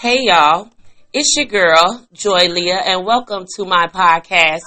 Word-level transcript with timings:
Hey 0.00 0.18
y'all, 0.20 0.70
it's 1.12 1.34
your 1.36 1.46
girl, 1.46 2.06
Joy 2.12 2.46
Leah, 2.48 2.80
and 2.86 3.04
welcome 3.04 3.46
to 3.56 3.64
my 3.64 3.88
podcast, 3.88 4.60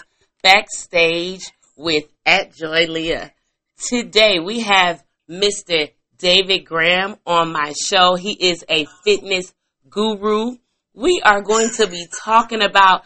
Backstage 0.44 1.50
with 1.78 2.04
at 2.26 2.54
Joy 2.54 2.88
Leah. 2.88 3.32
Today 3.78 4.40
we 4.40 4.60
have 4.60 5.02
Mr. 5.30 5.90
David 6.18 6.66
Graham 6.66 7.16
on 7.26 7.54
my 7.54 7.72
show. 7.82 8.16
He 8.16 8.34
is 8.34 8.66
a 8.68 8.86
fitness 9.06 9.54
guru. 9.90 10.58
We 10.94 11.22
are 11.24 11.42
going 11.42 11.70
to 11.78 11.88
be 11.88 12.08
talking 12.26 12.62
about 12.62 13.06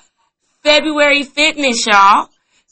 February 0.63 1.21
fitness, 1.21 1.85
y'all. 1.85 2.29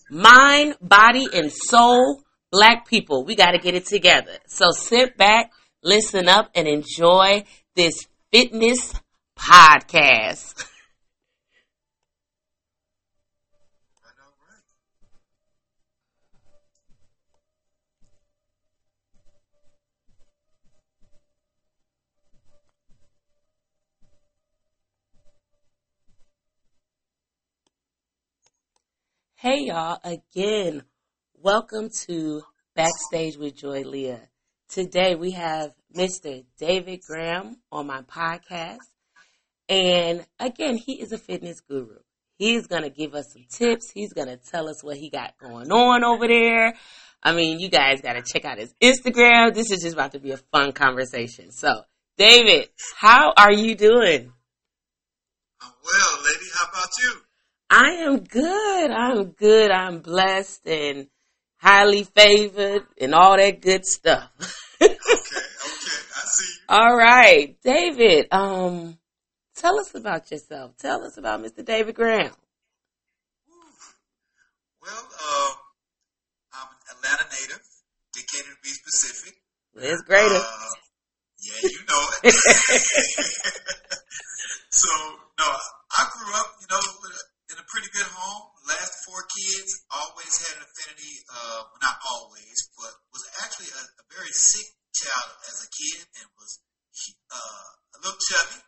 Mind, 0.09 0.77
body, 0.81 1.27
and 1.31 1.51
soul. 1.51 2.23
Black 2.51 2.87
people, 2.87 3.23
we 3.23 3.35
got 3.35 3.51
to 3.51 3.59
get 3.59 3.75
it 3.75 3.85
together. 3.85 4.33
So 4.47 4.71
sit 4.71 5.15
back, 5.15 5.51
listen 5.83 6.27
up, 6.27 6.49
and 6.55 6.67
enjoy 6.67 7.43
this 7.75 8.07
fitness 8.31 8.95
podcast. 9.49 10.65
Hey 29.35 29.65
y'all, 29.65 29.99
again, 30.05 30.83
welcome 31.33 31.89
to 32.07 32.43
Backstage 32.75 33.35
with 33.35 33.57
Joy 33.57 33.81
Leah. 33.83 34.29
Today 34.69 35.15
we 35.15 35.31
have 35.31 35.73
Mr. 35.93 36.45
David 36.57 37.01
Graham 37.05 37.57
on 37.69 37.87
my 37.87 38.03
podcast. 38.03 38.92
And 39.69 40.25
again, 40.39 40.77
he 40.77 41.01
is 41.01 41.11
a 41.11 41.17
fitness 41.17 41.61
guru. 41.61 41.97
He's 42.37 42.67
going 42.67 42.83
to 42.83 42.89
give 42.89 43.13
us 43.13 43.31
some 43.33 43.45
tips. 43.49 43.91
He's 43.91 44.13
going 44.13 44.27
to 44.27 44.37
tell 44.37 44.67
us 44.67 44.83
what 44.83 44.97
he 44.97 45.09
got 45.09 45.37
going 45.37 45.71
on 45.71 46.03
over 46.03 46.27
there. 46.27 46.73
I 47.21 47.33
mean, 47.33 47.59
you 47.59 47.69
guys 47.69 48.01
got 48.01 48.13
to 48.13 48.21
check 48.21 48.43
out 48.43 48.57
his 48.57 48.73
Instagram. 48.81 49.53
This 49.53 49.71
is 49.71 49.81
just 49.81 49.93
about 49.93 50.11
to 50.11 50.19
be 50.19 50.31
a 50.31 50.37
fun 50.37 50.73
conversation. 50.73 51.51
So, 51.51 51.83
David, 52.17 52.69
how 52.97 53.33
are 53.37 53.53
you 53.53 53.75
doing? 53.75 54.33
I'm 55.61 55.71
well, 55.85 56.17
lady. 56.25 56.45
How 56.53 56.69
about 56.69 56.89
you? 57.01 57.13
I 57.69 57.89
am 58.05 58.19
good. 58.23 58.91
I'm 58.91 59.31
good. 59.31 59.71
I'm 59.71 59.99
blessed 59.99 60.67
and 60.67 61.07
highly 61.57 62.03
favored 62.03 62.83
and 62.99 63.15
all 63.15 63.37
that 63.37 63.61
good 63.61 63.85
stuff. 63.85 64.29
okay, 64.81 64.93
okay. 64.93 64.97
I 65.09 66.25
see. 66.25 66.53
All 66.67 66.95
right. 66.95 67.55
David, 67.63 68.27
um, 68.31 68.97
tell 69.55 69.79
us 69.79 69.95
about 69.95 70.29
yourself. 70.31 70.77
Tell 70.77 71.03
us 71.03 71.17
about 71.17 71.41
Mr. 71.41 71.63
David 71.65 71.95
Graham. 71.95 72.33
Well, 74.81 75.07
uh, 75.15 75.51
I'm 76.53 76.67
an 76.67 76.77
Atlanta 76.91 77.23
native, 77.31 77.63
Decatur 78.13 78.51
to 78.51 78.59
be 78.61 78.69
specific. 78.69 79.39
It's 79.75 80.03
greater. 80.03 80.35
Uh, 80.35 80.75
yeah, 81.39 81.59
you 81.63 81.81
know 81.87 82.03
it. 82.23 82.35
so, 84.69 84.91
no, 85.39 85.47
I 85.47 86.01
grew 86.11 86.35
up, 86.35 86.55
you 86.59 86.67
know, 86.67 86.83
in 87.51 87.57
a 87.59 87.65
pretty 87.71 87.87
good 87.93 88.09
home. 88.11 88.51
Last 88.67 89.05
four 89.05 89.23
kids 89.31 89.87
always 89.91 90.35
had 90.47 90.57
an 90.59 90.67
affinity. 90.67 91.23
Uh, 91.31 91.63
well, 91.69 91.79
not 91.81 91.95
always, 92.11 92.69
but 92.75 92.91
was 93.11 93.23
actually 93.43 93.71
a, 93.71 93.81
a 94.01 94.05
very 94.11 94.31
sick 94.31 94.67
child 94.91 95.31
as 95.47 95.63
a 95.63 95.69
kid 95.71 96.03
and 96.19 96.27
was 96.35 96.59
uh, 97.31 97.67
a 97.95 97.97
little 98.03 98.19
chubby. 98.19 98.59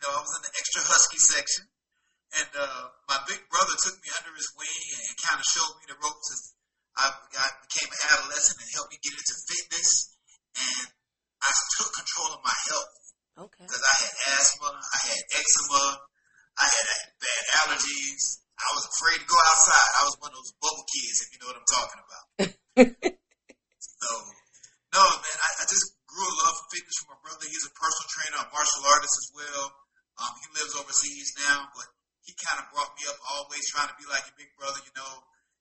You 0.00 0.08
know, 0.08 0.16
I 0.16 0.24
was 0.24 0.32
in 0.32 0.48
the 0.48 0.54
extra 0.56 0.80
husky 0.80 1.20
section, 1.20 1.64
and 2.40 2.50
uh, 2.56 2.88
my 3.04 3.20
big 3.28 3.44
brother 3.52 3.76
took 3.84 4.00
me 4.00 4.08
under 4.16 4.32
his 4.32 4.48
wing 4.56 4.80
and, 4.96 5.02
and 5.12 5.16
kind 5.20 5.36
of 5.36 5.44
showed 5.44 5.76
me 5.76 5.92
the 5.92 5.98
ropes 6.00 6.28
as 6.32 6.40
I 6.96 7.12
got, 7.36 7.52
became 7.68 7.92
an 7.92 8.00
adolescent 8.16 8.64
and 8.64 8.70
helped 8.72 8.96
me 8.96 8.98
get 9.04 9.12
into 9.12 9.36
fitness. 9.44 10.16
And 10.56 10.88
I 11.44 11.52
took 11.76 11.92
control 11.92 12.32
of 12.32 12.40
my 12.40 12.56
health 12.72 12.92
Okay. 13.44 13.64
because 13.68 13.84
I 13.84 13.94
had 14.00 14.14
asthma, 14.40 14.70
I 14.72 14.98
had 15.04 15.22
eczema, 15.36 15.84
I 16.60 16.66
had 16.68 16.86
bad 17.20 17.44
allergies. 17.60 18.40
I 18.56 18.68
was 18.76 18.84
afraid 18.88 19.20
to 19.20 19.28
go 19.28 19.36
outside. 19.36 19.90
I 20.00 20.02
was 20.04 20.16
one 20.20 20.32
of 20.32 20.38
those 20.40 20.52
bubble 20.60 20.84
kids, 20.88 21.16
if 21.24 21.28
you 21.32 21.38
know 21.40 21.48
what 21.48 21.60
I'm 21.60 21.72
talking 21.72 22.00
about. 22.04 22.24
so, 24.00 24.08
no, 24.92 25.00
man, 25.00 25.38
I, 25.40 25.48
I 25.60 25.64
just 25.64 25.96
grew 26.04 26.28
a 26.28 26.36
love 26.44 26.56
for 26.60 26.68
fitness 26.72 26.96
from 27.00 27.16
my 27.16 27.20
brother. 27.24 27.48
He's 27.48 27.64
a 27.64 27.72
personal 27.72 28.08
trainer, 28.12 28.38
a 28.44 28.48
martial 28.52 28.84
artist 28.84 29.16
as 29.16 29.28
well. 29.32 29.64
Um, 30.20 30.32
he 30.36 30.46
lives 30.52 30.76
overseas 30.76 31.32
now, 31.40 31.64
but 31.72 31.88
he 32.28 32.36
kind 32.36 32.60
of 32.60 32.68
brought 32.70 32.92
me 33.00 33.08
up 33.08 33.16
always 33.32 33.64
trying 33.72 33.88
to 33.88 33.96
be 33.96 34.04
like 34.04 34.28
your 34.28 34.36
big 34.36 34.52
brother, 34.60 34.80
you 34.84 34.92
know. 34.92 35.14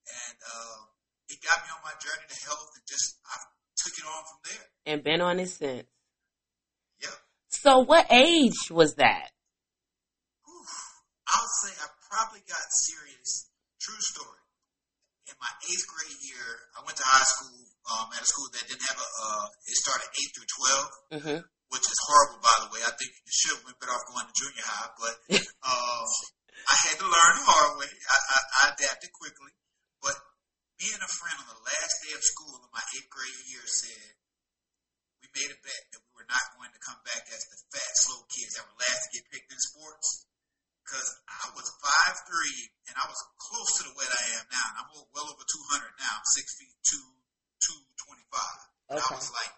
And 0.10 0.38
uh, 0.44 0.80
he 1.32 1.40
got 1.40 1.64
me 1.64 1.72
on 1.72 1.82
my 1.88 1.96
journey 2.04 2.28
to 2.28 2.38
health, 2.44 2.68
and 2.76 2.84
just 2.84 3.16
I 3.24 3.40
took 3.80 3.96
it 3.96 4.04
on 4.04 4.22
from 4.28 4.40
there. 4.52 4.66
and 4.90 4.98
been 5.04 5.22
on 5.24 5.40
it 5.40 5.48
since. 5.48 5.88
Yeah. 7.00 7.16
So, 7.48 7.80
what 7.88 8.12
age 8.12 8.68
was 8.70 8.96
that? 9.00 9.32
Whew. 10.44 10.68
I'll 11.30 11.52
say 11.64 11.72
I 11.80 11.88
probably 12.12 12.44
got 12.44 12.60
serious. 12.74 13.48
True 13.80 14.02
story. 14.02 14.44
In 15.30 15.36
my 15.40 15.52
eighth 15.72 15.88
grade 15.88 16.20
year, 16.26 16.48
I 16.76 16.84
went 16.84 16.98
to 16.98 17.06
high 17.06 17.24
school 17.24 17.64
um, 17.96 18.10
at 18.12 18.22
a 18.22 18.26
school 18.28 18.50
that 18.52 18.68
didn't 18.68 18.84
have 18.84 18.98
a. 19.00 19.08
Uh, 19.24 19.46
it 19.72 19.78
started 19.78 20.10
eight 20.20 20.32
through 20.36 20.50
twelve, 20.52 20.90
Mm-hmm. 21.16 21.40
Which 21.70 21.86
is 21.86 22.00
horrible, 22.06 22.42
by 22.42 22.56
the 22.66 22.70
way. 22.74 22.82
I 22.82 22.94
think 22.98 23.14
you 23.14 23.34
should 23.34 23.58
have 23.62 23.78
better 23.78 23.94
off 23.94 24.10
going 24.10 24.26
to 24.26 24.36
junior 24.36 24.66
high, 24.66 24.92
but 24.98 25.16
uh, 25.70 26.06
I 26.66 26.76
had 26.90 26.98
to 27.02 27.08
learn 27.08 27.34
the 27.38 27.46
hard 27.46 27.72
way. 27.78 27.90
I, 27.90 28.18
I, 28.18 28.40
I 28.42 28.62
adapted 28.74 29.14
quickly, 29.14 29.54
but 30.02 30.18
me 30.82 30.90
and 30.94 31.06
a 31.06 31.12
friend 31.22 31.38
on 31.46 31.48
the 31.50 31.62
last 31.62 31.96
day 32.06 32.14
of 32.18 32.24
school 32.26 32.58
in 32.58 32.70
my 32.74 32.84
eighth 32.98 33.10
grade 33.14 33.42
year 33.54 33.66
said 33.70 34.18
we 35.22 35.28
made 35.36 35.52
a 35.54 35.60
bet 35.62 35.84
that 35.94 36.02
we 36.02 36.12
were 36.18 36.30
not 36.32 36.56
going 36.58 36.74
to 36.74 36.82
come 36.82 36.98
back 37.06 37.28
as 37.30 37.44
the 37.54 37.58
fat, 37.70 37.94
slow 38.02 38.24
kids 38.34 38.58
that 38.58 38.66
were 38.66 38.80
last 38.82 39.02
to 39.06 39.14
get 39.14 39.30
picked 39.30 39.52
in 39.54 39.62
sports. 39.62 40.26
Because 40.82 41.10
I 41.30 41.54
was 41.54 41.70
five 41.86 42.18
three 42.26 42.74
and 42.90 42.98
I 42.98 43.06
was 43.06 43.22
close 43.38 43.78
to 43.78 43.86
the 43.86 43.94
weight 43.94 44.10
I 44.10 44.42
am 44.42 44.46
now. 44.50 44.66
And 44.74 44.78
I'm 44.82 44.90
well 45.14 45.30
over 45.30 45.46
200 45.46 45.86
now. 46.02 46.18
I'm 46.18 46.26
six 46.34 46.58
feet 46.58 46.74
two, 46.82 47.06
225. 47.62 48.90
And 48.90 48.98
I 48.98 49.06
was 49.14 49.30
like 49.30 49.54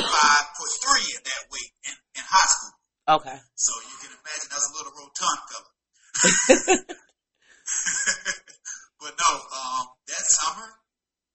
five 0.00 0.46
foot 0.58 0.72
three 0.82 1.08
at 1.14 1.24
that 1.24 1.42
weight 1.52 1.72
in, 1.86 1.94
in 2.18 2.24
high 2.24 2.50
school. 2.50 2.74
Okay. 3.20 3.38
So 3.54 3.72
you 3.84 3.96
can 4.00 4.10
imagine 4.16 4.48
I 4.48 4.58
was 4.58 4.68
a 4.70 4.74
little 4.80 4.94
rotund 4.96 5.40
fella. 5.46 5.70
but 9.02 9.12
no, 9.12 9.30
um, 9.34 9.84
that 10.08 10.24
summer, 10.40 10.68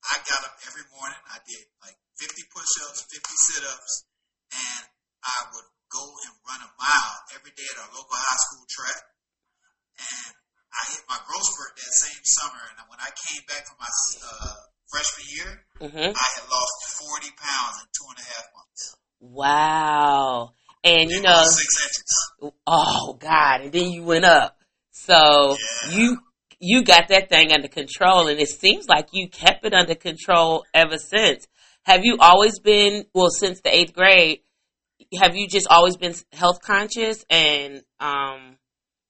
I 0.01 0.15
got 0.25 0.41
up 0.49 0.57
every 0.65 0.87
morning. 0.97 1.21
I 1.29 1.37
did 1.45 1.61
like 1.85 1.97
50 2.17 2.41
push-ups, 2.49 3.05
50 3.13 3.21
sit-ups, 3.21 3.93
and 4.49 4.83
I 5.21 5.39
would 5.53 5.69
go 5.93 6.01
and 6.01 6.33
run 6.47 6.61
a 6.65 6.71
mile 6.79 7.17
every 7.37 7.53
day 7.53 7.67
at 7.69 7.77
our 7.85 7.91
local 7.93 8.17
high 8.17 8.41
school 8.49 8.65
track. 8.65 9.03
And 9.99 10.33
I 10.73 10.81
hit 10.95 11.03
my 11.09 11.19
growth 11.27 11.43
spurt 11.43 11.75
that 11.75 11.93
same 12.01 12.23
summer. 12.23 12.63
And 12.77 12.87
when 12.87 13.01
I 13.01 13.11
came 13.13 13.43
back 13.45 13.67
from 13.67 13.77
my 13.77 13.89
uh, 13.89 14.57
freshman 14.91 15.27
year, 15.35 15.65
Mm-hmm. 15.79 15.97
I 15.97 16.01
had 16.01 16.49
lost 16.51 16.99
40 17.07 17.27
pounds 17.37 17.75
in 17.81 17.87
two 17.93 18.05
and 18.09 18.17
a 18.19 18.21
half 18.21 18.45
months. 18.53 18.95
Wow. 19.21 20.51
And 20.83 21.09
you 21.09 21.21
know, 21.21 21.43
six 21.45 21.83
inches. 21.85 22.53
oh 22.67 23.17
God, 23.19 23.61
and 23.61 23.71
then 23.71 23.89
you 23.91 24.03
went 24.03 24.25
up. 24.25 24.57
So 24.91 25.55
Yeah. 25.85 25.91
you 25.97 26.17
you 26.59 26.83
got 26.83 27.07
that 27.07 27.29
thing 27.29 27.53
under 27.53 27.69
control, 27.69 28.27
and 28.27 28.39
it 28.39 28.49
seems 28.49 28.87
like 28.89 29.07
you 29.13 29.29
kept 29.29 29.65
it 29.65 29.73
under 29.73 29.95
control 29.95 30.65
ever 30.73 30.97
since. 30.97 31.47
Have 31.83 32.03
you 32.03 32.17
always 32.19 32.59
been 32.59 33.05
well 33.13 33.29
since 33.29 33.61
the 33.61 33.73
eighth 33.73 33.93
grade? 33.93 34.39
Have 35.21 35.35
you 35.35 35.47
just 35.47 35.67
always 35.69 35.95
been 35.95 36.13
health 36.33 36.61
conscious 36.61 37.23
and 37.29 37.83
um, 38.01 38.57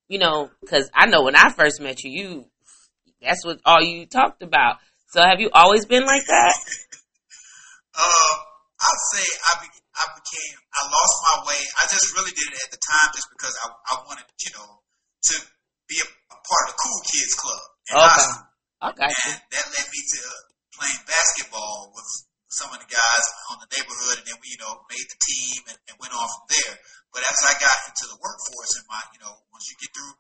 you 0.08 0.20
know, 0.20 0.50
because 0.62 0.90
I 0.94 1.08
know 1.08 1.24
when 1.24 1.36
I 1.36 1.50
first 1.50 1.82
met 1.82 2.04
you, 2.04 2.12
you 2.12 2.46
that's 3.22 3.46
what 3.46 3.60
all 3.66 3.82
you 3.82 4.06
talked 4.06 4.42
about. 4.44 4.78
So 5.10 5.26
have 5.26 5.42
you 5.42 5.50
always 5.54 5.90
been 5.90 6.06
like 6.06 6.26
that? 6.30 6.54
Uh, 7.98 8.34
I'd 8.78 9.04
say 9.12 9.26
I, 9.26 9.52
be, 9.60 9.68
I 9.98 10.06
became, 10.22 10.56
I 10.70 10.82
lost 10.86 11.16
my 11.26 11.38
way. 11.50 11.62
I 11.82 11.84
just 11.90 12.14
really 12.14 12.30
did 12.32 12.46
it 12.54 12.62
at 12.64 12.72
the 12.72 12.78
time 12.78 13.10
just 13.18 13.28
because 13.34 13.52
I, 13.66 13.68
I 13.74 13.94
wanted, 14.06 14.30
you 14.46 14.54
know, 14.54 14.86
to 15.34 15.36
be 15.90 15.98
a, 15.98 16.08
a 16.08 16.38
part 16.38 16.64
of 16.70 16.70
the 16.72 16.78
cool 16.78 17.02
kids 17.10 17.34
club 17.34 17.64
Okay. 17.90 18.30
I 18.86 18.88
got 18.94 19.10
you. 19.10 19.34
And 19.34 19.42
that 19.50 19.66
led 19.66 19.88
me 19.90 20.02
to 20.14 20.22
playing 20.78 21.02
basketball 21.10 21.90
with 21.98 22.10
some 22.54 22.70
of 22.70 22.78
the 22.78 22.90
guys 22.90 23.26
on 23.50 23.66
the 23.66 23.70
neighborhood, 23.74 24.22
and 24.22 24.26
then 24.30 24.38
we, 24.46 24.54
you 24.54 24.62
know, 24.62 24.78
made 24.94 25.10
the 25.10 25.20
team 25.20 25.74
and, 25.74 25.80
and 25.90 25.96
went 25.98 26.14
on 26.14 26.26
from 26.30 26.46
there. 26.54 26.74
But 27.10 27.26
as 27.26 27.40
I 27.50 27.58
got 27.58 27.78
into 27.90 28.06
the 28.14 28.22
workforce, 28.22 28.78
and 28.78 28.86
my, 28.86 29.02
you 29.18 29.22
know, 29.26 29.34
once 29.50 29.66
you 29.74 29.76
get 29.82 29.90
through 29.90 30.14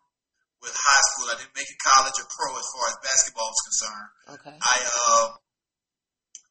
with 0.60 0.76
high 0.76 1.04
school, 1.14 1.28
I 1.32 1.36
didn't 1.40 1.56
make 1.56 1.68
it 1.72 1.80
college 1.80 2.18
or 2.20 2.28
pro 2.28 2.50
as 2.60 2.68
far 2.76 2.86
as 2.92 2.96
basketball 3.00 3.48
was 3.48 3.62
concerned. 3.72 4.10
Okay. 4.40 4.56
I 4.60 4.76
uh, 4.84 5.26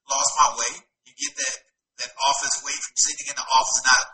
lost 0.09 0.33
my 0.41 0.49
way. 0.57 0.73
You 1.05 1.13
get 1.17 1.35
that 1.37 1.57
that 2.05 2.13
office 2.15 2.57
way 2.63 2.73
from 2.79 2.95
sitting 2.95 3.27
in 3.27 3.37
the 3.37 3.43
office 3.43 3.77
and 3.83 3.89
not 3.91 4.05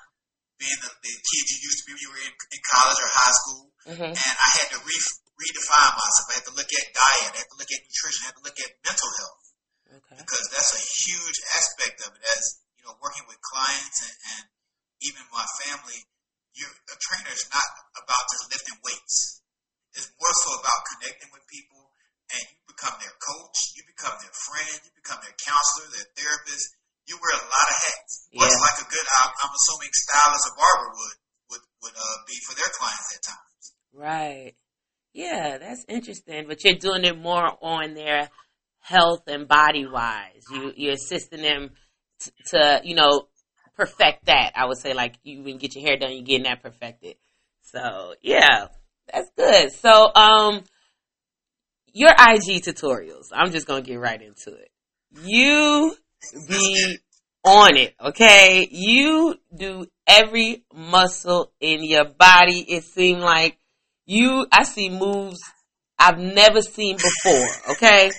being 0.57 0.81
the, 0.81 0.89
the 1.05 1.13
kid 1.21 1.45
you 1.53 1.59
used 1.69 1.79
to 1.83 1.85
be 1.85 1.93
when 1.93 2.01
you 2.01 2.11
were 2.17 2.23
in, 2.25 2.33
in 2.33 2.61
college 2.65 2.97
or 2.97 3.11
high 3.13 3.37
school, 3.45 3.65
Mhm. 3.85 4.09
and 4.17 4.35
I 4.41 4.51
had 4.65 4.69
to 4.73 4.81
re- 4.81 5.15
redefine 5.37 5.93
myself. 5.93 6.27
I 6.33 6.35
had 6.41 6.47
to 6.49 6.55
look 6.57 6.71
at 6.73 6.85
diet, 6.97 7.31
I 7.37 7.39
had 7.45 7.51
to 7.53 7.59
look 7.61 7.69
at 7.69 7.81
nutrition, 7.85 8.21
I 8.25 8.27
had 8.33 8.39
to 8.41 8.45
look 8.49 8.57
at 8.57 8.71
mental 8.89 9.11
health 9.21 9.45
Okay. 10.01 10.17
because 10.17 10.45
that's 10.49 10.73
a 10.73 10.83
huge 11.05 11.39
aspect 11.61 11.97
of 12.09 12.17
it. 12.17 12.23
As 12.25 12.43
you 12.81 12.89
know, 12.89 12.97
working 13.05 13.29
with 13.29 13.37
clients 13.45 14.01
and, 14.09 14.17
and 14.41 14.45
even 15.05 15.21
my 15.29 15.45
family, 15.69 16.09
you 16.57 16.65
a 16.65 16.97
trainer 17.05 17.37
is 17.37 17.45
not 17.53 17.69
about 18.01 18.23
just 18.33 18.49
lifting 18.49 18.81
weights. 18.81 19.44
It's 19.95 20.11
more 20.19 20.35
so 20.43 20.51
about 20.59 20.81
connecting 20.91 21.31
with 21.31 21.47
people, 21.47 21.83
and 22.35 22.43
you 22.43 22.59
become 22.67 22.95
their 22.99 23.15
coach, 23.23 23.57
you 23.79 23.83
become 23.87 24.15
their 24.19 24.35
friend, 24.35 24.75
you 24.83 24.93
become 24.99 25.23
their 25.23 25.35
counselor, 25.39 25.87
their 25.95 26.09
therapist. 26.19 26.75
You 27.07 27.21
wear 27.21 27.37
a 27.37 27.45
lot 27.45 27.69
of 27.69 27.79
hats, 27.85 28.29
Yeah. 28.33 28.49
like 28.49 28.81
a 28.81 28.89
good, 28.89 29.07
I'm, 29.21 29.53
assuming, 29.53 29.93
stylist 29.93 30.49
or 30.49 30.57
barber 30.57 30.91
would 30.97 31.17
would 31.51 31.65
would 31.85 31.97
uh, 31.97 32.19
be 32.27 32.35
for 32.49 32.55
their 32.57 32.73
clients 32.73 33.11
at 33.15 33.23
times. 33.23 33.65
Right. 33.93 34.55
Yeah, 35.13 35.59
that's 35.59 35.85
interesting. 35.87 36.47
But 36.49 36.65
you're 36.65 36.75
doing 36.81 37.05
it 37.05 37.17
more 37.17 37.53
on 37.61 37.95
their 37.95 38.31
health 38.81 39.29
and 39.29 39.47
body 39.47 39.87
wise. 39.87 40.43
You 40.51 40.73
you're 40.77 40.95
assisting 40.95 41.43
them 41.43 41.71
t- 42.21 42.33
to 42.49 42.81
you 42.85 42.95
know 42.97 43.29
perfect 43.77 44.27
that. 44.27 44.53
I 44.57 44.65
would 44.67 44.79
say 44.79 44.95
like 44.95 45.17
you 45.23 45.41
even 45.41 45.59
get 45.59 45.75
your 45.77 45.85
hair 45.87 45.97
done, 45.99 46.13
you're 46.13 46.23
getting 46.25 46.45
that 46.45 46.63
perfected. 46.63 47.17
So 47.63 48.15
yeah, 48.23 48.69
that's 49.13 49.31
good. 49.37 49.73
So 49.73 50.11
um, 50.15 50.63
your 51.93 52.11
IG 52.11 52.63
tutorials. 52.63 53.27
I'm 53.33 53.51
just 53.51 53.67
gonna 53.67 53.83
get 53.83 54.01
right 54.01 54.21
into 54.21 54.55
it. 54.55 54.71
You 55.23 55.95
be 56.49 56.99
on 57.45 57.77
it, 57.77 57.95
okay? 58.01 58.67
You 58.71 59.37
do 59.55 59.87
every 60.07 60.65
muscle 60.75 61.53
in 61.61 61.85
your 61.85 62.05
body. 62.05 62.61
It 62.61 62.85
seemed 62.85 63.21
like 63.21 63.59
you, 64.07 64.47
I 64.51 64.65
see 64.65 64.89
moves 64.91 65.41
I've 65.99 66.19
never 66.19 66.61
seen 66.61 66.97
before, 66.97 67.49
okay? 67.73 68.11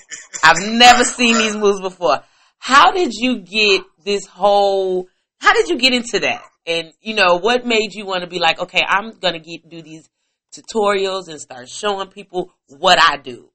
I've 0.44 0.62
never 0.62 1.04
seen 1.04 1.38
these 1.38 1.56
moves 1.56 1.82
before. 1.82 2.22
How 2.60 2.92
did 2.92 3.12
you 3.14 3.40
get 3.40 3.82
this 4.04 4.26
whole, 4.26 5.08
how 5.40 5.54
did 5.54 5.70
you 5.70 5.78
get 5.78 5.94
into 5.94 6.20
that? 6.20 6.44
And, 6.66 6.94
you 7.02 7.14
know, 7.14 7.38
what 7.38 7.66
made 7.66 7.94
you 7.94 8.06
want 8.06 8.24
to 8.24 8.30
be 8.30 8.40
like, 8.40 8.60
okay, 8.60 8.82
I'm 8.88 9.12
going 9.20 9.34
to 9.34 9.40
get, 9.40 9.70
do 9.70 9.82
these 9.82 10.10
tutorials 10.56 11.28
and 11.28 11.40
start 11.40 11.70
showing 11.70 12.08
people 12.08 12.54
what 12.68 13.00
I 13.02 13.18
do? 13.18 13.52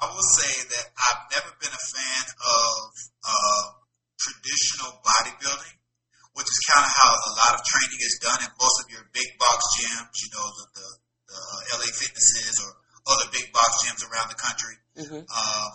I 0.00 0.08
will 0.08 0.28
say 0.32 0.48
that 0.48 0.86
I've 0.96 1.22
never 1.36 1.52
been 1.60 1.76
a 1.76 1.84
fan 1.92 2.24
of 2.40 2.88
uh, 3.20 3.64
traditional 4.16 4.96
bodybuilding, 5.04 5.76
which 6.32 6.48
is 6.48 6.58
kind 6.72 6.88
of 6.88 6.92
how 6.96 7.10
a 7.12 7.32
lot 7.36 7.52
of 7.52 7.60
training 7.68 8.00
is 8.00 8.16
done 8.24 8.40
in 8.40 8.50
most 8.56 8.76
of 8.80 8.86
your 8.88 9.04
big 9.12 9.28
box 9.36 9.60
gyms, 9.76 10.16
you 10.24 10.30
know, 10.32 10.46
the, 10.56 10.64
the, 10.72 10.88
the 11.36 11.40
LA 11.76 11.88
Fitnesses 11.92 12.64
or 12.64 12.70
other 13.12 13.28
big 13.28 13.52
box 13.52 13.84
gyms 13.84 14.00
around 14.08 14.32
the 14.32 14.40
country. 14.40 14.74
hmm 14.96 15.20
Uh, 15.28 15.68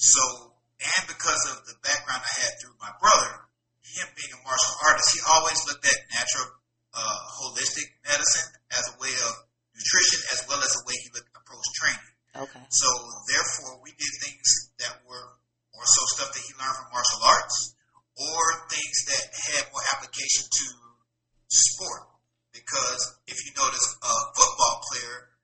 so, 0.00 0.56
and 0.80 1.04
because 1.08 1.42
of 1.52 1.64
the 1.68 1.76
background 1.84 2.24
I 2.24 2.32
had 2.48 2.52
through 2.60 2.76
my 2.80 2.92
brother, 2.96 3.44
him 3.84 4.08
being 4.16 4.32
a 4.32 4.40
martial 4.44 4.76
artist, 4.88 5.08
he 5.12 5.20
always 5.24 5.60
looked 5.68 5.84
at 5.84 6.00
natural, 6.12 6.48
uh, 6.96 7.18
holistic 7.36 7.86
medicine 8.08 8.50
as 8.72 8.84
a 8.90 8.94
way 8.96 9.12
of 9.12 9.32
nutrition 9.76 10.20
as 10.32 10.40
well 10.48 10.60
as 10.64 10.72
a 10.72 10.82
way 10.88 10.96
he 11.04 11.12
looked 11.12 11.28
approach 11.36 11.68
training. 11.76 12.12
Okay. 12.36 12.64
So 12.72 12.88
therefore, 13.28 13.80
we 13.84 13.92
did 13.92 14.12
things 14.24 14.72
that 14.80 15.04
were 15.04 15.36
more 15.76 15.84
so 15.84 16.02
stuff 16.16 16.32
that 16.32 16.40
he 16.40 16.52
learned 16.56 16.76
from 16.80 16.88
martial 16.92 17.20
arts, 17.20 17.76
or 18.16 18.42
things 18.72 18.96
that 19.12 19.24
had 19.28 19.62
more 19.72 19.84
application 19.92 20.48
to 20.48 20.66
sport. 21.52 22.08
Because 22.52 23.20
if 23.28 23.36
you 23.44 23.52
notice, 23.52 23.84
a 24.00 24.12
football 24.32 24.76
player 24.88 25.36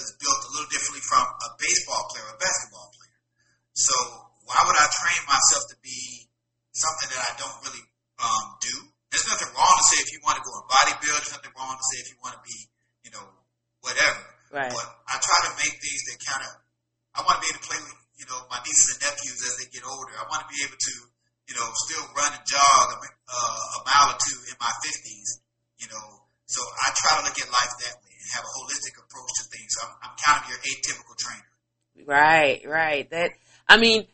is 0.00 0.08
built 0.16 0.40
a 0.40 0.50
little 0.56 0.70
differently 0.72 1.04
from 1.04 1.20
a 1.20 1.48
baseball 1.60 2.08
player 2.08 2.24
or 2.24 2.34
a 2.34 2.40
basketball 2.40 2.88
player. 2.96 3.20
So 3.76 3.94
why 4.48 4.58
would 4.64 4.76
I 4.76 4.88
train 4.88 5.20
myself 5.28 5.68
to 5.68 5.76
be 5.84 6.28
something 6.72 7.08
that 7.12 7.22
I 7.28 7.32
don't 7.36 7.58
really 7.68 7.84
um, 8.20 8.44
do? 8.64 8.76
There's 9.14 9.30
nothing 9.30 9.54
wrong 9.54 9.74
to 9.78 9.86
say 9.94 10.02
if 10.02 10.10
you 10.10 10.18
want 10.26 10.42
to 10.42 10.44
go 10.44 10.50
and 10.58 10.66
bodybuild. 10.66 11.22
There's 11.22 11.38
nothing 11.38 11.54
wrong 11.54 11.78
to 11.78 11.86
say 11.86 12.02
if 12.02 12.10
you 12.10 12.18
want 12.18 12.34
to 12.34 12.42
be, 12.42 12.58
you 13.06 13.14
know, 13.14 13.22
whatever. 13.78 14.26
Right. 14.50 14.74
But 14.74 14.86
I 15.06 15.22
try 15.22 15.38
to 15.46 15.50
make 15.54 15.70
things 15.78 16.02
that 16.10 16.18
kind 16.18 16.42
of, 16.42 16.50
I 17.14 17.22
want 17.22 17.38
to 17.38 17.42
be 17.46 17.54
able 17.54 17.62
to 17.62 17.66
play 17.70 17.78
with, 17.78 17.94
you 18.18 18.26
know, 18.26 18.42
my 18.50 18.58
nieces 18.66 18.98
and 18.98 19.06
nephews 19.06 19.38
as 19.38 19.54
they 19.62 19.70
get 19.70 19.86
older. 19.86 20.18
I 20.18 20.26
want 20.26 20.42
to 20.42 20.50
be 20.50 20.58
able 20.66 20.74
to, 20.74 20.94
you 21.46 21.54
know, 21.54 21.66
still 21.86 22.02
run 22.10 22.34
and 22.34 22.42
jog 22.42 22.84
a, 22.90 22.98
uh, 23.06 23.78
a 23.78 23.80
mile 23.86 24.10
or 24.10 24.18
two 24.18 24.38
in 24.50 24.58
my 24.58 24.74
50s, 24.82 25.46
you 25.78 25.86
know. 25.94 26.26
So 26.50 26.58
I 26.82 26.90
try 26.98 27.22
to 27.22 27.22
look 27.30 27.38
at 27.38 27.46
life 27.54 27.74
that 27.86 27.94
way 28.02 28.18
and 28.18 28.28
have 28.34 28.42
a 28.42 28.52
holistic 28.58 28.98
approach 28.98 29.30
to 29.38 29.44
things. 29.46 29.78
I'm, 29.78 30.10
I'm 30.10 30.14
kind 30.18 30.42
of 30.42 30.50
your 30.50 30.58
atypical 30.58 31.14
trainer. 31.14 31.50
Right, 32.02 32.66
right. 32.66 33.06
That 33.14 33.38
I 33.70 33.78
mean, 33.78 34.10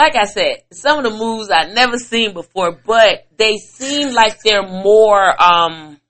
like 0.00 0.16
I 0.16 0.24
said, 0.24 0.62
some 0.72 0.96
of 0.96 1.04
the 1.04 1.10
moves 1.10 1.50
I've 1.50 1.74
never 1.74 1.98
seen 1.98 2.32
before, 2.32 2.72
but 2.72 3.26
they 3.36 3.56
seem 3.58 4.14
like 4.14 4.40
they're 4.42 4.66
more 4.66 5.42
um 5.42 6.00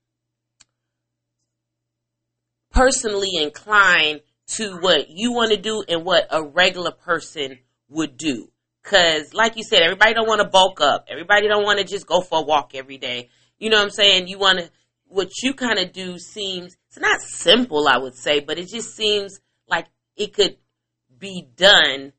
personally 2.71 3.31
inclined 3.35 4.21
to 4.47 4.77
what 4.79 5.07
you 5.09 5.33
want 5.33 5.51
to 5.51 5.57
do 5.57 5.83
and 5.89 6.05
what 6.05 6.29
a 6.31 6.41
regular 6.41 6.93
person 6.93 7.59
would 7.89 8.17
do. 8.17 8.49
Cause 8.85 9.35
like 9.35 9.57
you 9.57 9.65
said, 9.65 9.83
everybody 9.83 10.15
don't 10.15 10.29
want 10.29 10.41
to 10.41 10.49
bulk 10.49 10.81
up. 10.81 11.07
Everybody 11.11 11.49
don't 11.49 11.65
want 11.65 11.81
to 11.81 11.85
just 11.85 12.07
go 12.07 12.21
for 12.21 12.39
a 12.39 12.43
walk 12.43 12.77
every 12.77 12.97
day. 12.97 13.29
You 13.59 13.71
know 13.71 13.79
what 13.79 13.87
I'm 13.87 13.91
saying? 13.91 14.29
You 14.29 14.39
want 14.39 14.61
to, 14.61 14.71
what 15.07 15.31
you 15.43 15.53
kind 15.53 15.81
of 15.81 15.93
do 15.93 16.17
seems, 16.17 16.77
it's 16.89 17.01
not 17.01 17.21
simple, 17.21 17.89
I 17.89 17.99
would 17.99 18.15
say, 18.15 18.39
but 18.39 18.57
it 18.57 18.69
just 18.69 18.95
seems 18.95 19.41
like 19.69 19.87
it 20.17 20.33
could 20.33 20.59
be 21.19 21.45
done 21.57 22.13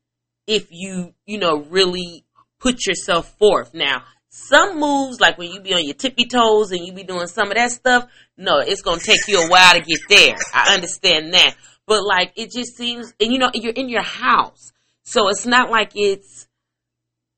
if 0.52 0.68
you, 0.70 1.14
you 1.26 1.38
know, 1.38 1.62
really 1.62 2.24
put 2.60 2.86
yourself 2.86 3.36
forth. 3.38 3.74
Now, 3.74 4.04
some 4.28 4.78
moves, 4.78 5.20
like 5.20 5.38
when 5.38 5.50
you 5.50 5.60
be 5.60 5.74
on 5.74 5.84
your 5.84 5.94
tippy 5.94 6.26
toes 6.26 6.72
and 6.72 6.86
you 6.86 6.92
be 6.92 7.04
doing 7.04 7.26
some 7.26 7.48
of 7.48 7.56
that 7.56 7.70
stuff, 7.70 8.06
no, 8.36 8.58
it's 8.58 8.82
to 8.82 8.98
take 8.98 9.26
you 9.28 9.40
a 9.40 9.48
while 9.48 9.74
to 9.74 9.80
get 9.80 10.00
there. 10.08 10.36
I 10.54 10.74
understand 10.74 11.34
that. 11.34 11.54
But 11.86 12.02
like, 12.04 12.32
it 12.36 12.50
just 12.52 12.76
seems, 12.76 13.12
and 13.20 13.32
you 13.32 13.38
know, 13.38 13.50
you're 13.54 13.72
in 13.72 13.88
your 13.88 14.02
house. 14.02 14.72
So 15.02 15.28
it's 15.28 15.46
not 15.46 15.70
like 15.70 15.92
it's, 15.94 16.46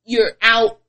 you're 0.04 0.32
out 0.42 0.80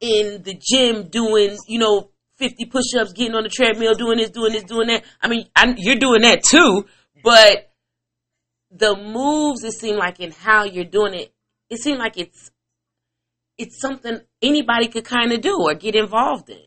in 0.00 0.42
the 0.42 0.54
gym 0.54 1.08
doing, 1.08 1.56
you 1.66 1.78
know, 1.78 2.10
50 2.38 2.66
push-ups, 2.66 3.12
getting 3.12 3.34
on 3.34 3.44
the 3.44 3.48
treadmill, 3.48 3.94
doing 3.94 4.18
this, 4.18 4.30
doing 4.30 4.52
this, 4.52 4.64
doing 4.64 4.88
that. 4.88 5.04
I 5.20 5.28
mean, 5.28 5.46
I, 5.54 5.74
you're 5.76 5.96
doing 5.96 6.22
that 6.22 6.42
too, 6.42 6.86
but 7.22 7.72
the 8.70 8.96
moves, 8.96 9.62
it 9.64 9.72
seemed 9.72 9.98
like 9.98 10.18
and 10.20 10.32
how 10.32 10.64
you're 10.64 10.84
doing 10.84 11.14
it, 11.14 11.31
it 11.72 11.80
seemed 11.80 11.98
like 11.98 12.18
it's, 12.20 12.52
it's 13.56 13.80
something 13.80 14.20
anybody 14.42 14.88
could 14.92 15.06
kind 15.08 15.32
of 15.32 15.40
do 15.40 15.56
or 15.56 15.72
get 15.72 15.96
involved 15.96 16.50
in. 16.52 16.60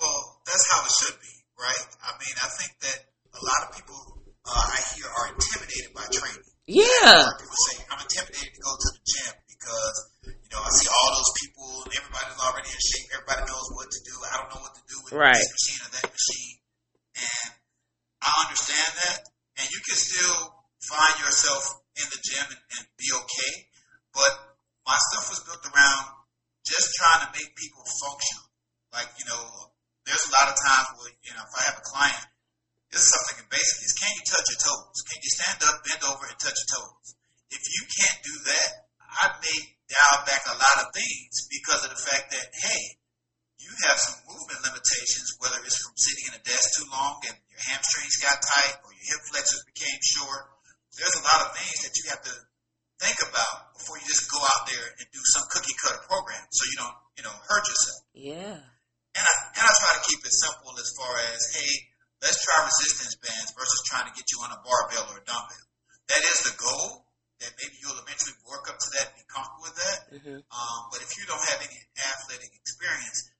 Well, 0.00 0.40
that's 0.48 0.64
how 0.72 0.80
it 0.88 0.92
should 1.04 1.20
be, 1.20 1.34
right? 1.60 1.84
I 2.00 2.16
mean, 2.16 2.34
I 2.40 2.48
think 2.48 2.72
that 2.80 2.98
a 3.36 3.42
lot 3.44 3.60
of 3.68 3.76
people 3.76 4.00
uh, 4.48 4.56
I 4.56 4.80
hear 4.96 5.04
are 5.04 5.28
intimidated 5.36 5.92
by 5.92 6.08
training. 6.08 6.48
Yeah. 6.64 7.28
People 7.44 7.60
say, 7.68 7.76
I'm 7.92 8.00
intimidated 8.00 8.56
to 8.56 8.60
go 8.64 8.72
to 8.72 8.88
the 8.88 9.02
gym 9.04 9.32
because, 9.52 9.96
you 10.24 10.48
know, 10.48 10.64
I 10.64 10.70
see 10.72 10.88
all 10.88 11.10
those 11.20 11.32
people 11.36 11.68
and 11.84 11.92
everybody's 11.92 12.40
already 12.40 12.72
in 12.72 12.80
shape. 12.80 13.06
Everybody 13.20 13.52
knows 13.52 13.68
what 13.76 13.88
to 13.92 14.00
do. 14.00 14.14
I 14.16 14.32
don't 14.40 14.48
know 14.56 14.62
what 14.64 14.74
to 14.80 14.84
do 14.88 14.96
with 15.04 15.12
Right. 15.12 15.36
this 15.36 15.52
machine 15.52 15.80
or 15.84 15.90
that 15.92 16.08
machine. 16.08 16.56
And 17.20 17.48
I 18.24 18.30
understand 18.48 18.90
that. 19.04 19.18
And 19.60 19.66
you 19.68 19.80
can 19.84 19.98
still 20.00 20.56
find 20.88 21.14
yourself 21.20 21.84
in 22.00 22.06
the 22.08 22.20
gym 22.24 22.46
and, 22.48 22.62
and 22.80 22.84
be 22.96 23.12
okay. 23.12 23.52
But 24.14 24.32
my 24.86 24.98
stuff 25.10 25.30
was 25.30 25.40
built 25.46 25.64
around 25.70 26.20
just 26.66 26.90
trying 26.98 27.26
to 27.26 27.30
make 27.34 27.50
people 27.56 27.82
functional. 28.02 28.46
Like, 28.90 29.10
you 29.18 29.26
know, 29.30 29.70
there's 30.06 30.26
a 30.26 30.34
lot 30.34 30.50
of 30.50 30.56
times 30.58 30.86
where, 30.98 31.14
you 31.22 31.32
know, 31.34 31.44
if 31.46 31.54
I 31.54 31.62
have 31.70 31.78
a 31.78 31.86
client, 31.86 32.26
this 32.90 33.06
is 33.06 33.10
something 33.14 33.46
basic 33.46 33.86
is 33.86 33.94
can 33.94 34.10
you 34.18 34.24
touch 34.26 34.46
your 34.50 34.60
toes? 34.66 34.98
Can 35.06 35.18
you 35.22 35.30
stand 35.30 35.58
up, 35.62 35.78
bend 35.86 36.02
over, 36.10 36.26
and 36.26 36.38
touch 36.42 36.58
your 36.58 36.70
toes? 36.74 37.14
If 37.54 37.62
you 37.62 37.82
can't 37.86 38.18
do 38.26 38.34
that, 38.50 38.70
I 38.98 39.24
may 39.38 39.58
dial 39.86 40.26
back 40.26 40.42
a 40.50 40.58
lot 40.58 40.76
of 40.82 40.94
things 40.94 41.46
because 41.50 41.86
of 41.86 41.94
the 41.94 42.02
fact 42.02 42.34
that, 42.34 42.46
hey, 42.50 42.82
you 43.62 43.70
have 43.86 43.98
some 43.98 44.18
movement 44.26 44.66
limitations, 44.66 45.38
whether 45.38 45.62
it's 45.62 45.78
from 45.78 45.94
sitting 45.94 46.34
in 46.34 46.38
a 46.38 46.42
desk 46.42 46.66
too 46.74 46.86
long 46.90 47.22
and 47.30 47.38
your 47.46 47.62
hamstrings 47.70 48.18
got 48.18 48.42
tight 48.42 48.74
or 48.82 48.90
your 48.90 49.06
hip 49.06 49.22
flexors 49.30 49.62
became 49.70 49.98
short. 50.02 50.50
There's 50.98 51.14
a 51.14 51.26
lot 51.26 51.46
of 51.46 51.54
things 51.54 51.78
that 51.86 51.94
you 51.94 52.04
have 52.10 52.22
to 52.26 52.34
think 53.00 53.16
about 53.24 53.72
before 53.74 53.96
you 53.96 54.06
just 54.06 54.28
go 54.28 54.38
out 54.38 54.68
there 54.68 54.86
and 55.00 55.06
do 55.08 55.22
some 55.32 55.44
cookie 55.48 55.74
cutter 55.80 56.04
program 56.04 56.44
so 56.52 56.62
you 56.68 56.76
don't, 56.76 56.96
you 57.16 57.24
know, 57.24 57.34
hurt 57.48 57.64
yourself. 57.64 58.00
Yeah. 58.12 58.60
And 59.16 59.24
I, 59.24 59.34
and 59.56 59.64
I 59.64 59.72
try 59.72 59.92
to 59.98 60.02
keep 60.06 60.20
it 60.22 60.34
simple 60.36 60.76
as 60.76 60.88
far 60.94 61.12
as, 61.32 61.40
hey, 61.56 61.72
let's 62.22 62.38
try 62.44 62.62
resistance 62.62 63.16
bands 63.18 63.50
versus 63.56 63.80
trying 63.88 64.06
to 64.06 64.14
get 64.14 64.28
you 64.30 64.38
on 64.44 64.52
a 64.52 64.60
barbell 64.62 65.10
or 65.10 65.18
a 65.18 65.24
dumbbell. 65.24 65.66
That 66.12 66.22
is 66.28 66.38
the 66.46 66.54
goal. 66.60 67.08
That 67.40 67.56
maybe 67.56 67.72
you'll 67.80 67.96
eventually 67.96 68.36
work 68.44 68.68
up 68.68 68.76
to 68.76 68.88
that 69.00 69.16
and 69.16 69.16
be 69.16 69.24
comfortable 69.24 69.64
with 69.64 69.76
that. 69.80 69.98
hmm 70.12 70.44
Um, 70.52 70.80
but 70.92 71.00
if 71.00 71.16
you 71.16 71.24
don't 71.24 71.40
have 71.40 71.64
any 71.64 71.80
athletic 71.96 72.52
experience, 72.52 73.32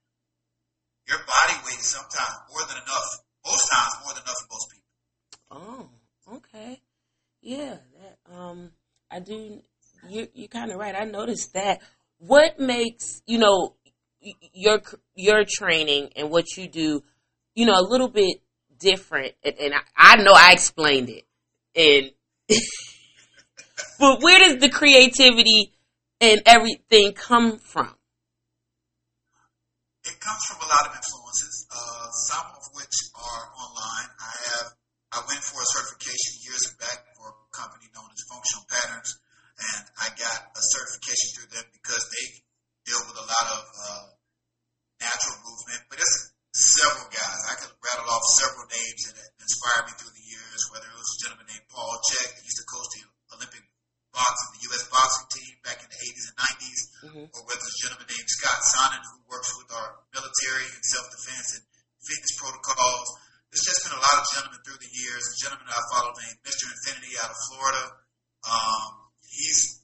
your 1.04 1.20
body 1.28 1.60
weight 1.68 1.76
is 1.76 1.92
sometimes 1.92 2.48
more 2.48 2.64
than 2.64 2.80
enough. 2.80 3.08
Most 3.44 3.68
times 3.68 3.92
more 4.00 4.16
than 4.16 4.24
enough 4.24 4.40
for 4.40 4.48
most 4.56 4.66
people. 4.72 4.92
Oh, 5.52 5.84
okay. 6.40 6.80
Yeah, 7.42 7.76
that 8.00 8.16
um 8.32 8.72
I 9.10 9.20
do 9.20 9.60
you 10.08 10.28
you're 10.34 10.48
kind 10.48 10.70
of 10.70 10.78
right. 10.78 10.94
I 10.94 11.04
noticed 11.04 11.54
that. 11.54 11.80
What 12.18 12.60
makes, 12.60 13.22
you 13.26 13.38
know, 13.38 13.74
your 14.52 14.80
your 15.14 15.44
training 15.48 16.10
and 16.16 16.30
what 16.30 16.56
you 16.56 16.68
do, 16.68 17.02
you 17.54 17.66
know, 17.66 17.78
a 17.78 17.86
little 17.86 18.08
bit 18.08 18.42
different 18.78 19.34
and, 19.44 19.54
and 19.58 19.74
I, 19.74 19.80
I 19.96 20.16
know 20.22 20.32
I 20.34 20.52
explained 20.52 21.10
it. 21.10 21.24
And 21.74 22.10
but 23.98 24.22
where 24.22 24.38
does 24.38 24.60
the 24.60 24.70
creativity 24.70 25.72
and 26.20 26.42
everything 26.46 27.12
come 27.12 27.58
from? 27.58 27.94
It 30.04 30.18
comes 30.18 30.40
from 30.48 30.66
a 30.66 30.68
lot 30.68 30.88
of 30.88 30.96
influences, 30.96 31.66
uh, 31.70 32.10
some 32.10 32.46
of 32.56 32.64
which 32.74 32.96
are 33.14 33.44
online. 33.52 34.08
I 34.18 34.32
have 34.48 34.72
I 35.12 35.18
went 35.28 35.40
for 35.40 35.60
a 35.60 35.66
certification 35.66 36.40
years 36.44 36.74
back 36.80 37.09
company 37.60 37.92
known 37.92 38.08
as 38.08 38.24
Functional 38.24 38.64
Patterns, 38.72 39.20
and 39.60 39.84
I 40.00 40.08
got 40.16 40.38
a 40.56 40.62
certification 40.64 41.28
through 41.36 41.50
them 41.52 41.66
because 41.76 42.00
they 42.08 42.26
deal 42.88 43.04
with 43.04 43.20
a 43.20 43.26
lot 43.28 43.46
of 43.52 43.62
uh, 43.68 44.06
natural 45.04 45.36
movement. 45.44 45.84
But 45.92 46.00
it's 46.00 46.32
several 46.56 47.12
guys. 47.12 47.40
I 47.52 47.54
could 47.60 47.76
rattle 47.76 48.08
off 48.08 48.24
several 48.40 48.64
names 48.72 49.00
that 49.12 49.20
inspired 49.36 49.92
me 49.92 49.92
through 50.00 50.16
the 50.16 50.24
years. 50.24 50.60
Whether 50.72 50.88
it 50.88 50.96
was 50.96 51.12
a 51.12 51.20
gentleman 51.28 51.48
named 51.52 51.68
Paul 51.68 52.00
Chek 52.08 52.28
that 52.32 52.44
used 52.48 52.60
to 52.64 52.68
coach 52.72 52.88
the 52.96 53.04
Olympic 53.36 53.64
boxing, 54.16 54.50
the 54.56 54.64
U.S. 54.72 54.84
boxing 54.88 55.28
team 55.28 55.54
back 55.60 55.78
in 55.84 55.88
the 55.92 56.00
80s 56.00 56.24
and 56.32 56.36
90s, 56.40 56.80
mm-hmm. 57.04 57.26
or 57.36 57.40
whether 57.44 57.60
it's 57.60 57.76
a 57.76 57.82
gentleman 57.84 58.08
named 58.08 58.30
Scott 58.32 58.60
Sonnon 58.64 59.04
who 59.04 59.16
works 59.28 59.52
with 59.60 59.70
our 59.76 59.88
military 60.16 60.66
and 60.72 60.82
self-defense 60.82 61.48
and 61.60 61.64
fitness 62.00 62.34
protocols. 62.40 63.08
There's 63.50 63.66
just 63.66 63.82
been 63.82 63.98
a 63.98 64.02
lot 64.02 64.16
of 64.22 64.24
gentlemen 64.30 64.62
through 64.62 64.78
the 64.78 64.92
years. 64.94 65.26
A 65.26 65.34
gentleman 65.42 65.66
I 65.66 65.82
follow 65.90 66.14
named 66.14 66.38
Mr. 66.46 66.70
Infinity 66.70 67.18
out 67.18 67.34
of 67.34 67.38
Florida. 67.50 67.82
Um, 68.46 69.10
he's 69.26 69.82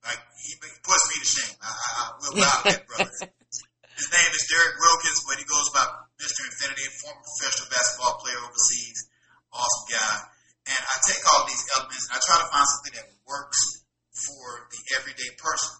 like 0.00 0.20
he, 0.40 0.56
he 0.56 0.80
puts 0.80 1.04
me 1.12 1.16
to 1.20 1.28
shame. 1.28 1.56
I, 1.60 1.68
I, 1.68 1.88
I 2.00 2.04
will 2.16 2.34
bow 2.40 2.56
that 2.64 2.80
brother. 2.88 3.12
His 3.12 4.08
name 4.10 4.30
is 4.32 4.44
Derek 4.48 4.74
Wilkins, 4.80 5.20
but 5.28 5.36
he 5.36 5.44
goes 5.44 5.68
by 5.70 5.84
Mr. 6.16 6.48
Infinity, 6.48 6.88
former 6.98 7.22
professional 7.22 7.68
basketball 7.68 8.16
player 8.24 8.40
overseas. 8.40 8.98
Awesome 9.52 9.86
guy. 9.92 10.16
And 10.64 10.80
I 10.80 10.96
take 11.04 11.22
all 11.28 11.44
these 11.44 11.62
elements 11.76 12.08
and 12.08 12.16
I 12.16 12.20
try 12.24 12.36
to 12.40 12.48
find 12.48 12.66
something 12.66 12.94
that 12.98 13.06
works 13.28 13.84
for 14.16 14.64
the 14.72 14.80
everyday 14.96 15.28
person. 15.36 15.76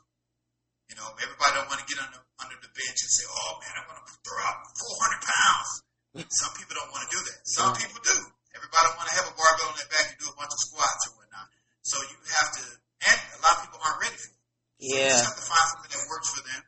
You 0.93 1.01
know, 1.01 1.09
everybody 1.17 1.57
don't 1.57 1.73
want 1.73 1.81
to 1.81 1.89
get 1.89 1.99
under, 2.05 2.21
under 2.37 2.59
the 2.61 2.69
bench 2.69 2.99
and 3.01 3.13
say, 3.17 3.25
oh 3.25 3.51
man, 3.65 3.73
I'm 3.81 3.89
going 3.89 3.99
to 3.99 4.07
throw 4.23 4.41
out 4.45 4.61
400 4.77 5.25
pounds. 5.25 5.71
Some 6.15 6.55
people 6.55 6.79
don't 6.79 6.91
want 6.95 7.11
to 7.11 7.11
do 7.11 7.21
that. 7.27 7.43
Some 7.43 7.75
people 7.75 7.99
do. 7.99 8.15
Everybody 8.55 8.87
want 8.95 9.11
to 9.11 9.15
have 9.19 9.27
a 9.27 9.35
barbell 9.35 9.75
on 9.75 9.77
their 9.83 9.91
back 9.91 10.15
and 10.15 10.19
do 10.23 10.31
a 10.31 10.37
bunch 10.39 10.55
of 10.55 10.61
squats 10.63 11.11
or 11.11 11.19
whatnot. 11.19 11.51
So 11.83 11.99
you 12.07 12.15
have 12.39 12.55
to, 12.55 12.63
and 13.11 13.19
a 13.35 13.41
lot 13.43 13.59
of 13.59 13.61
people 13.67 13.83
aren't 13.83 13.99
ready 13.99 14.15
for 14.15 14.31
it. 14.31 14.39
So 14.79 14.95
yeah. 14.95 14.95
you 14.95 15.11
just 15.11 15.27
have 15.27 15.39
to 15.43 15.47
find 15.51 15.67
something 15.75 15.91
that 15.91 16.07
works 16.07 16.31
for 16.31 16.43
them. 16.47 16.63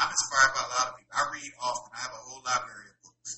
I'm 0.00 0.08
inspired 0.08 0.52
by 0.56 0.62
a 0.64 0.70
lot 0.80 0.84
of 0.88 0.92
people. 0.96 1.12
I 1.12 1.22
read 1.28 1.52
often. 1.60 1.90
I 1.92 2.00
have 2.08 2.14
a 2.16 2.22
whole 2.24 2.40
library 2.40 2.88
of 2.88 2.96
books. 3.04 3.30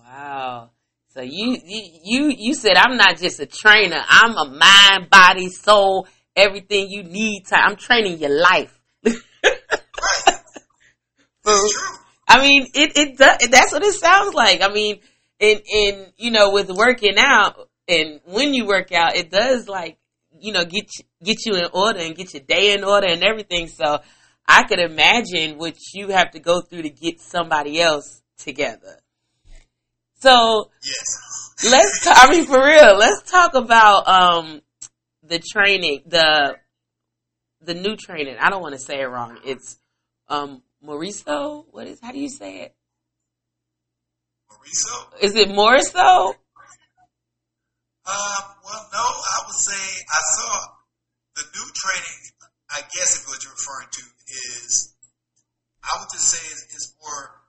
Wow. 0.00 0.72
So 1.12 1.20
you, 1.20 1.60
you, 1.60 2.32
you 2.32 2.54
said 2.56 2.80
I'm 2.80 2.96
not 2.96 3.20
just 3.20 3.40
a 3.40 3.46
trainer. 3.46 4.00
I'm 4.00 4.32
a 4.32 4.48
mind, 4.48 5.12
body, 5.12 5.52
soul, 5.52 6.08
everything 6.34 6.88
you 6.88 7.04
need 7.04 7.44
to. 7.52 7.56
I'm 7.56 7.76
training 7.76 8.16
your 8.16 8.32
life. 8.32 8.72
I 12.26 12.40
mean, 12.40 12.66
it, 12.74 12.96
it 12.96 13.18
does, 13.18 13.48
that's 13.48 13.72
what 13.72 13.82
it 13.82 13.94
sounds 13.94 14.34
like. 14.34 14.62
I 14.62 14.68
mean, 14.72 15.00
in, 15.38 15.60
in, 15.72 16.06
you 16.16 16.30
know, 16.30 16.50
with 16.50 16.70
working 16.70 17.16
out 17.18 17.68
and 17.86 18.20
when 18.24 18.54
you 18.54 18.66
work 18.66 18.92
out, 18.92 19.16
it 19.16 19.30
does 19.30 19.68
like, 19.68 19.98
you 20.40 20.52
know, 20.52 20.64
get, 20.64 20.90
get 21.22 21.44
you 21.46 21.54
in 21.54 21.66
order 21.72 22.00
and 22.00 22.16
get 22.16 22.34
your 22.34 22.42
day 22.42 22.74
in 22.74 22.84
order 22.84 23.06
and 23.08 23.22
everything. 23.22 23.68
So 23.68 24.00
I 24.46 24.64
could 24.64 24.78
imagine 24.78 25.58
what 25.58 25.76
you 25.94 26.08
have 26.08 26.32
to 26.32 26.40
go 26.40 26.60
through 26.60 26.82
to 26.82 26.90
get 26.90 27.20
somebody 27.20 27.80
else 27.80 28.22
together. 28.38 29.00
So 30.20 30.70
yes. 30.82 31.70
let's. 31.70 32.04
T- 32.04 32.10
I 32.12 32.30
mean, 32.30 32.46
for 32.46 32.58
real. 32.58 32.96
Let's 32.96 33.30
talk 33.30 33.54
about 33.54 34.08
um 34.08 34.62
the 35.22 35.38
training, 35.38 36.02
the 36.06 36.56
the 37.60 37.74
new 37.74 37.96
training. 37.96 38.36
I 38.40 38.50
don't 38.50 38.62
want 38.62 38.74
to 38.74 38.80
say 38.80 39.00
it 39.00 39.04
wrong. 39.04 39.38
It's 39.44 39.78
um 40.28 40.62
Mauricio. 40.84 41.64
What 41.70 41.86
is? 41.86 41.98
How 42.00 42.12
do 42.12 42.20
you 42.20 42.28
say 42.28 42.60
it? 42.68 42.74
Mauricio. 44.50 45.22
Is 45.22 45.34
it 45.34 45.48
Mauricio? 45.48 46.34
Um. 48.04 48.44
Well, 48.64 48.84
no. 48.92 49.04
I 49.04 49.38
would 49.46 49.56
say 49.56 49.80
I 49.80 50.20
saw 50.36 50.52
the 51.36 51.42
new 51.42 51.68
training. 51.72 52.20
I 52.70 52.80
guess 52.92 53.16
if 53.16 53.28
what 53.28 53.40
you're 53.44 53.54
referring 53.54 53.88
to 53.92 54.04
is, 54.60 54.92
I 55.84 55.96
would 56.00 56.10
just 56.12 56.28
say 56.28 56.42
it's, 56.52 56.64
it's 56.74 56.88
more 57.00 57.44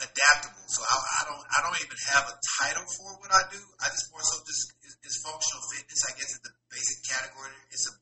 adaptable. 0.00 0.66
So 0.66 0.82
I, 0.82 0.94
I, 0.94 1.22
don't 1.30 1.44
I 1.46 1.58
don't 1.62 1.78
even 1.84 1.98
have 2.16 2.24
a 2.26 2.36
title 2.58 2.86
for 2.96 3.16
what 3.22 3.30
I 3.30 3.44
do. 3.52 3.60
I 3.80 3.86
just 3.92 4.10
more 4.10 4.24
so 4.24 4.40
just 4.46 4.72
is, 4.82 5.22
functional 5.22 5.62
fitness. 5.70 6.00
I 6.10 6.12
guess 6.18 6.30
is 6.34 6.42
the 6.42 6.50
basic 6.74 6.98
category. 7.06 7.54
It's 7.70 7.86
a 7.86 7.94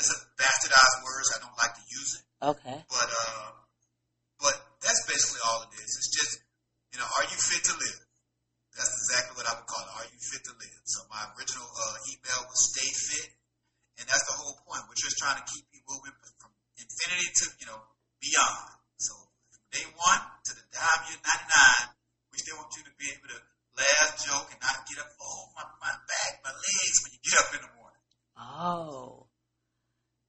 it's 0.00 0.10
a 0.12 0.18
bastardized 0.40 0.98
word. 1.04 1.22
So 1.28 1.32
I 1.36 1.40
don't 1.44 1.58
like 1.60 1.74
to 1.76 1.84
use 1.92 2.10
it. 2.16 2.24
Okay. 2.40 2.78
But 2.88 3.10
uh, 3.10 3.65
but 4.40 4.54
that's 4.80 5.02
basically 5.08 5.42
all 5.46 5.66
it 5.66 5.72
is. 5.78 5.90
It's 5.96 6.12
just 6.12 6.32
you 6.92 6.98
know, 6.98 7.08
are 7.08 7.26
you 7.28 7.36
fit 7.36 7.62
to 7.70 7.74
live? 7.76 8.00
That's 8.72 8.92
exactly 8.92 9.40
what 9.40 9.46
I 9.48 9.56
would 9.56 9.68
call 9.68 9.84
it. 9.84 9.92
Are 10.00 10.08
you 10.08 10.20
fit 10.20 10.44
to 10.48 10.54
live? 10.56 10.80
So 10.84 11.04
my 11.08 11.22
original 11.36 11.64
uh, 11.64 12.12
email 12.12 12.40
was 12.48 12.60
stay 12.72 12.88
fit, 12.88 13.30
and 14.00 14.04
that's 14.08 14.24
the 14.28 14.36
whole 14.36 14.56
point. 14.64 14.84
We're 14.88 15.00
just 15.00 15.16
trying 15.16 15.40
to 15.40 15.46
keep 15.48 15.64
you 15.72 15.80
moving 15.88 16.12
from 16.40 16.52
infinity 16.76 17.28
to 17.28 17.44
you 17.60 17.66
know 17.68 17.80
beyond. 18.20 18.76
So 19.00 19.12
from 19.52 19.64
day 19.72 19.86
one 19.96 20.22
to 20.48 20.52
the 20.56 20.64
time 20.72 21.00
you're 21.08 21.20
99, 21.20 21.96
we 22.32 22.36
still 22.40 22.56
want 22.60 22.72
you 22.76 22.84
to 22.84 22.94
be 23.00 23.12
able 23.12 23.28
to 23.32 23.40
laugh, 23.76 24.10
joke, 24.24 24.48
and 24.52 24.60
not 24.60 24.88
get 24.88 24.98
up, 25.00 25.10
oh, 25.20 25.52
my, 25.56 25.64
my 25.80 25.92
back, 26.08 26.40
my 26.44 26.50
legs 26.50 26.96
when 27.04 27.12
you 27.12 27.20
get 27.20 27.36
up 27.40 27.50
in 27.54 27.60
the 27.60 27.72
morning. 27.76 28.02
Oh, 28.36 29.26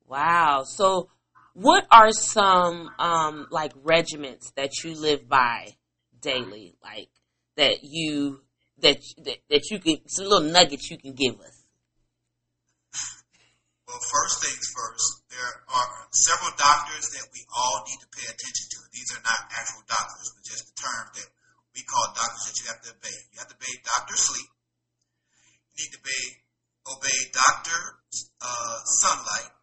wow. 0.07 0.63
So, 0.63 1.09
what 1.57 1.87
are 1.89 2.11
some 2.11 2.89
um, 2.99 3.47
like 3.49 3.73
regiments 3.81 4.51
that 4.55 4.83
you 4.83 4.93
live 4.93 5.27
by 5.27 5.73
daily, 6.21 6.77
like 6.83 7.09
that 7.57 7.81
you 7.81 8.41
that 8.77 9.01
that, 9.25 9.37
that 9.49 9.63
you 9.71 9.79
can 9.79 9.97
some 10.05 10.29
little 10.29 10.51
nuggets 10.53 10.91
you 10.91 11.01
can 11.01 11.13
give 11.13 11.33
us? 11.41 11.65
Well, 13.87 13.97
first 13.97 14.43
things 14.45 14.69
first, 14.69 15.25
there 15.33 15.63
are 15.73 15.89
several 16.11 16.53
doctors 16.61 17.09
that 17.17 17.25
we 17.33 17.41
all 17.49 17.81
need 17.89 18.05
to 18.05 18.09
pay 18.13 18.27
attention 18.29 18.67
to. 18.77 18.77
These 18.93 19.17
are 19.17 19.23
not 19.25 19.49
actual 19.49 19.81
doctors, 19.89 20.29
but 20.35 20.43
just 20.45 20.69
the 20.69 20.77
terms 20.77 21.09
that 21.17 21.29
we 21.73 21.81
call 21.87 22.05
doctors 22.13 22.51
that 22.51 22.55
you 22.61 22.65
have 22.69 22.81
to 22.85 22.91
obey. 22.93 23.17
You 23.33 23.37
have 23.41 23.49
to 23.49 23.57
obey 23.57 23.73
Dr. 23.81 24.13
Sleep. 24.13 24.49
You 25.73 25.87
need 25.87 25.93
to 25.95 26.01
obey, 26.03 26.25
obey 26.85 27.17
Dr. 27.33 27.79
Uh, 28.43 28.77
sunlight, 29.01 29.55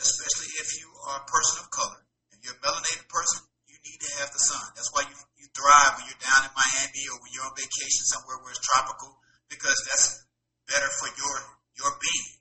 especially 0.00 0.50
if 0.58 0.72
you 0.80 0.87
are 1.06 1.22
a 1.22 1.26
person 1.28 1.62
of 1.62 1.70
color. 1.70 2.00
If 2.34 2.42
you're 2.42 2.58
a 2.58 2.62
melanated 2.64 3.06
person, 3.06 3.46
you 3.70 3.76
need 3.82 4.00
to 4.02 4.10
have 4.22 4.30
the 4.34 4.42
sun. 4.42 4.66
That's 4.74 4.90
why 4.94 5.06
you, 5.06 5.16
you 5.38 5.46
thrive 5.54 5.98
when 5.98 6.10
you're 6.10 6.22
down 6.22 6.46
in 6.46 6.52
Miami 6.54 7.02
or 7.12 7.18
when 7.22 7.30
you're 7.34 7.46
on 7.46 7.54
vacation 7.54 8.02
somewhere 8.10 8.38
where 8.42 8.54
it's 8.54 8.62
tropical, 8.62 9.18
because 9.50 9.78
that's 9.90 10.26
better 10.66 10.90
for 10.98 11.08
your, 11.14 11.34
your 11.78 11.92
being. 11.98 12.38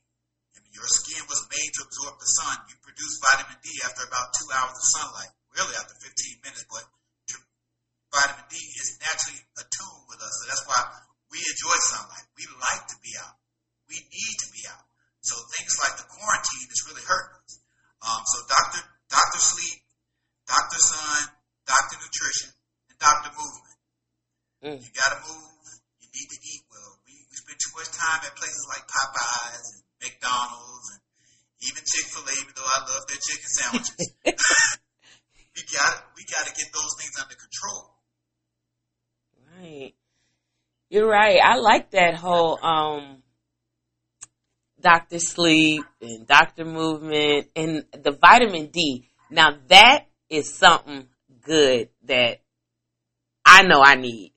Your 0.78 0.86
skin 0.94 1.26
was 1.26 1.42
made 1.50 1.72
to 1.74 1.90
absorb 1.90 2.22
the 2.22 2.30
sun. 2.38 2.54
You 2.70 2.78
produce 2.86 3.18
vitamin 3.18 3.58
D 3.66 3.74
after 3.82 4.06
about 4.06 4.30
two 4.38 4.46
hours 4.54 4.78
of 4.78 4.86
sunlight, 4.86 5.34
really 5.58 5.74
after 5.74 5.98
15 5.98 6.46
minutes, 6.46 6.70
but 6.70 6.86
vitamin 8.14 8.46
D 8.46 8.56
is 8.78 9.02
naturally 9.02 9.42
attuned 9.58 10.06
with 10.06 10.22
us. 10.22 10.30
So 10.38 10.44
that's 10.46 10.66
why 10.70 10.80
we 11.34 11.42
enjoy 11.42 11.78
sunlight. 11.92 12.30
We 12.38 12.46
like 12.62 12.86
to 12.94 12.98
be 13.02 13.10
out. 13.18 13.42
We 13.90 13.98
need 14.06 14.36
to 14.38 14.50
be 14.54 14.70
out. 14.70 14.86
So 15.26 15.34
things 15.58 15.74
like 15.82 15.98
the 15.98 16.08
quarantine 16.08 16.70
is 16.70 16.86
really 16.88 17.04
hurting 17.04 17.42
us. 17.42 17.54
Um, 18.06 18.22
so 18.30 18.38
Dr. 18.48 18.82
Dr. 19.10 19.42
Sleep, 19.42 19.82
Dr. 20.46 20.80
Sun, 20.80 21.22
Dr. 21.66 21.96
Nutrition, 22.00 22.54
and 22.88 22.98
Dr. 23.02 23.34
Movement. 23.34 23.78
Mm. 24.64 24.80
You 24.80 24.90
got 24.94 25.12
to 25.18 25.20
move. 25.26 25.66
You 26.00 26.08
need 26.14 26.30
to 26.32 26.40
eat 26.40 26.64
well. 26.70 27.02
We, 27.04 27.18
we 27.28 27.36
spend 27.36 27.60
too 27.60 27.74
much 27.76 27.90
time 27.92 28.22
at 28.24 28.38
places 28.40 28.64
like 28.72 28.88
Popeyes 28.88 29.68
and 29.76 29.84
McDonald's, 30.02 30.88
and 30.96 31.02
even 31.68 31.84
Chick 31.84 32.08
Fil 32.08 32.24
A. 32.24 32.34
Even 32.38 32.54
though 32.56 32.70
I 32.70 32.80
love 32.88 33.04
their 33.10 33.22
chicken 33.22 33.50
sandwiches, 33.52 34.08
we 34.24 35.62
got 35.74 35.92
we 36.16 36.24
got 36.24 36.46
to 36.46 36.54
get 36.54 36.70
those 36.72 36.94
things 37.02 37.16
under 37.20 37.36
control. 37.36 37.98
Right, 39.58 39.94
you're 41.08 41.14
right. 41.14 41.40
I 41.42 41.56
like 41.58 41.92
that 41.92 42.16
whole 42.16 42.60
um, 42.64 43.24
Doctor 44.82 45.20
Sleep 45.20 45.86
and 46.02 46.28
Doctor 46.28 46.66
Movement 46.66 47.48
and 47.56 47.86
the 47.94 48.12
vitamin 48.12 48.68
D. 48.68 49.08
Now 49.30 49.58
that 49.70 50.06
is 50.30 50.54
something 50.54 51.08
good 51.44 51.90
that 52.06 52.42
I 53.46 53.64
know 53.64 53.82
I 53.82 53.96
need. 53.96 54.34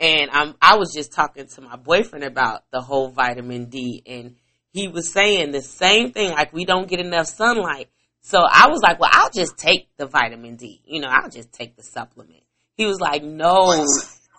And 0.00 0.30
I'm, 0.32 0.54
I 0.60 0.76
was 0.76 0.92
just 0.92 1.12
talking 1.12 1.46
to 1.46 1.60
my 1.60 1.76
boyfriend 1.76 2.24
about 2.24 2.64
the 2.72 2.80
whole 2.80 3.10
vitamin 3.10 3.66
D 3.66 4.02
and 4.06 4.36
he 4.72 4.88
was 4.88 5.12
saying 5.12 5.52
the 5.52 5.62
same 5.62 6.12
thing, 6.12 6.32
like 6.32 6.52
we 6.52 6.64
don't 6.64 6.88
get 6.88 7.00
enough 7.00 7.26
sunlight. 7.26 7.88
So 8.20 8.38
I 8.38 8.68
was 8.68 8.80
like, 8.82 9.00
well, 9.00 9.10
I'll 9.12 9.30
just 9.30 9.56
take 9.56 9.88
the 9.96 10.06
vitamin 10.06 10.56
D. 10.56 10.82
You 10.84 11.00
know, 11.00 11.08
I'll 11.08 11.30
just 11.30 11.52
take 11.52 11.76
the 11.76 11.82
supplement. 11.82 12.42
He 12.74 12.86
was 12.86 13.00
like, 13.00 13.22
no. 13.22 13.84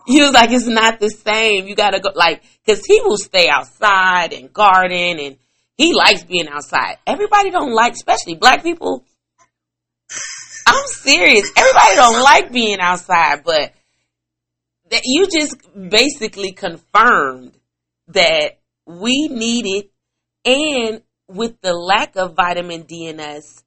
He 0.13 0.21
was 0.21 0.31
like, 0.31 0.49
it's 0.49 0.65
not 0.65 0.99
the 0.99 1.09
same. 1.09 1.67
You 1.67 1.75
gotta 1.75 1.99
go, 1.99 2.09
like, 2.15 2.41
cause 2.65 2.81
he 2.83 2.99
will 3.01 3.17
stay 3.17 3.47
outside 3.47 4.33
and 4.33 4.51
garden 4.51 5.19
and 5.19 5.37
he 5.77 5.93
likes 5.93 6.23
being 6.23 6.47
outside. 6.47 6.97
Everybody 7.05 7.51
don't 7.51 7.73
like, 7.73 7.93
especially 7.93 8.33
black 8.33 8.63
people. 8.63 9.05
I'm 10.67 10.87
serious. 10.87 11.51
Everybody 11.55 11.95
don't 11.95 12.23
like 12.23 12.51
being 12.51 12.79
outside, 12.79 13.43
but 13.45 13.71
that 14.89 15.03
you 15.05 15.27
just 15.27 15.55
basically 15.75 16.53
confirmed 16.53 17.53
that 18.07 18.59
we 18.87 19.27
need 19.27 19.65
it 19.67 19.91
and 20.43 21.03
with 21.27 21.61
the 21.61 21.73
lack 21.73 22.15
of 22.15 22.35
vitamin 22.35 22.81
D 22.81 23.05
in 23.05 23.19
us, 23.19 23.63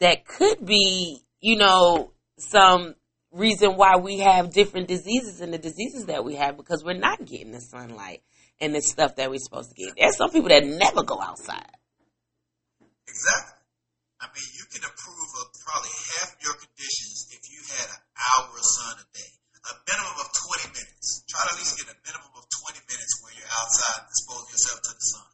that 0.00 0.26
could 0.26 0.66
be, 0.66 1.20
you 1.40 1.56
know, 1.56 2.10
some 2.38 2.96
reason 3.34 3.76
why 3.76 3.96
we 3.96 4.18
have 4.18 4.52
different 4.52 4.88
diseases 4.88 5.40
and 5.40 5.52
the 5.52 5.58
diseases 5.58 6.06
that 6.06 6.24
we 6.24 6.36
have 6.36 6.56
because 6.56 6.82
we're 6.84 6.98
not 6.98 7.18
getting 7.26 7.50
the 7.50 7.60
sunlight 7.60 8.22
and 8.60 8.74
the 8.74 8.80
stuff 8.80 9.16
that 9.16 9.30
we're 9.30 9.42
supposed 9.42 9.74
to 9.74 9.76
get. 9.76 9.94
There's 9.98 10.16
some 10.16 10.30
people 10.30 10.48
that 10.48 10.64
never 10.64 11.02
go 11.02 11.20
outside. 11.20 11.74
Exactly. 13.10 13.58
I 14.22 14.30
mean, 14.30 14.48
you 14.54 14.64
can 14.70 14.86
improve 14.86 15.30
of 15.42 15.46
probably 15.66 15.92
half 16.16 16.38
your 16.40 16.54
conditions 16.54 17.28
if 17.34 17.42
you 17.50 17.60
had 17.74 17.90
an 17.90 18.02
hour 18.14 18.54
of 18.54 18.64
sun 18.64 18.96
a 19.02 19.06
day, 19.12 19.32
a 19.66 19.72
minimum 19.82 20.16
of 20.22 20.28
20 20.70 20.80
minutes. 20.80 21.26
Try 21.26 21.42
to 21.44 21.50
at 21.52 21.58
least 21.58 21.74
get 21.76 21.90
a 21.90 21.98
minimum 22.06 22.32
of 22.38 22.46
20 22.46 22.78
minutes 22.86 23.12
where 23.20 23.34
you're 23.34 23.50
outside 23.50 24.06
and 24.06 24.08
expose 24.08 24.46
yourself 24.54 24.78
to 24.80 24.92
the 24.94 25.04
sun. 25.04 25.28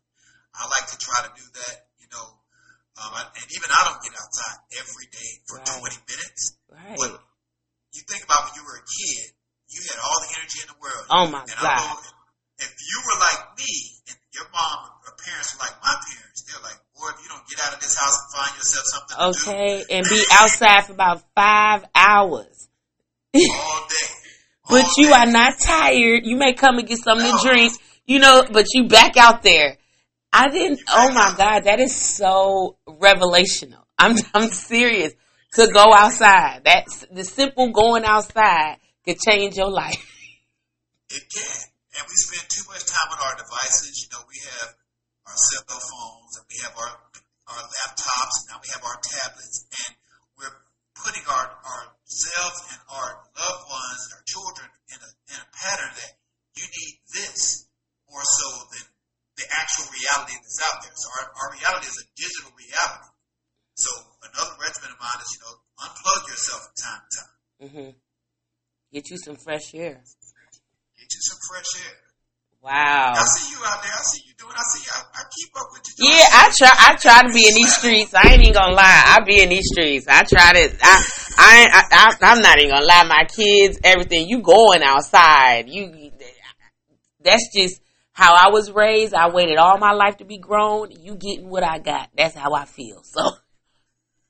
I 0.57 0.67
like 0.67 0.87
to 0.91 0.99
try 0.99 1.19
to 1.29 1.31
do 1.37 1.47
that, 1.63 1.77
you 2.01 2.09
know, 2.11 2.27
um, 3.01 3.13
I, 3.15 3.21
and 3.33 3.49
even 3.55 3.69
I 3.71 3.81
don't 3.87 4.03
get 4.03 4.13
outside 4.17 4.57
every 4.77 5.09
day 5.13 5.31
for 5.47 5.57
right. 5.63 5.81
20 5.81 6.09
minutes. 6.11 6.43
Right. 6.69 6.99
But 6.99 7.13
you 7.93 8.03
think 8.09 8.25
about 8.25 8.51
when 8.51 8.55
you 8.61 8.65
were 8.65 8.79
a 8.79 8.87
kid, 8.87 9.33
you 9.69 9.81
had 9.87 9.99
all 10.03 10.19
the 10.23 10.31
energy 10.39 10.59
in 10.63 10.69
the 10.71 10.79
world. 10.81 11.05
Oh 11.11 11.27
my 11.31 11.41
and 11.43 11.51
God. 11.61 11.97
if 12.59 12.71
you 12.71 12.99
were 13.07 13.19
like 13.21 13.59
me 13.59 13.73
and 14.09 14.19
your 14.35 14.47
mom 14.53 14.91
or 15.07 15.15
parents 15.19 15.55
were 15.55 15.63
like 15.67 15.77
my 15.83 15.95
parents, 15.95 16.43
they're 16.47 16.63
like, 16.63 16.79
boy, 16.95 17.09
if 17.15 17.23
you 17.23 17.29
don't 17.31 17.47
get 17.49 17.59
out 17.67 17.75
of 17.75 17.81
this 17.81 17.97
house 17.99 18.15
and 18.19 18.29
find 18.35 18.53
yourself 18.59 18.87
something 18.87 19.17
okay, 19.31 19.85
and 19.91 20.07
be 20.09 20.23
outside 20.33 20.87
for 20.87 20.93
about 20.93 21.23
five 21.35 21.85
hours. 21.95 22.69
all 23.35 23.87
day. 23.89 24.09
but 24.71 24.87
you 24.97 25.09
day. 25.09 25.13
are 25.15 25.27
not 25.27 25.59
tired. 25.59 26.27
You 26.27 26.37
may 26.37 26.53
come 26.55 26.79
and 26.79 26.87
get 26.89 26.99
something 26.99 27.27
No. 27.27 27.39
to 27.39 27.49
drink, 27.49 27.73
you 28.07 28.19
know, 28.19 28.45
but 28.51 28.67
you 28.75 28.89
back 28.89 29.17
out 29.17 29.43
there. 29.43 29.79
I 30.33 30.49
didn't. 30.49 30.81
Oh 30.89 31.11
my. 31.13 31.35
God, 31.37 31.65
that 31.65 31.81
is 31.81 31.95
so 31.95 32.77
revelational. 32.89 33.83
I'm 33.99 34.17
I'm 34.35 34.49
serious. 34.51 35.13
To 35.55 35.67
go 35.67 35.93
outside, 35.93 36.63
that's 36.65 37.07
the 37.11 37.25
simple 37.25 37.73
going 37.73 38.05
outside 38.05 38.79
could 39.05 39.19
change 39.19 39.57
your 39.57 39.71
life. 39.71 40.07
It 41.11 41.27
can. 41.27 41.67
And 41.99 42.07
we 42.07 42.15
spend 42.23 42.47
too 42.55 42.63
much 42.71 42.87
time 42.87 43.11
on 43.11 43.19
our 43.19 43.35
devices. 43.35 44.07
You 44.07 44.15
know, 44.15 44.23
we 44.31 44.39
have 44.47 44.79
our 45.27 45.35
cell 45.35 45.67
phones 45.67 46.39
and 46.39 46.47
we 46.47 46.63
have 46.63 46.75
our 46.79 46.93
our 47.51 47.63
laptops 47.67 48.35
and 48.39 48.47
now 48.55 48.63
we 48.63 48.71
have 48.71 48.85
our 48.87 48.95
tablets 49.03 49.67
and 49.75 49.91
we're 50.39 50.55
putting 50.95 51.27
our 51.27 51.47
ourselves 51.67 52.59
and 52.71 52.81
our 52.95 53.11
loved 53.35 53.65
ones 53.67 54.01
our 54.15 54.23
children 54.23 54.71
in 54.95 54.99
a 55.03 55.11
in 55.35 55.39
a 55.43 55.49
pattern 55.51 55.91
that 55.99 56.15
you 56.55 56.63
need 56.63 56.95
this 57.11 57.67
more 58.07 58.23
so 58.23 58.71
than 58.71 58.87
the 59.35 59.47
actual 59.51 59.91
reality 59.91 60.39
that's 60.39 60.63
out 60.63 60.79
there. 60.83 60.95
So 60.95 61.11
our, 61.11 61.27
our 61.43 61.49
reality 61.59 61.91
is 61.91 61.99
a 61.99 62.07
digital 62.15 62.55
reality. 62.55 63.11
So 63.75 63.91
another 64.23 64.57
regimen 64.61 64.91
of 64.93 65.01
mine 65.01 65.21
is, 65.23 65.31
you 65.35 65.41
know, 65.45 65.55
unplug 65.81 66.29
yourself 66.29 66.61
from 66.67 66.75
time 66.77 67.01
to 67.01 67.17
time. 67.17 67.33
Mm-hmm. 67.63 67.91
Get 68.93 69.11
you 69.11 69.19
some 69.25 69.37
fresh 69.37 69.75
air. 69.75 70.03
Get 70.99 71.09
you 71.11 71.21
some 71.21 71.39
fresh 71.49 71.87
air. 71.87 71.97
Wow. 72.63 73.15
I 73.17 73.25
see 73.25 73.53
you 73.53 73.59
out 73.65 73.83
there. 73.83 73.93
I 73.93 74.03
see 74.03 74.23
you 74.27 74.35
doing. 74.37 74.53
I 74.53 74.63
see 74.69 74.85
you. 74.85 74.93
I, 74.93 75.01
I 75.15 75.23
keep 75.35 75.51
up 75.57 75.69
with 75.73 75.83
you. 75.97 76.09
Yeah, 76.09 76.27
I 76.31 76.53
try. 76.55 76.71
I 76.77 76.97
try 76.97 77.23
to 77.27 77.33
be 77.33 77.49
in 77.49 77.55
these 77.55 77.75
streets. 77.75 78.13
I 78.13 78.33
ain't 78.33 78.43
even 78.43 78.53
gonna 78.53 78.75
lie. 78.75 79.03
I 79.07 79.25
be 79.25 79.41
in 79.41 79.49
these 79.49 79.67
streets. 79.73 80.07
I 80.07 80.25
try 80.25 80.53
to. 80.53 80.77
I. 80.83 81.05
I. 81.39 81.69
I, 81.73 81.85
I 81.91 82.33
I'm 82.33 82.43
not 82.43 82.59
even 82.59 82.73
gonna 82.73 82.85
lie. 82.85 83.05
My 83.05 83.25
kids, 83.25 83.79
everything. 83.83 84.29
You 84.29 84.43
going 84.43 84.83
outside? 84.83 85.71
You. 85.71 86.11
That's 87.25 87.49
just 87.55 87.81
how 88.13 88.35
I 88.35 88.51
was 88.51 88.71
raised. 88.71 89.15
I 89.15 89.31
waited 89.31 89.57
all 89.57 89.79
my 89.79 89.93
life 89.93 90.19
to 90.19 90.25
be 90.27 90.37
grown. 90.37 90.91
You 90.91 91.15
getting 91.15 91.49
what 91.49 91.63
I 91.63 91.79
got. 91.79 92.11
That's 92.15 92.35
how 92.35 92.53
I 92.53 92.67
feel. 92.67 93.03
So, 93.05 93.23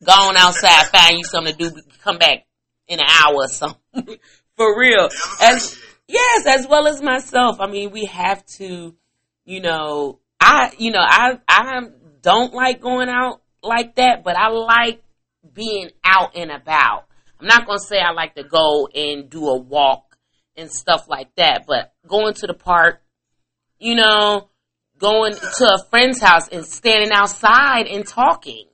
go 0.04 0.12
on 0.12 0.36
outside, 0.36 0.86
find 0.86 1.18
you 1.18 1.24
something 1.24 1.54
to 1.54 1.70
do. 1.70 1.82
Come 2.02 2.18
back 2.18 2.46
in 2.88 3.00
an 3.00 3.06
hour 3.08 3.36
or 3.36 3.48
something. 3.48 3.78
For 4.56 4.78
real. 4.78 5.08
As, 5.40 5.78
yes, 6.06 6.46
as 6.46 6.66
well 6.66 6.86
as 6.86 7.02
myself. 7.02 7.60
I 7.60 7.66
mean, 7.66 7.90
we 7.90 8.06
have 8.06 8.44
to, 8.56 8.94
you 9.44 9.60
know, 9.60 10.20
I, 10.40 10.72
you 10.78 10.90
know, 10.90 11.02
I, 11.02 11.38
I 11.48 11.82
don't 12.20 12.52
like 12.52 12.80
going 12.80 13.08
out 13.08 13.42
like 13.62 13.96
that, 13.96 14.24
but 14.24 14.36
I 14.36 14.48
like 14.48 15.02
being 15.52 15.90
out 16.04 16.36
and 16.36 16.50
about. 16.50 17.06
I'm 17.38 17.46
not 17.46 17.66
going 17.66 17.78
to 17.78 17.84
say 17.84 17.98
I 17.98 18.12
like 18.12 18.34
to 18.34 18.44
go 18.44 18.88
and 18.94 19.30
do 19.30 19.48
a 19.48 19.56
walk 19.56 20.16
and 20.56 20.70
stuff 20.70 21.08
like 21.08 21.34
that, 21.36 21.64
but 21.66 21.94
going 22.06 22.34
to 22.34 22.46
the 22.46 22.54
park, 22.54 23.00
you 23.78 23.94
know, 23.94 24.50
going 24.98 25.32
to 25.32 25.64
a 25.64 25.84
friend's 25.88 26.20
house 26.20 26.48
and 26.48 26.66
standing 26.66 27.12
outside 27.12 27.86
and 27.86 28.06
talking, 28.06 28.66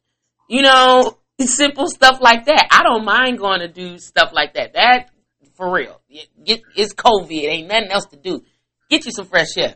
you 0.49 0.63
know, 0.63 1.19
simple 1.41 1.89
stuff 1.89 2.21
like 2.21 2.47
that. 2.47 2.69
I 2.71 2.83
don't 2.83 3.05
mind 3.05 3.39
going 3.39 3.61
to 3.61 3.69
do 3.69 3.99
stuff 3.99 4.31
like 4.33 4.55
that. 4.55 4.75
That, 4.75 5.11
for 5.55 5.73
real. 5.73 6.01
Get, 6.45 6.63
it's 6.75 6.95
COVID. 6.95 7.31
Ain't 7.31 7.69
nothing 7.69 7.91
else 7.91 8.07
to 8.07 8.17
do. 8.17 8.43
Get 8.89 9.05
you 9.05 9.13
some 9.13 9.27
fresh 9.27 9.57
air. 9.57 9.75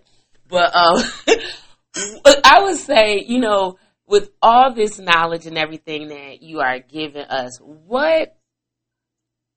But, 0.49 0.75
um, 0.75 1.03
I 2.45 2.61
would 2.63 2.77
say, 2.77 3.25
you 3.27 3.41
know, 3.41 3.79
with 4.07 4.31
all 4.43 4.75
this 4.75 4.99
knowledge 4.99 5.47
and 5.47 5.59
everything 5.59 6.09
that 6.09 6.43
you 6.43 6.61
are 6.61 6.81
giving 6.81 7.23
us, 7.23 7.59
what 7.61 8.37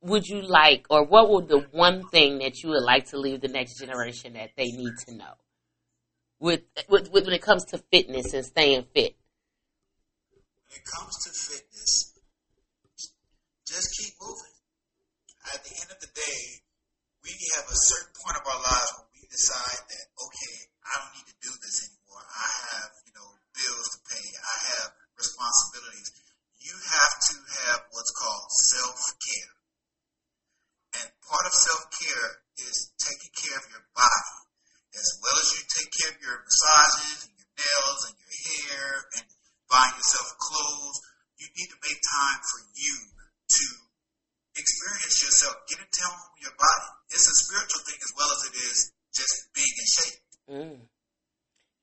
would 0.01 0.27
you 0.27 0.41
like, 0.41 0.85
or 0.89 1.05
what 1.05 1.29
would 1.29 1.47
the 1.47 1.65
one 1.71 2.07
thing 2.09 2.39
that 2.39 2.61
you 2.61 2.69
would 2.69 2.83
like 2.83 3.09
to 3.09 3.17
leave 3.17 3.41
the 3.41 3.47
next 3.47 3.79
generation 3.79 4.33
that 4.33 4.51
they 4.57 4.65
need 4.65 4.93
to 5.07 5.15
know? 5.15 5.33
With, 6.39 6.61
with, 6.89 7.11
with 7.11 7.25
when 7.25 7.33
it 7.33 7.41
comes 7.41 7.65
to 7.65 7.77
fitness 7.91 8.33
and 8.33 8.45
staying 8.45 8.85
fit. 8.93 9.15
When 10.73 10.81
it 10.81 10.89
comes 10.89 11.13
to 11.21 11.29
fitness, 11.29 12.17
just 13.61 13.93
keep 13.93 14.17
moving. 14.17 14.57
At 15.53 15.61
the 15.61 15.69
end 15.69 15.93
of 15.93 16.01
the 16.01 16.09
day, 16.09 16.65
we 17.21 17.29
have 17.53 17.69
a 17.69 17.77
certain 17.77 18.09
point 18.17 18.41
of 18.41 18.45
our 18.49 18.57
lives 18.57 18.89
when 18.97 19.05
we 19.13 19.21
decide 19.29 19.85
that, 19.85 20.05
okay, 20.17 20.55
I 20.81 20.97
don't 20.97 21.13
need 21.13 21.29
to 21.29 21.37
do 21.45 21.53
this 21.61 21.77
anymore. 21.85 22.25
I 22.25 22.49
have, 22.73 22.89
you 23.05 23.13
know, 23.13 23.37
bills 23.53 23.85
to 23.93 23.99
pay. 24.17 24.25
I 24.33 24.57
have 24.73 24.97
responsibilities. 25.13 26.09
You 26.57 26.73
have 26.73 27.13
to 27.21 27.35
have 27.37 27.79
what's 27.93 28.13
called 28.17 28.49
self-care. 28.73 29.53
And 30.97 31.07
part 31.21 31.45
of 31.45 31.53
self-care 31.53 32.29
is 32.65 32.89
taking 32.97 33.33
care 33.37 33.61
of 33.61 33.69
your 33.69 33.85
body. 33.93 34.33
As 34.97 35.21
well 35.21 35.37
as 35.37 35.53
you 35.53 35.61
take 35.69 35.91
care 36.01 36.11
of 36.17 36.17
your 36.17 36.41
massages 36.41 37.29
and 37.29 37.33
your 37.37 37.51
nails 37.61 38.09
and 38.09 38.15
your 38.17 38.33
hair 38.41 38.89
and 39.21 39.25
buying 39.73 39.97
yourself 39.97 40.29
clothes, 40.37 40.97
you 41.41 41.49
need 41.57 41.69
to 41.73 41.79
make 41.81 41.97
time 41.97 42.39
for 42.45 42.61
you 42.77 42.95
to 43.49 43.65
experience 44.53 45.17
yourself. 45.17 45.57
Get 45.65 45.81
in 45.81 45.89
tune 45.89 46.13
with 46.37 46.45
your 46.45 46.53
body. 46.53 46.89
It's 47.09 47.25
a 47.25 47.35
spiritual 47.41 47.81
thing 47.89 47.97
as 47.97 48.13
well 48.13 48.29
as 48.29 48.41
it 48.45 48.55
is 48.69 48.77
just 49.17 49.35
being 49.57 49.75
in 49.81 49.87
shape. 49.89 50.21
Mm. 50.45 50.79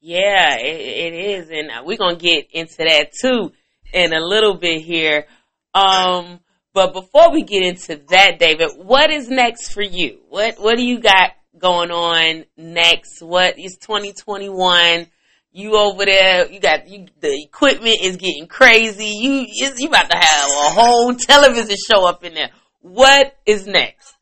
Yeah, 0.01 0.57
it, 0.57 0.81
it 0.81 1.15
is, 1.15 1.51
and 1.51 1.85
we're 1.85 1.99
gonna 1.99 2.17
get 2.17 2.47
into 2.53 2.79
that 2.79 3.11
too 3.21 3.53
in 3.93 4.13
a 4.15 4.21
little 4.21 4.55
bit 4.55 4.81
here. 4.81 5.27
Um, 5.75 6.41
but 6.73 6.93
before 6.93 7.33
we 7.33 7.43
get 7.43 7.65
into 7.65 8.01
that, 8.11 8.39
David, 8.39 8.71
what 8.77 9.11
is 9.11 9.29
next 9.29 9.73
for 9.73 9.83
you? 9.83 10.21
What 10.29 10.59
What 10.59 10.77
do 10.77 10.85
you 10.85 11.01
got 11.01 11.33
going 11.59 11.91
on 11.91 12.45
next? 12.57 13.21
What 13.21 13.59
is 13.59 13.77
2021? 13.77 15.07
You 15.53 15.75
over 15.75 16.05
there, 16.05 16.47
you 16.47 16.61
got 16.61 16.87
you, 16.87 17.11
the 17.19 17.35
equipment 17.43 17.99
is 18.03 18.17
getting 18.17 18.47
crazy. 18.47 19.19
You 19.19 19.47
you 19.51 19.89
about 19.89 20.09
to 20.11 20.17
have 20.17 20.47
a 20.47 20.71
whole 20.71 21.15
television 21.15 21.75
show 21.91 22.07
up 22.07 22.23
in 22.23 22.35
there. 22.35 22.51
What 22.81 23.35
is 23.45 23.67
next? 23.67 24.15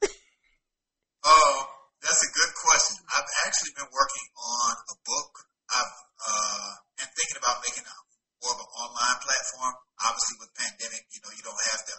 Oh, 1.28 1.56
that's 2.00 2.22
a 2.24 2.30
good 2.32 2.52
question. 2.64 3.04
I've 3.12 3.28
actually 3.44 3.76
been 3.76 3.90
working 3.92 4.26
on 4.40 4.72
a 4.88 4.96
book. 5.04 5.32
I've 5.68 5.94
uh, 6.16 6.70
been 6.96 7.12
thinking 7.12 7.36
about 7.36 7.60
making 7.60 7.84
a 7.84 7.96
more 8.40 8.56
of 8.56 8.64
an 8.64 8.70
online 8.72 9.18
platform. 9.20 9.74
Obviously, 10.08 10.36
with 10.40 10.52
pandemic, 10.56 11.04
you 11.12 11.20
know, 11.20 11.32
you 11.36 11.44
don't 11.44 11.62
have 11.68 11.82
the 11.84 11.96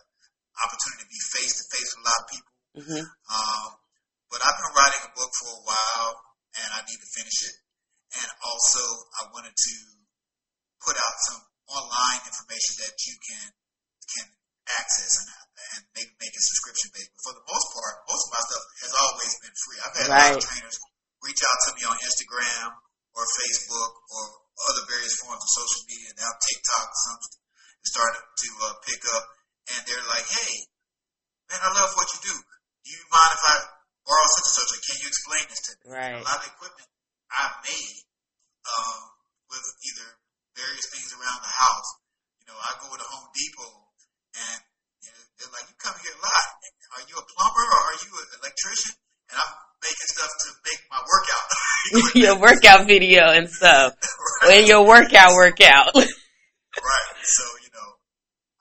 opportunity 0.65 1.05
to 1.05 1.09
be 1.13 1.21
face 1.21 1.53
to 1.61 1.63
face 1.69 1.89
with 1.93 2.01
a 2.01 2.07
lot 2.09 2.17
of 2.17 2.27
people. 2.33 2.53
Mm-hmm. 2.81 3.05
Um, 3.05 3.67
but 4.33 4.39
I've 4.41 4.57
been 4.57 4.73
writing 4.73 5.03
a 5.05 5.11
book 5.13 5.31
for 5.37 5.53
a 5.53 5.61
while, 5.69 6.11
and 6.57 6.69
I 6.73 6.79
need 6.89 6.97
to 6.97 7.09
finish 7.13 7.37
it 7.45 7.55
also 8.41 8.81
I 9.21 9.29
wanted 9.29 9.53
to 9.53 9.75
put 10.81 10.97
out 10.97 11.15
some 11.29 11.41
online 11.69 12.21
information 12.25 12.81
that 12.81 12.95
you 13.05 13.15
can 13.21 13.47
can 14.09 14.27
access 14.81 15.13
and, 15.21 15.29
and 15.29 15.81
maybe 15.93 16.11
make 16.17 16.33
it 16.33 16.41
subscription 16.41 16.89
based. 16.93 17.13
But 17.13 17.21
for 17.29 17.33
the 17.37 17.45
most 17.45 17.67
part, 17.77 17.93
most 18.09 18.23
of 18.25 18.31
my 18.33 18.41
stuff 18.41 18.65
has 18.89 18.93
always 18.97 19.33
been 19.45 19.55
free. 19.55 19.77
I've 19.85 19.95
had 19.97 20.07
right. 20.09 20.17
a 20.17 20.25
lot 20.33 20.41
of 20.41 20.45
trainers 20.45 20.77
reach 21.21 21.41
out 21.45 21.59
to 21.67 21.69
me 21.77 21.83
on 21.85 21.97
Instagram 22.01 22.69
or 23.13 23.23
Facebook 23.25 23.91
or 24.09 24.23
other 24.69 24.83
various 24.89 25.15
forms 25.21 25.41
of 25.41 25.51
social 25.53 25.81
media. 25.85 26.09
Now 26.17 26.31
TikTok, 26.33 26.87
some 27.05 27.21
starting 27.85 28.25
to 28.25 28.49
uh, 28.65 28.75
pick 28.85 29.01
up, 29.13 29.25
and 29.77 29.79
they're 29.85 30.07
like, 30.09 30.25
"Hey, 30.25 30.53
man, 31.53 31.61
I 31.61 31.69
love 31.77 31.93
what 31.93 32.09
you 32.17 32.33
do. 32.33 32.35
Do 32.35 32.89
you 32.89 33.03
mind 33.13 33.31
if 33.37 33.43
I 33.45 33.55
borrow 34.03 34.27
such 34.41 34.47
and 34.49 34.55
such? 34.57 34.71
Can 34.89 34.97
you 35.05 35.07
explain 35.13 35.43
this 35.45 35.61
to 35.69 35.71
me?" 35.77 35.85
Right. 35.93 36.17
A 36.17 36.25
lot 36.25 36.41
of 36.41 36.49
equipment 36.49 36.89
I've 37.29 37.57
made 37.65 37.97
um, 38.65 38.99
with 39.49 39.65
either 39.85 40.07
various 40.57 40.87
things 40.89 41.09
around 41.13 41.39
the 41.45 41.53
house. 41.53 41.89
You 42.41 42.45
know, 42.49 42.57
I 42.57 42.75
go 42.81 42.89
to 42.89 43.05
Home 43.05 43.29
Depot, 43.31 43.75
and 44.35 44.59
you 45.05 45.09
know, 45.13 45.23
they're 45.37 45.53
like, 45.53 45.65
"You 45.69 45.77
come 45.77 45.97
here 46.01 46.13
a 46.13 46.21
lot. 46.21 46.47
Are 46.97 47.05
you 47.05 47.15
a 47.21 47.25
plumber 47.25 47.65
or 47.69 47.81
are 47.93 47.97
you 48.01 48.11
an 48.17 48.29
electrician?" 48.41 48.93
And 49.29 49.37
I'm 49.37 49.53
making 49.81 50.09
stuff 50.09 50.31
to 50.31 50.47
make 50.65 50.81
my 50.89 51.01
workout. 51.05 51.45
your 52.15 52.37
workout 52.37 52.87
video 52.87 53.29
and 53.31 53.49
stuff. 53.49 53.93
right. 54.41 54.59
And 54.59 54.67
your 54.67 54.85
workout 54.85 55.33
workout. 55.33 55.93
right. 55.95 57.13
So, 57.23 57.45
you 57.61 57.71
know, 57.73 57.89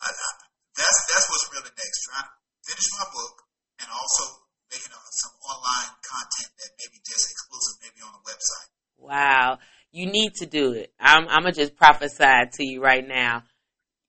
I, 0.00 0.08
I, 0.08 0.28
that's 0.76 0.98
that's 1.08 1.26
what's 1.28 1.46
really 1.52 1.72
next. 1.72 1.98
Trying 2.08 2.28
to 2.28 2.32
finish 2.68 2.88
my 3.00 3.06
book 3.12 3.34
and 3.80 3.88
also 3.90 4.47
Wow. 9.08 9.58
You 9.90 10.06
need 10.06 10.34
to 10.36 10.46
do 10.46 10.72
it. 10.72 10.92
I'm, 11.00 11.26
I'm 11.28 11.42
gonna 11.42 11.52
just 11.52 11.76
prophesy 11.76 12.50
to 12.52 12.64
you 12.64 12.82
right 12.82 13.06
now. 13.06 13.44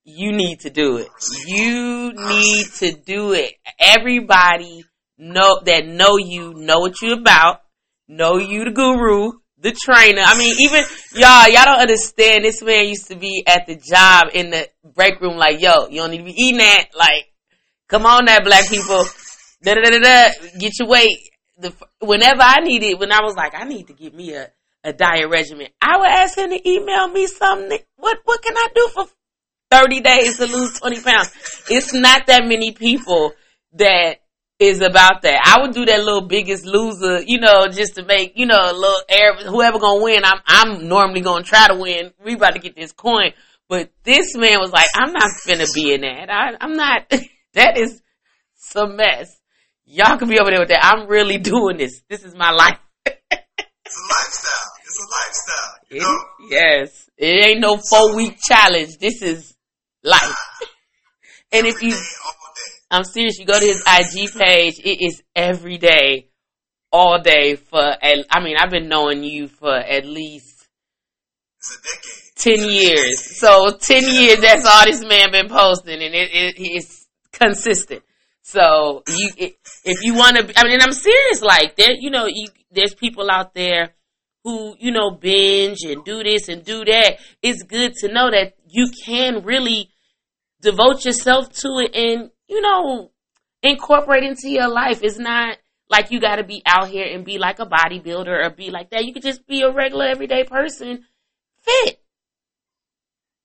You 0.04 0.34
need 0.34 0.62
to 0.62 0.70
do 0.70 0.98
it. 0.98 1.08
You 1.48 2.12
need 2.14 2.66
to 2.80 2.92
do 2.92 3.32
it. 3.34 3.54
Everybody 3.80 4.84
know 5.18 5.62
that 5.66 5.86
know 5.86 6.18
you 6.18 6.54
know 6.54 6.80
what 6.80 7.02
you 7.02 7.14
about, 7.14 7.62
know 8.08 8.38
you 8.38 8.66
the 8.66 8.72
guru, 8.72 9.32
the 9.60 9.72
trainer. 9.72 10.22
I 10.24 10.38
mean, 10.38 10.56
even 10.60 10.84
y'all, 11.14 11.48
y'all 11.48 11.66
don't 11.66 11.82
understand. 11.82 12.44
This 12.44 12.62
man 12.62 12.88
used 12.88 13.08
to 13.08 13.16
be 13.16 13.44
at 13.48 13.66
the 13.68 13.76
job 13.76 14.32
in 14.34 14.50
the 14.50 14.68
break 14.84 15.22
room, 15.22 15.38
like, 15.38 15.62
yo, 15.62 15.88
you 15.88 16.02
don't 16.02 16.12
need 16.12 16.20
to 16.20 16.24
be 16.26 16.36
eating 16.42 16.58
that. 16.58 16.88
Like, 16.98 17.26
come 17.88 18.06
on, 18.06 18.26
that 18.26 18.44
black 18.44 18.68
people. 18.68 19.06
Da 19.64 19.76
da 19.76 19.82
da 19.82 20.00
da. 20.00 20.30
Get 20.58 20.74
your 20.80 20.90
weight. 20.90 21.18
The 21.58 21.74
whenever 22.02 22.42
I 22.42 22.58
needed, 22.64 23.00
when 23.00 23.12
I 23.12 23.22
was 23.22 23.36
like, 23.36 23.54
I 23.54 23.66
need 23.66 23.88
to 23.88 23.94
get 23.94 24.14
me 24.14 24.34
a 24.34 24.50
a 24.84 24.94
diet 24.94 25.30
regimen, 25.30 25.68
I 25.82 25.98
would 25.98 26.10
ask 26.10 26.38
him 26.38 26.50
to 26.50 26.70
email 26.70 27.08
me 27.08 27.28
something. 27.28 27.80
What 27.98 28.20
what 28.26 28.42
can 28.42 28.56
I 28.56 28.68
do 28.74 28.90
for 28.94 29.06
thirty 29.72 30.02
days 30.02 30.38
to 30.38 30.46
lose 30.46 30.80
twenty 30.80 31.02
pounds? 31.02 31.32
It's 31.70 31.94
not 31.94 32.28
that 32.28 32.46
many 32.46 32.72
people 32.72 33.34
that 33.74 34.20
is 34.60 34.82
about 34.82 35.22
that. 35.22 35.42
I 35.46 35.62
would 35.62 35.74
do 35.74 35.86
that 35.86 36.04
little 36.04 36.28
biggest 36.28 36.66
loser, 36.66 37.22
you 37.26 37.40
know, 37.40 37.68
just 37.70 37.96
to 37.96 38.04
make, 38.04 38.34
you 38.36 38.46
know, 38.46 38.60
a 38.60 38.74
little 38.74 39.02
air, 39.08 39.36
whoever 39.36 39.80
gonna 39.80 40.04
win, 40.04 40.24
I'm, 40.26 40.42
I'm 40.46 40.88
normally 40.90 41.22
gonna 41.22 41.44
try 41.44 41.70
to 41.70 41.76
win. 41.76 42.12
We 42.24 42.34
about 42.34 42.54
to 42.54 42.60
get 42.60 42.76
this 42.76 42.92
coin. 42.92 43.32
But 43.70 43.92
this 44.04 44.36
man 44.36 44.60
was 44.60 44.72
like, 44.72 44.88
I'm 44.96 45.14
not 45.14 45.30
finna 45.46 45.74
be 45.74 45.94
in 45.94 46.02
that. 46.02 46.30
I, 46.30 46.58
I'm 46.60 46.76
not, 46.76 47.10
that 47.54 47.78
is 47.78 48.02
some 48.56 48.98
mess. 48.98 49.40
Y'all 49.86 50.18
can 50.18 50.28
be 50.28 50.40
over 50.40 50.52
there 50.52 50.60
with 50.60 50.70
that. 50.70 50.84
I'm 50.84 51.08
really 51.08 51.38
doing 51.38 51.78
this. 51.78 52.02
This 52.10 52.24
is 52.24 52.36
my 52.36 52.52
life. 52.52 52.80
lifestyle. 55.10 55.76
You 55.90 56.02
know? 56.02 56.18
yes. 56.50 57.10
It 57.18 57.46
ain't 57.46 57.60
no 57.60 57.78
four 57.78 58.16
week 58.16 58.38
challenge. 58.42 58.98
This 58.98 59.22
is 59.22 59.56
life. 60.04 60.36
and 61.52 61.68
if 61.68 61.82
you, 61.82 61.96
I'm 62.92 63.04
serious. 63.04 63.38
You 63.40 63.46
go 63.46 63.60
to 63.60 63.66
his 63.66 63.82
IG 63.82 64.34
page. 64.38 64.80
It 64.80 65.04
is 65.04 65.22
every 65.36 65.78
day, 65.78 66.30
all 66.92 67.22
day 67.22 67.56
for. 67.56 67.82
I 67.82 68.40
mean, 68.42 68.56
I've 68.58 68.70
been 68.70 68.88
knowing 68.88 69.24
you 69.24 69.48
for 69.48 69.76
at 69.76 70.06
least 70.06 70.68
ten 72.36 72.70
years. 72.70 73.38
So 73.38 73.72
ten 73.72 74.04
years. 74.04 74.40
That's 74.40 74.66
all 74.66 74.86
this 74.86 75.04
man 75.04 75.32
been 75.32 75.50
posting, 75.50 76.02
and 76.02 76.16
it, 76.16 76.30
it 76.32 76.56
it's 76.58 77.08
consistent. 77.32 78.04
So 78.42 79.04
you, 79.08 79.30
if 79.38 80.04
you 80.04 80.16
want 80.16 80.38
to, 80.38 80.60
I 80.60 80.68
mean, 80.68 80.80
I'm 80.82 80.94
serious. 80.94 81.42
Like 81.42 81.76
there, 81.76 81.92
you 82.00 82.10
know, 82.10 82.26
you, 82.26 82.48
there's 82.72 82.96
people 82.96 83.30
out 83.30 83.54
there 83.54 83.94
who 84.44 84.76
you 84.80 84.92
know 84.92 85.12
binge 85.12 85.84
and 85.84 86.04
do 86.04 86.24
this 86.24 86.48
and 86.48 86.64
do 86.64 86.86
that. 86.86 87.18
It's 87.42 87.64
good 87.64 87.94
to 88.02 88.12
know 88.12 88.32
that 88.32 88.54
you 88.68 88.90
can 89.06 89.44
really 89.44 89.90
devote 90.62 91.06
yourself 91.06 91.52
to 91.62 91.80
it 91.80 91.96
and 91.96 92.32
you 92.50 92.62
know, 92.62 93.12
incorporate 93.62 94.24
into 94.24 94.50
your 94.50 94.68
life. 94.68 95.00
It's 95.04 95.20
not 95.20 95.58
like 95.90 96.12
you 96.12 96.20
got 96.20 96.38
to 96.38 96.44
be 96.44 96.62
out 96.66 96.90
here 96.90 97.06
and 97.06 97.24
be 97.24 97.38
like 97.38 97.60
a 97.60 97.66
bodybuilder 97.66 98.46
or 98.46 98.50
be 98.50 98.72
like 98.72 98.90
that. 98.90 99.06
You 99.06 99.14
could 99.14 99.24
just 99.24 99.48
be 99.48 99.62
a 99.62 99.72
regular 99.72 100.08
everyday 100.08 100.44
person, 100.44 101.06
fit. 101.62 102.02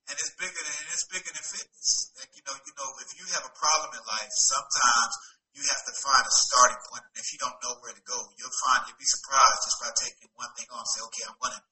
And 0.08 0.16
it's 0.18 0.32
bigger 0.40 0.52
than 0.52 0.84
it's 0.88 1.04
bigger 1.12 1.32
than 1.32 1.44
fitness. 1.44 2.12
Like 2.18 2.32
you 2.34 2.42
know, 2.48 2.56
you 2.66 2.72
know, 2.76 2.88
if 3.00 3.12
you 3.16 3.24
have 3.36 3.44
a 3.44 3.54
problem 3.54 3.92
in 3.92 4.04
life, 4.08 4.32
sometimes 4.32 5.14
you 5.54 5.62
have 5.62 5.84
to 5.86 5.94
find 6.02 6.22
a 6.26 6.34
starting 6.34 6.80
point. 6.90 7.06
And 7.08 7.16
if 7.18 7.30
you 7.30 7.38
don't 7.38 7.58
know 7.62 7.78
where 7.80 7.94
to 7.94 8.04
go, 8.04 8.18
you'll 8.36 8.58
find 8.66 8.84
you'll 8.90 8.98
be 8.98 9.06
surprised 9.06 9.60
just 9.64 9.78
by 9.78 9.90
taking 9.94 10.28
one 10.34 10.50
thing 10.58 10.66
on. 10.74 10.82
Say, 10.82 11.02
okay, 11.08 11.24
I'm 11.30 11.38
going 11.38 11.54
to 11.54 11.62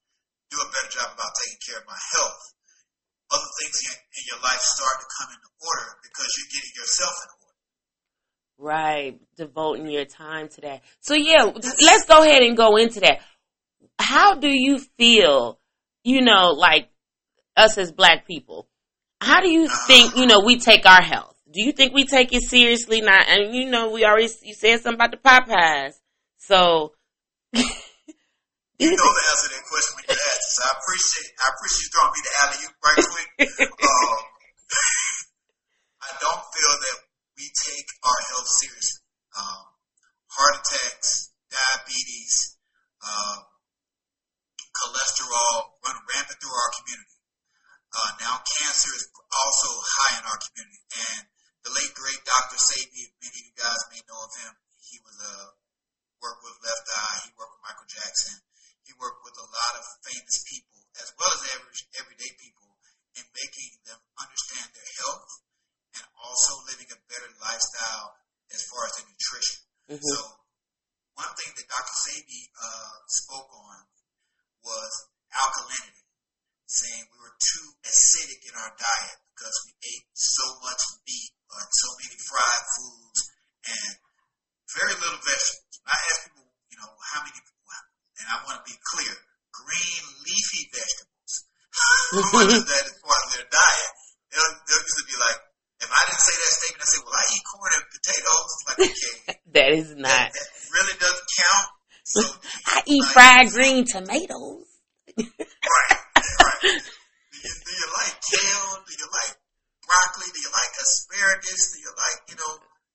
do 0.55 0.59
a 0.63 0.69
better 0.71 0.91
job 0.91 1.09
about 1.13 1.35
taking 1.35 1.61
care 1.67 1.79
of 1.83 1.87
my 1.91 1.99
health 1.99 2.53
other 3.33 3.51
things 3.61 3.77
in, 3.89 3.97
in 3.97 4.23
your 4.31 4.41
life 4.43 4.61
start 4.61 5.01
to 5.01 5.07
come 5.19 5.31
into 5.33 5.49
order 5.61 5.97
because 6.03 6.29
you're 6.37 6.53
getting 6.53 6.75
yourself 6.77 7.15
in 7.25 7.31
order. 7.41 7.55
Right, 8.59 9.21
devoting 9.37 9.89
your 9.89 10.05
time 10.05 10.49
to 10.49 10.61
that. 10.63 10.83
So 11.01 11.15
yeah, 11.15 11.45
let's 11.45 12.05
go 12.07 12.23
ahead 12.23 12.43
and 12.43 12.57
go 12.57 12.77
into 12.77 13.01
that. 13.01 13.21
How 13.99 14.35
do 14.35 14.49
you 14.49 14.79
feel, 14.99 15.59
you 16.05 16.21
know, 16.23 16.51
like 16.51 16.89
us 17.57 17.79
as 17.79 17.93
black 17.93 18.27
people? 18.27 18.69
How 19.21 19.41
do 19.41 19.51
you 19.51 19.65
uh-huh. 19.65 19.87
think, 19.87 20.17
you 20.17 20.27
know, 20.27 20.41
we 20.45 20.59
take 20.59 20.87
our 20.87 21.03
health? 21.03 21.32
Do 21.53 21.63
you 21.63 21.73
think 21.73 21.93
we 21.93 22.07
take 22.07 22.33
it 22.33 22.43
seriously? 22.43 23.01
Not, 23.01 23.29
and 23.29 23.55
you 23.55 23.71
know, 23.71 23.91
we 23.91 24.05
already 24.05 24.29
you 24.43 24.55
said 24.55 24.81
something 24.81 24.95
about 24.95 25.11
the 25.11 25.19
Popeyes. 25.19 25.95
So 26.39 26.93
You 28.83 28.91
know 28.91 29.15
the 29.15 29.25
answer 29.31 29.47
to 29.47 29.55
that 29.55 29.67
question 29.71 29.95
when 29.95 30.05
you 30.11 30.19
ask. 30.19 30.43
So 30.59 30.61
I 30.67 30.71
appreciate 30.75 31.31
I 31.39 31.47
appreciate 31.55 31.87
you 31.87 31.91
throwing 31.95 32.15
me 32.19 32.21
the 32.27 32.35
alley 32.43 32.59
oop 32.67 32.75
right 32.83 32.99
quick. 33.15 33.31
um, 33.79 34.21
I 36.03 36.11
don't 36.19 36.45
feel 36.51 36.75
that 36.83 36.99
we 37.39 37.47
take 37.47 37.89
our 38.03 38.21
health 38.35 38.51
seriously. 38.51 39.07
Um, 39.39 39.63
heart 40.35 40.67
attacks, 40.67 41.31
diabetes, 41.47 42.59
um, 43.07 43.47
cholesterol 44.75 45.79
run 45.87 46.03
rampant 46.03 46.43
through 46.43 46.59
our 46.59 46.73
community. 46.83 47.23
Uh, 47.95 48.11
now 48.19 48.35
cancer 48.59 48.91
is 48.99 49.07
also 49.15 49.71
high 49.79 50.19
in 50.19 50.27
our 50.27 50.41
community. 50.43 50.83
And 50.91 51.23
the 51.63 51.71
late 51.71 51.95
great 51.95 52.19
Dr. 52.27 52.59
Sebi, 52.59 53.15
many 53.23 53.31
of 53.31 53.47
you 53.47 53.55
guys 53.55 53.79
may 53.95 54.03
know 54.11 54.27
of 54.27 54.35
him. 54.43 54.59
He 54.91 54.99
was 55.07 55.15
a 55.23 55.35
uh, 55.39 55.49
worked 56.19 56.43
with 56.43 56.59
Left 56.67 56.87
Eye. 56.99 57.31
He 57.31 57.39
worked 57.39 57.55
with 57.55 57.63
Michael 57.63 57.87
Jackson. 57.87 58.43
He 58.93 58.93
worked 58.99 59.23
with 59.23 59.39
a 59.39 59.47
lot 59.47 59.73
of 59.79 59.85
famous 60.03 60.43
people 60.45 60.83
as 60.99 61.09
well 61.17 61.33
as 61.33 61.43
average 61.55 61.87
everyday 62.03 62.29
people 62.37 62.77
in 63.15 63.25
making 63.33 63.71
them 63.87 63.97
understand 64.19 64.69
their 64.75 64.91
health 65.01 65.31
and 65.97 66.05
also 66.21 66.61
living 66.67 66.91
a 66.91 66.99
better 67.07 67.31
lifestyle 67.41 68.19
as 68.51 68.61
far 68.69 68.85
as 68.85 68.93
their 68.99 69.07
nutrition. 69.07 69.61
Mm-hmm. 69.89 70.03
So 70.03 70.19
one 71.15 71.33
thing 71.39 71.57
that 71.57 71.73
Dr. 71.73 71.97
Sebi 72.05 72.43
uh, 72.53 72.95
spoke 73.07 73.49
on 73.55 73.79
was 74.67 74.93
alkalinity, 75.33 76.05
saying 76.67 77.09
we 77.09 77.19
were 77.23 77.37
too 77.39 77.67
acidic 77.87 78.45
in 78.45 78.55
our 78.61 78.73
diet 78.77 79.19
because 79.33 79.57
we 79.65 79.73
ate 79.89 80.07
so 80.13 80.45
much 80.61 80.83
meat 81.07 81.33
and 81.33 81.71
so 81.71 81.89
many 82.03 82.19
fried 82.19 82.65
foods 82.77 83.21
and 83.73 83.95
very 84.75 84.95
little 85.01 85.23
vegetables. 85.23 85.81
I 85.87 85.97
ask 85.97 86.29
people, 86.29 86.45
you 86.69 86.77
know, 86.77 86.93
how 86.93 87.25
many 87.25 87.41
and 88.23 88.31
I 88.31 88.37
want 88.47 88.63
to 88.63 88.65
be 88.71 88.79
clear, 88.79 89.11
green 89.51 90.03
leafy 90.23 90.71
vegetables. 90.71 91.33
what 92.31 92.47
is 92.55 92.63
that 92.63 92.85
as 92.87 92.95
part 93.03 93.23
of 93.27 93.31
their 93.35 93.49
diet? 93.51 93.93
They'll, 94.31 94.55
they'll 94.63 94.87
used 94.87 94.99
to 95.03 95.07
be 95.11 95.19
like, 95.19 95.39
if 95.83 95.91
I 95.91 96.01
didn't 96.07 96.23
say 96.23 96.37
that 96.39 96.53
statement, 96.55 96.83
I 96.83 96.87
say, 96.87 97.01
well, 97.03 97.19
I 97.19 97.25
eat 97.35 97.45
corn 97.51 97.73
and 97.75 97.87
potatoes. 97.91 98.53
Like, 98.63 98.79
okay. 98.79 99.15
that 99.59 99.71
is 99.75 99.91
not. 99.99 100.31
That, 100.31 100.39
that 100.39 100.71
really 100.71 100.97
doesn't 101.03 101.29
count. 101.35 101.69
So 102.07 102.21
I 102.71 102.77
eat 102.87 103.03
like, 103.03 103.11
fried 103.11 103.49
green 103.83 104.07
tomatoes. 104.07 104.67
right, 105.19 105.99
right. 106.23 106.63
Do 106.63 107.39
you, 107.43 107.55
do 107.67 107.73
you 107.75 107.89
like 107.99 108.15
kale? 108.23 108.71
Do 108.87 108.93
you 108.95 109.09
like 109.11 109.35
broccoli? 109.83 110.29
Do 110.31 110.41
you 110.41 110.53
like 110.55 110.73
asparagus? 110.79 111.63
Do 111.75 111.79
you 111.83 111.93
like, 111.99 112.19
you 112.31 112.37
know, 112.39 112.53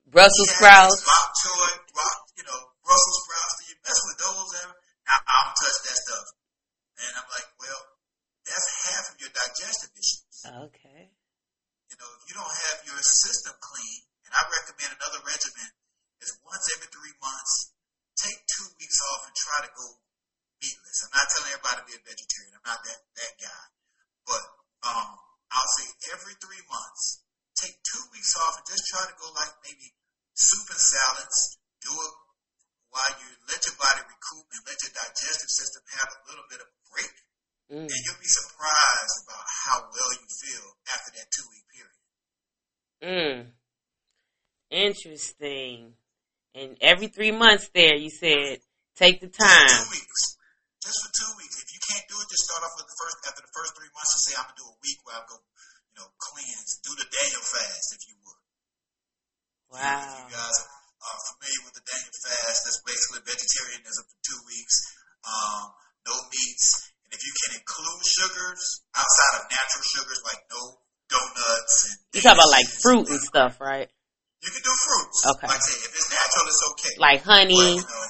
Brussels 0.07 0.49
sprouts? 0.55 1.03
Rock 1.03 1.29
to 1.43 1.51
it, 1.75 1.79
rock, 1.91 2.19
you 2.39 2.45
know, 2.47 2.59
Brussels 2.83 3.19
sprouts. 3.27 3.53
Do 3.59 3.63
you 3.67 3.77
mess 3.83 3.99
with 4.07 4.17
those 4.23 4.49
ever? 4.63 4.75
I, 5.07 5.15
I 5.19 5.35
don't 5.43 5.57
touch 5.59 5.77
that 5.83 5.97
stuff. 5.99 6.27
And 6.97 7.11
I'm 7.19 7.29
like, 7.29 7.49
well, 7.59 7.83
digestive 9.37 9.93
issues. 9.93 10.37
Okay. 10.45 11.13
You 11.87 11.95
know, 11.97 12.09
if 12.19 12.21
you 12.27 12.35
don't 12.35 12.55
have 12.71 12.79
your 12.85 12.99
system 12.99 13.53
clean, 13.59 13.99
and 14.27 14.31
I 14.33 14.41
recommend 14.43 14.91
another 14.97 15.23
regimen 15.23 15.69
is 16.19 16.35
once 16.43 16.65
every 16.75 16.89
three 16.91 17.15
months, 17.21 17.73
take 18.17 18.37
two 18.49 18.67
weeks 18.81 18.97
off 19.13 19.29
and 19.29 19.35
try 19.37 19.59
to 19.65 19.71
go 19.71 19.85
meatless. 20.61 21.05
I'm 21.05 21.13
not 21.13 21.27
telling 21.31 21.51
everybody 21.53 21.77
to 21.79 21.85
be 21.87 21.95
a 21.95 22.03
vegetarian. 22.03 22.53
I'm 22.56 22.56
not 22.67 22.83
that, 22.83 22.99
that 23.15 23.33
guy. 23.39 23.63
But 24.27 24.43
um, 24.83 25.09
I'll 25.55 25.71
say 25.79 25.87
every 26.11 26.35
three 26.43 26.59
months, 26.67 27.23
take 27.55 27.79
two 27.87 28.03
weeks 28.11 28.35
off 28.35 28.59
and 28.59 28.67
just 28.67 28.83
try 28.91 29.07
to 29.07 29.15
go 29.15 29.31
like 29.39 29.55
maybe 29.63 29.95
soup 30.35 30.67
and 30.67 30.83
salads. 30.83 31.63
Do 31.79 31.95
it 31.95 32.13
while 32.91 33.13
you 33.23 33.29
let 33.47 33.63
your 33.63 33.79
body 33.79 34.03
recoup 34.03 34.45
and 34.51 34.63
let 34.67 34.77
your 34.83 34.91
digestive 34.91 35.51
system 35.51 35.81
have 35.95 36.11
a 36.11 36.19
little 36.27 36.47
bit 36.51 36.59
of 36.59 36.67
a 36.67 36.79
break. 36.91 37.15
Mm. 37.71 37.87
And 37.87 38.01
you'll 38.03 38.19
be 38.19 38.27
surprised 38.27 39.17
about 39.23 39.45
how 39.47 39.77
well 39.87 40.11
you 40.19 40.27
feel 40.27 40.67
after 40.91 41.11
that 41.15 41.27
two 41.31 41.47
week 41.47 41.65
period. 41.71 41.97
Mm. 42.99 43.37
Interesting. 44.67 45.95
And 46.55 46.75
every 46.81 47.07
three 47.07 47.31
months 47.31 47.69
there, 47.73 47.95
you 47.95 48.09
said, 48.09 48.59
take 48.95 49.21
the 49.21 49.27
time. 49.27 49.87
Fruit 72.87 73.09
and 73.09 73.19
stuff, 73.19 73.59
right? 73.59 73.89
You 74.39 74.49
can 74.51 74.63
do 74.63 74.71
fruits. 74.71 75.19
Okay. 75.27 75.47
Like 75.47 75.59
I 75.59 75.67
say, 75.67 75.75
if 75.83 75.91
it's 75.91 76.07
natural, 76.07 76.45
it's 76.47 76.63
okay. 76.71 76.93
Like 77.01 77.21
honey. 77.23 77.59
But, 77.59 77.83
you 77.83 77.83
know, 77.83 78.07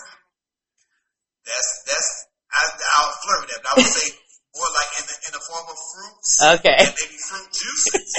that's 1.47 1.69
that's 1.87 2.09
I, 2.51 2.61
I'll 2.99 3.15
flirt 3.25 3.39
with 3.41 3.49
that, 3.55 3.61
but 3.63 3.69
I 3.71 3.75
would 3.81 3.89
say 3.89 4.07
more 4.53 4.71
like 4.75 4.91
in 5.01 5.05
the 5.07 5.17
in 5.25 5.31
the 5.33 5.43
form 5.47 5.65
of 5.71 5.77
fruits. 5.79 6.31
Okay. 6.61 6.77
And 6.77 6.91
maybe 6.93 7.17
fruit 7.17 7.49
juices. 7.49 8.11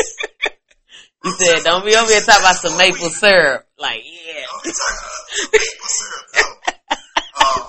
you 1.25 1.31
said, 1.37 1.63
don't 1.63 1.85
be 1.85 1.95
over 1.95 2.11
here 2.11 2.25
talking 2.25 2.43
about 2.43 2.59
some 2.59 2.75
maple 2.81 3.13
syrup. 3.13 3.69
Like, 3.79 4.03
yeah. 4.03 4.49
Don't 4.49 4.65
be 4.65 4.73
talking 4.73 5.03
about 5.05 5.23
maple 5.53 5.91
syrup. 5.95 6.27
No. 6.33 6.45
um, 7.39 7.63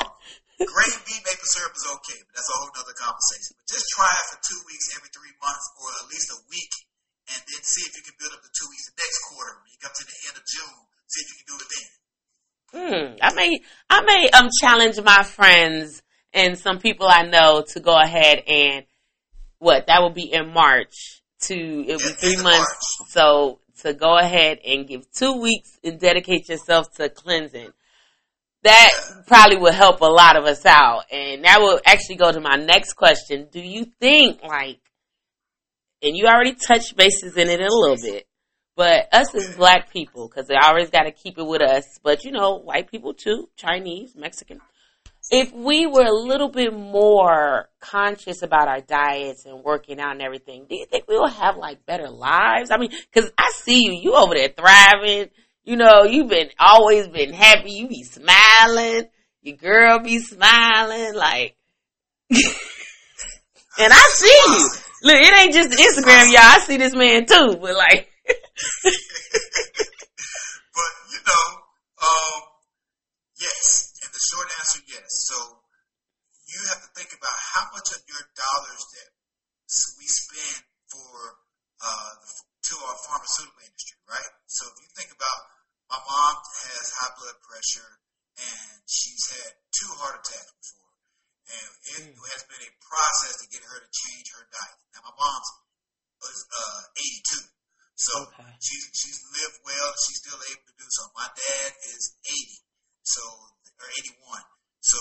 bean 1.05 1.21
maple 1.27 1.49
syrup 1.51 1.73
is 1.75 1.85
okay, 1.99 2.19
but 2.25 2.33
that's 2.39 2.49
a 2.49 2.55
whole 2.57 2.71
other 2.79 2.95
conversation. 2.95 3.59
But 3.59 3.67
just 3.69 3.85
try 3.91 4.07
it 4.07 4.25
for 4.33 4.39
two 4.39 4.59
weeks 4.65 4.87
every 4.95 5.11
three 5.11 5.35
months, 5.43 5.65
or 5.83 5.87
at 5.99 6.07
least 6.07 6.31
a 6.31 6.39
week 6.47 6.73
and 7.33 7.41
then 7.47 7.61
see 7.63 7.85
if 7.85 7.95
you 7.95 8.03
can 8.03 8.15
build 8.19 8.33
up 8.33 8.41
the 8.41 8.53
two 8.53 8.67
weeks 8.69 8.89
the 8.89 8.97
next 8.97 9.19
quarter. 9.29 9.53
When 9.61 9.69
you 9.69 9.79
come 9.81 9.95
to 9.95 10.05
the 10.05 10.17
end 10.27 10.35
of 10.37 10.45
June, 10.45 10.79
see 11.07 11.21
if 11.23 11.27
you 11.29 11.37
can 11.39 11.47
do 11.49 11.57
it 11.61 11.69
then. 11.73 11.87
Hmm. 12.69 13.07
I 13.21 13.33
may, 13.33 13.59
I 13.89 14.01
may 14.01 14.29
um 14.29 14.49
challenge 14.61 15.01
my 15.01 15.23
friends 15.23 16.01
and 16.33 16.57
some 16.57 16.79
people 16.79 17.07
I 17.07 17.23
know 17.23 17.63
to 17.69 17.79
go 17.79 17.97
ahead 17.97 18.43
and 18.47 18.85
what 19.57 19.87
that 19.87 20.01
will 20.01 20.11
be 20.11 20.31
in 20.31 20.53
March. 20.53 21.21
To 21.43 21.55
it'll 21.55 21.97
be 21.97 22.13
three 22.15 22.35
months. 22.35 22.99
March. 22.99 23.09
So 23.09 23.59
to 23.81 23.93
go 23.93 24.17
ahead 24.17 24.59
and 24.65 24.87
give 24.87 25.09
two 25.11 25.39
weeks 25.39 25.79
and 25.83 25.99
dedicate 25.99 26.49
yourself 26.49 26.93
to 26.95 27.09
cleansing. 27.09 27.71
That 28.63 28.89
probably 29.25 29.55
will 29.55 29.71
help 29.71 30.01
a 30.01 30.05
lot 30.05 30.35
of 30.35 30.43
us 30.43 30.65
out. 30.65 31.03
And 31.11 31.45
that 31.45 31.61
will 31.61 31.79
actually 31.85 32.17
go 32.17 32.31
to 32.31 32.41
my 32.41 32.57
next 32.57 32.93
question. 32.93 33.47
Do 33.51 33.61
you 33.61 33.85
think 33.85 34.43
like 34.43 34.79
and 36.01 36.15
you 36.15 36.25
already 36.25 36.55
touched 36.55 36.95
bases 36.95 37.35
in 37.37 37.49
it 37.49 37.59
a 37.59 37.73
little 37.73 37.97
bit. 37.97 38.27
But 38.75 39.09
us 39.11 39.35
as 39.35 39.55
black 39.57 39.91
people, 39.91 40.29
because 40.29 40.47
they 40.47 40.55
always 40.55 40.89
got 40.89 41.03
to 41.03 41.11
keep 41.11 41.37
it 41.37 41.45
with 41.45 41.61
us. 41.61 41.99
But 42.01 42.23
you 42.23 42.31
know, 42.31 42.59
white 42.59 42.89
people 42.89 43.13
too, 43.13 43.49
Chinese, 43.57 44.15
Mexican. 44.15 44.61
If 45.31 45.51
we 45.51 45.85
were 45.85 46.05
a 46.05 46.13
little 46.13 46.49
bit 46.49 46.73
more 46.73 47.69
conscious 47.81 48.41
about 48.41 48.67
our 48.67 48.79
diets 48.79 49.45
and 49.45 49.63
working 49.63 49.99
out 49.99 50.13
and 50.13 50.21
everything, 50.21 50.65
do 50.69 50.75
you 50.75 50.85
think 50.85 51.07
we 51.07 51.17
will 51.17 51.27
have 51.27 51.57
like 51.57 51.85
better 51.85 52.09
lives? 52.09 52.71
I 52.71 52.77
mean, 52.77 52.91
because 53.13 53.29
I 53.37 53.51
see 53.53 53.83
you, 53.83 53.93
you 53.93 54.15
over 54.15 54.33
there 54.33 54.49
thriving. 54.49 55.29
You 55.65 55.75
know, 55.75 56.03
you've 56.03 56.29
been 56.29 56.49
always 56.57 57.07
been 57.09 57.33
happy. 57.33 57.71
You 57.71 57.87
be 57.89 58.03
smiling. 58.03 59.09
Your 59.41 59.57
girl 59.57 59.99
be 59.99 60.19
smiling, 60.19 61.15
like. 61.15 61.55
and 62.31 62.41
I 63.77 64.09
see 64.13 64.41
you. 64.47 64.69
Look, 65.01 65.15
it 65.15 65.31
ain't 65.31 65.53
just 65.53 65.71
Instagram, 65.71 66.29
y'all. 66.31 66.43
I 66.43 66.59
see 66.59 66.75
this 66.77 66.95
man 66.95 67.25
too, 67.25 67.57
but 67.61 67.75
like. 67.75 68.09
but 68.27 68.35
you 71.11 71.19
know, 71.23 71.45
um, 72.03 72.41
yes, 73.39 73.95
and 74.03 74.11
the 74.11 74.19
short 74.19 74.47
answer, 74.59 74.83
yes. 74.91 75.07
So 75.31 75.39
you 76.51 76.59
have 76.67 76.83
to 76.83 76.91
think 76.99 77.15
about 77.15 77.31
how 77.55 77.71
much 77.71 77.95
of 77.95 78.03
your 78.11 78.19
dollars 78.35 78.83
that 78.91 79.07
we 79.99 80.05
spend 80.05 80.63
for 80.91 81.39
uh, 81.79 82.11
to 82.69 82.75
our 82.89 82.97
pharmaceutical 83.07 83.63
industry, 83.63 83.97
right? 84.09 84.31
So 84.51 84.67
if 84.67 84.75
you 84.83 84.89
think 84.99 85.11
about, 85.15 85.39
my 85.87 85.95
mom 86.03 86.35
has 86.43 86.91
high 86.99 87.15
blood 87.17 87.39
pressure 87.45 87.99
and 88.37 88.81
she's 88.85 89.31
had 89.31 89.53
two 89.71 89.87
heart 89.95 90.19
attacks 90.19 90.51
before. 90.59 90.78
It 92.07 92.31
has 92.35 92.43
been 92.47 92.63
a 92.63 92.71
process 92.79 93.33
to 93.43 93.47
get 93.51 93.63
her 93.65 93.77
to 93.83 93.89
change 93.91 94.27
her 94.39 94.45
diet. 94.47 94.77
Now, 94.95 95.11
my 95.11 95.15
mom's 95.19 95.49
was 96.19 96.39
uh, 96.51 96.81
82. 96.95 97.47
So 97.99 98.13
okay. 98.31 98.47
she's 98.63 98.85
she's 98.95 99.19
lived 99.35 99.59
well. 99.67 99.89
She's 100.07 100.23
still 100.23 100.39
able 100.39 100.65
to 100.71 100.75
do 100.79 100.87
so. 100.87 101.03
My 101.19 101.27
dad 101.27 101.71
is 101.91 102.15
80, 102.23 102.63
so 103.03 103.23
or 103.79 103.89
81. 104.07 104.15
So 104.79 104.99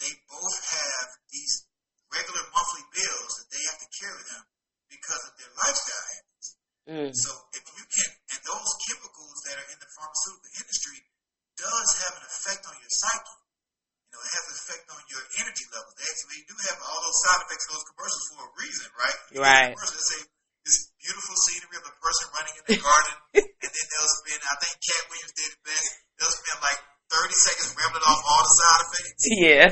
they 0.00 0.12
both 0.28 0.56
have 0.60 1.08
these 1.32 1.64
regular 2.12 2.44
monthly 2.52 2.84
bills 2.92 3.32
that 3.40 3.48
they 3.48 3.62
have 3.72 3.80
to 3.80 3.88
carry 3.88 4.22
them 4.36 4.44
because 4.92 5.22
of 5.28 5.32
their 5.40 5.52
lifestyle 5.56 6.06
habits. 6.12 6.46
Mm. 6.86 7.12
So 7.16 7.30
if 7.56 7.64
you 7.64 7.84
can, 7.88 8.10
and 8.36 8.40
those 8.44 8.70
chemicals 8.84 9.36
that 9.48 9.56
are 9.56 9.68
in 9.72 9.78
the 9.80 9.90
pharmaceutical 9.96 10.52
industry 10.60 10.98
does 11.56 11.88
have 12.04 12.14
an 12.20 12.24
effect 12.28 12.62
on 12.68 12.76
your 12.76 12.92
psyche 12.92 13.36
know, 14.16 14.24
it 14.24 14.32
has 14.32 14.44
an 14.48 14.56
effect 14.56 14.84
on 14.88 15.00
your 15.12 15.22
energy 15.44 15.66
levels. 15.68 15.92
They 16.00 16.08
actually 16.08 16.40
do 16.48 16.56
have 16.56 16.78
all 16.88 17.00
those 17.04 17.18
side 17.20 17.40
effects 17.44 17.64
of 17.68 17.72
those 17.76 17.86
commercials 17.92 18.24
for 18.32 18.40
a 18.48 18.50
reason, 18.56 18.88
right? 18.96 19.18
You 19.32 19.38
right. 19.44 19.72
Commercials 19.76 20.06
say 20.08 20.20
this 20.64 20.78
beautiful 20.98 21.36
scenery 21.36 21.76
of 21.78 21.84
a 21.84 21.94
person 22.00 22.24
running 22.32 22.54
in 22.56 22.64
the 22.64 22.78
garden, 22.80 23.16
and 23.38 23.70
then 23.70 23.86
they'll 23.92 24.14
spend. 24.24 24.40
I 24.40 24.56
think 24.64 24.74
Katt 24.80 25.04
Williams 25.12 25.34
did 25.36 25.48
it 25.52 25.60
best. 25.62 25.88
They'll 26.16 26.32
spend 26.32 26.58
like 26.64 26.80
thirty 27.12 27.36
seconds 27.36 27.70
rambling 27.76 28.06
off 28.08 28.20
all 28.24 28.42
the 28.42 28.54
side 28.56 28.82
effects. 28.88 29.24
Yeah. 29.36 29.68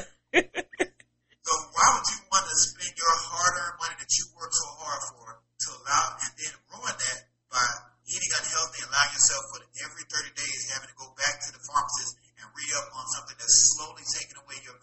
so 1.47 1.53
why 1.73 1.87
would 1.95 2.07
you 2.11 2.19
want 2.29 2.45
to 2.45 2.57
spend 2.59 2.93
your 2.95 3.15
hard-earned 3.33 3.79
money 3.81 3.97
that 3.97 4.11
you 4.19 4.25
work 4.35 4.51
so 4.51 4.67
hard 4.83 5.01
for 5.15 5.27
to 5.39 5.69
allow 5.79 6.05
and 6.21 6.33
then 6.37 6.55
ruin 6.75 6.95
that 6.95 7.19
by 7.49 7.65
eating 8.11 8.33
unhealthy, 8.35 8.83
allowing 8.85 9.13
yourself 9.15 9.43
for 9.55 9.61
every 9.83 10.05
thirty 10.11 10.33
days 10.37 10.75
having 10.75 10.91
to 10.91 10.99
go 11.01 11.09
back 11.17 11.39
to 11.43 11.49
the 11.55 11.63
pharmacist 11.65 12.24
and 12.45 12.53
re 12.53 12.69
up 12.77 12.93
on 12.93 13.07
something 13.17 13.37
that's 13.39 13.75
slowly 13.77 14.03
taking 14.13 14.37
away 14.37 14.57
your 14.65 14.77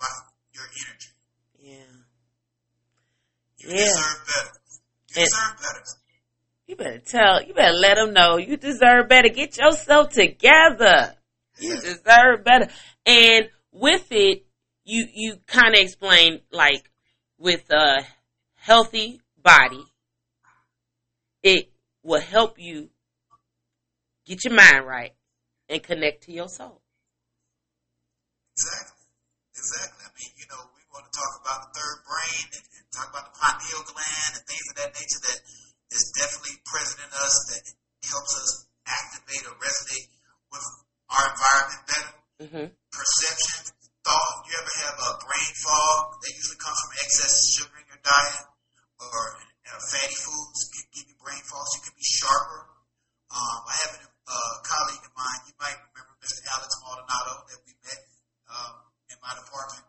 your 0.54 0.66
energy. 0.66 1.14
Yeah. 1.60 2.02
You 3.58 3.70
yeah. 3.70 3.86
deserve 3.86 4.26
better. 4.26 4.52
You 5.08 5.26
deserve 5.26 5.58
better. 5.62 5.84
You 6.68 6.76
better 6.76 7.00
tell. 7.00 7.44
You 7.44 7.54
better 7.54 7.74
let 7.74 7.96
them 7.96 8.14
know 8.14 8.38
you 8.38 8.58
deserve 8.58 9.10
better. 9.10 9.30
Get 9.30 9.58
yourself 9.58 10.10
together. 10.10 11.16
You 11.60 11.76
deserve 11.76 12.44
better. 12.44 12.70
And 13.06 13.50
with 13.72 14.08
it, 14.12 14.46
you 14.84 15.08
you 15.14 15.38
kind 15.48 15.76
of 15.76 15.82
explain 15.82 16.42
like 16.52 16.90
with 17.38 17.70
a 17.72 18.06
healthy 18.56 19.22
body, 19.42 19.84
it 21.44 21.72
will 22.04 22.22
help 22.22 22.60
you 22.60 22.90
get 24.26 24.44
your 24.46 24.54
mind 24.54 24.86
right 24.86 25.14
and 25.70 25.84
connect 25.84 26.24
to 26.24 26.32
your 26.32 26.48
soul. 26.48 26.81
Exactly. 28.58 29.06
Exactly. 29.56 30.02
I 30.08 30.12
mean, 30.16 30.32
you 30.40 30.48
know, 30.48 30.62
we 30.74 30.82
want 30.92 31.06
to 31.08 31.14
talk 31.14 31.34
about 31.44 31.60
the 31.68 31.72
third 31.76 31.98
brain 32.08 32.46
and, 32.56 32.66
and 32.66 32.84
talk 32.92 33.08
about 33.12 33.32
the 33.32 33.36
pineal 33.36 33.84
gland 33.88 34.32
and 34.40 34.44
things 34.48 34.66
of 34.72 34.76
that 34.80 34.92
nature 34.96 35.22
that 35.28 35.40
is 35.92 36.04
definitely 36.16 36.56
present 36.64 37.04
in 37.04 37.12
us 37.12 37.36
that 37.52 37.62
helps 38.08 38.34
us 38.40 38.50
activate 38.88 39.44
or 39.48 39.56
resonate 39.60 40.08
with 40.52 40.66
our 41.12 41.26
environment 41.32 41.84
better. 41.88 42.14
Mm-hmm. 42.42 42.68
Perception, 42.92 43.76
thought. 44.04 44.36
You 44.50 44.54
ever 44.58 44.76
have 44.88 44.98
a 44.98 45.12
brain 45.22 45.54
fog? 45.62 46.18
That 46.22 46.34
usually 46.34 46.58
comes 46.58 46.80
from 46.82 46.92
excess 47.06 47.34
sugar 47.54 47.78
in 47.78 47.86
your 47.92 48.02
diet 48.02 48.46
or 49.00 49.22
uh, 49.72 49.80
fatty 49.94 50.18
foods 50.18 50.60
can 50.74 50.86
give 50.94 51.06
you 51.08 51.18
brain 51.22 51.42
fog. 51.46 51.66
So 51.70 51.82
you 51.82 51.84
can 51.86 51.96
be 51.98 52.08
sharper. 52.08 52.62
Um, 53.32 53.60
I 53.64 53.76
have 53.88 53.94
a 53.96 54.08
uh, 54.28 54.54
colleague 54.66 55.06
of 55.06 55.14
mine. 55.16 55.42
You 55.48 55.56
might 55.56 55.78
remember 55.92 56.14
Mr. 56.20 56.44
Alex 56.52 56.72
Maldonado 56.84 57.48
that 57.48 57.60
we 57.64 57.72
met 57.86 58.11
um, 58.52 58.76
in 59.10 59.18
my 59.24 59.34
department. 59.34 59.86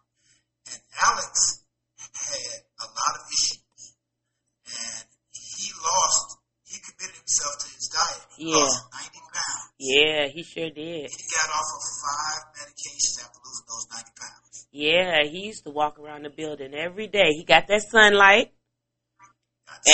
And 0.70 0.81
Alex 0.94 1.66
had 1.98 2.62
a 2.79 2.87
lot 2.87 3.12
of 3.18 3.22
issues. 3.27 3.83
And 4.66 5.07
he 5.35 5.68
lost, 5.83 6.38
he 6.64 6.79
committed 6.79 7.16
himself 7.18 7.59
to 7.59 7.68
his 7.75 7.87
diet. 7.90 8.22
He 8.38 8.51
yeah. 8.51 8.62
lost 8.62 8.87
90 8.94 9.18
pounds. 9.35 9.72
Yeah, 9.79 10.27
he 10.31 10.42
sure 10.42 10.70
did. 10.70 11.11
He 11.11 11.25
got 11.35 11.48
off 11.51 11.68
of 11.75 11.83
five 12.07 12.42
medications 12.55 13.18
after 13.18 13.38
losing 13.42 13.66
those 13.66 13.87
90 13.90 14.11
pounds. 14.14 14.66
Yeah, 14.70 15.25
he 15.25 15.46
used 15.46 15.64
to 15.64 15.70
walk 15.70 15.98
around 15.98 16.25
the 16.25 16.31
building 16.31 16.75
every 16.75 17.09
day. 17.09 17.31
He 17.35 17.44
got 17.44 17.66
that 17.68 17.83
sunlight. 17.83 18.53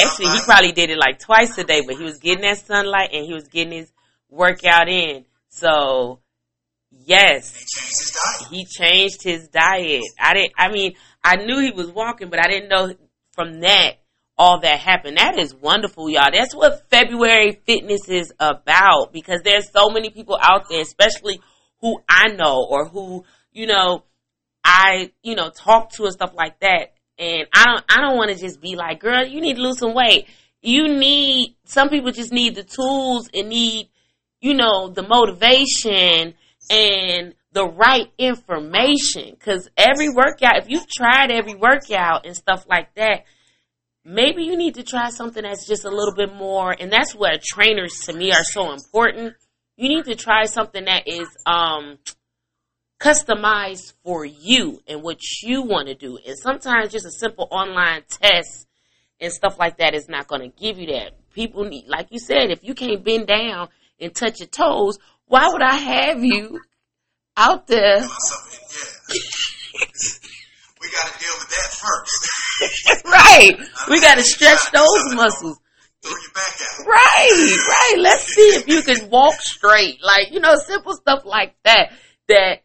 Actually, 0.02 0.26
he 0.26 0.40
probably 0.44 0.72
did 0.72 0.90
it 0.90 0.98
like 0.98 1.18
twice 1.18 1.56
a 1.56 1.64
day, 1.64 1.82
but 1.86 1.96
he 1.96 2.04
was 2.04 2.18
getting 2.18 2.42
that 2.42 2.58
sunlight 2.58 3.10
and 3.12 3.24
he 3.24 3.32
was 3.32 3.48
getting 3.48 3.72
his 3.72 3.92
workout 4.28 4.88
in. 4.88 5.24
So 5.48 6.20
yes, 7.08 7.52
They 7.52 7.64
changed 7.64 8.02
his 8.02 8.12
diet. 8.12 8.50
he 8.50 8.64
changed 8.66 9.22
his 9.22 9.48
diet. 9.48 10.04
I 10.20 10.34
didn't. 10.34 10.52
I 10.56 10.70
mean, 10.70 10.94
I 11.24 11.36
knew 11.36 11.60
he 11.60 11.70
was 11.70 11.90
walking, 11.90 12.30
but 12.30 12.38
I 12.44 12.48
didn't 12.48 12.68
know 12.68 12.94
from 13.32 13.60
that 13.60 13.96
all 14.36 14.60
that 14.60 14.78
happened. 14.78 15.16
That 15.16 15.38
is 15.38 15.54
wonderful, 15.54 16.08
y'all. 16.08 16.30
That's 16.32 16.54
what 16.54 16.88
February 16.90 17.60
fitness 17.66 18.08
is 18.08 18.32
about 18.38 19.12
because 19.12 19.40
there's 19.42 19.70
so 19.72 19.90
many 19.90 20.10
people 20.10 20.38
out 20.40 20.66
there, 20.70 20.80
especially 20.80 21.40
who 21.80 21.98
I 22.08 22.28
know 22.28 22.66
or 22.68 22.86
who 22.86 23.24
you 23.52 23.66
know 23.66 24.04
I 24.64 25.10
you 25.22 25.34
know 25.34 25.50
talk 25.50 25.90
to 25.92 26.04
and 26.04 26.12
stuff 26.12 26.32
like 26.34 26.60
that. 26.60 26.92
And 27.18 27.48
I 27.52 27.64
don't 27.64 27.84
I 27.88 28.00
don't 28.00 28.16
want 28.16 28.30
to 28.30 28.38
just 28.38 28.60
be 28.60 28.76
like, 28.76 29.00
girl, 29.00 29.26
you 29.26 29.40
need 29.40 29.56
to 29.56 29.62
lose 29.62 29.78
some 29.78 29.94
weight. 29.94 30.26
You 30.62 30.86
need 30.96 31.56
some 31.64 31.88
people 31.88 32.12
just 32.12 32.32
need 32.32 32.54
the 32.54 32.64
tools 32.64 33.28
and 33.34 33.48
need 33.48 33.88
you 34.40 34.54
know 34.54 34.88
the 34.88 35.02
motivation 35.02 36.34
and 36.70 37.34
the 37.52 37.66
right 37.66 38.12
information. 38.18 39.30
Because 39.30 39.68
every 39.76 40.08
workout 40.08 40.58
if 40.58 40.68
you've 40.68 40.88
tried 40.88 41.30
every 41.30 41.54
workout 41.54 42.26
and 42.26 42.36
stuff 42.36 42.66
like 42.68 42.94
that 42.94 43.24
maybe 44.08 44.42
you 44.42 44.56
need 44.56 44.74
to 44.74 44.82
try 44.82 45.10
something 45.10 45.42
that's 45.42 45.66
just 45.66 45.84
a 45.84 45.90
little 45.90 46.14
bit 46.14 46.34
more 46.34 46.74
and 46.78 46.90
that's 46.90 47.14
where 47.14 47.38
trainers 47.42 47.92
to 48.06 48.12
me 48.12 48.32
are 48.32 48.44
so 48.44 48.72
important. 48.72 49.34
You 49.76 49.88
need 49.88 50.06
to 50.06 50.14
try 50.14 50.46
something 50.46 50.84
that 50.86 51.06
is 51.06 51.28
um 51.46 51.98
customized 53.00 53.92
for 54.02 54.24
you 54.24 54.80
and 54.88 55.02
what 55.02 55.18
you 55.42 55.62
want 55.62 55.86
to 55.86 55.94
do. 55.94 56.18
And 56.26 56.36
sometimes 56.36 56.90
just 56.90 57.06
a 57.06 57.12
simple 57.12 57.46
online 57.50 58.02
test 58.08 58.66
and 59.20 59.32
stuff 59.32 59.58
like 59.58 59.78
that 59.78 59.94
is 59.94 60.08
not 60.08 60.26
going 60.26 60.50
to 60.50 60.56
give 60.60 60.78
you 60.78 60.86
that. 60.94 61.12
People 61.32 61.64
need 61.64 61.86
like 61.86 62.08
you 62.10 62.18
said 62.18 62.50
if 62.50 62.60
you 62.62 62.74
can't 62.74 63.04
bend 63.04 63.26
down 63.26 63.68
and 64.00 64.14
touch 64.14 64.40
your 64.40 64.48
toes 64.48 64.98
why 65.28 65.48
would 65.48 65.62
i 65.62 65.74
have 65.74 66.24
you 66.24 66.60
out 67.36 67.66
there 67.66 67.98
Doing 67.98 68.08
something, 68.08 68.60
yeah. 69.14 69.86
we 70.80 70.88
got 70.90 71.12
to 71.12 71.18
deal 71.18 71.36
with 71.38 71.48
that 71.48 71.70
first. 71.78 73.04
right 73.04 73.56
we 73.88 74.00
got 74.00 74.16
to 74.16 74.24
stretch 74.24 74.70
those 74.72 75.14
muscles 75.14 75.58
Throw 76.02 76.12
your 76.12 76.32
back 76.32 76.54
out. 76.60 76.86
Right, 76.86 77.56
right. 77.68 77.94
Let's 77.98 78.32
see 78.32 78.50
if 78.54 78.68
you 78.68 78.82
can 78.82 79.10
walk 79.10 79.34
straight. 79.40 79.98
Like, 80.02 80.32
you 80.32 80.38
know, 80.40 80.54
simple 80.56 80.94
stuff 80.94 81.24
like 81.24 81.56
that 81.64 81.92
that 82.28 82.60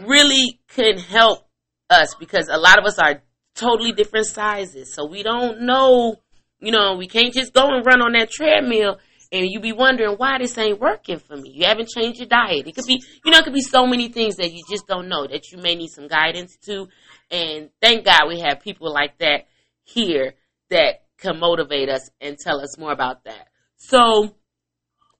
really 0.00 0.60
can 0.68 0.98
help 0.98 1.46
us 1.88 2.14
because 2.16 2.48
a 2.50 2.58
lot 2.58 2.78
of 2.78 2.84
us 2.84 2.98
are 2.98 3.22
totally 3.54 3.92
different 3.92 4.26
sizes. 4.26 4.92
So 4.92 5.06
we 5.06 5.22
don't 5.22 5.62
know, 5.62 6.16
you 6.60 6.72
know, 6.72 6.96
we 6.96 7.06
can't 7.06 7.32
just 7.32 7.52
go 7.52 7.68
and 7.68 7.86
run 7.86 8.02
on 8.02 8.12
that 8.12 8.30
treadmill 8.30 8.98
and 9.30 9.46
you 9.50 9.60
be 9.60 9.72
wondering 9.72 10.14
why 10.16 10.38
this 10.38 10.56
ain't 10.56 10.80
working 10.80 11.18
for 11.18 11.36
me. 11.36 11.52
You 11.54 11.66
haven't 11.66 11.88
changed 11.88 12.18
your 12.18 12.28
diet. 12.28 12.66
It 12.66 12.74
could 12.74 12.86
be, 12.86 13.02
you 13.24 13.30
know, 13.30 13.38
it 13.38 13.44
could 13.44 13.52
be 13.52 13.60
so 13.60 13.86
many 13.86 14.08
things 14.08 14.36
that 14.36 14.52
you 14.52 14.62
just 14.70 14.86
don't 14.86 15.08
know 15.08 15.26
that 15.26 15.52
you 15.52 15.58
may 15.58 15.74
need 15.74 15.88
some 15.88 16.08
guidance 16.08 16.56
to. 16.64 16.88
And 17.30 17.70
thank 17.82 18.04
God 18.04 18.22
we 18.28 18.40
have 18.40 18.60
people 18.60 18.92
like 18.92 19.18
that 19.18 19.46
here 19.84 20.34
that 20.70 21.02
can 21.18 21.38
motivate 21.38 21.88
us 21.88 22.08
and 22.20 22.38
tell 22.38 22.60
us 22.60 22.78
more 22.78 22.92
about 22.92 23.24
that. 23.24 23.48
So, 23.76 24.34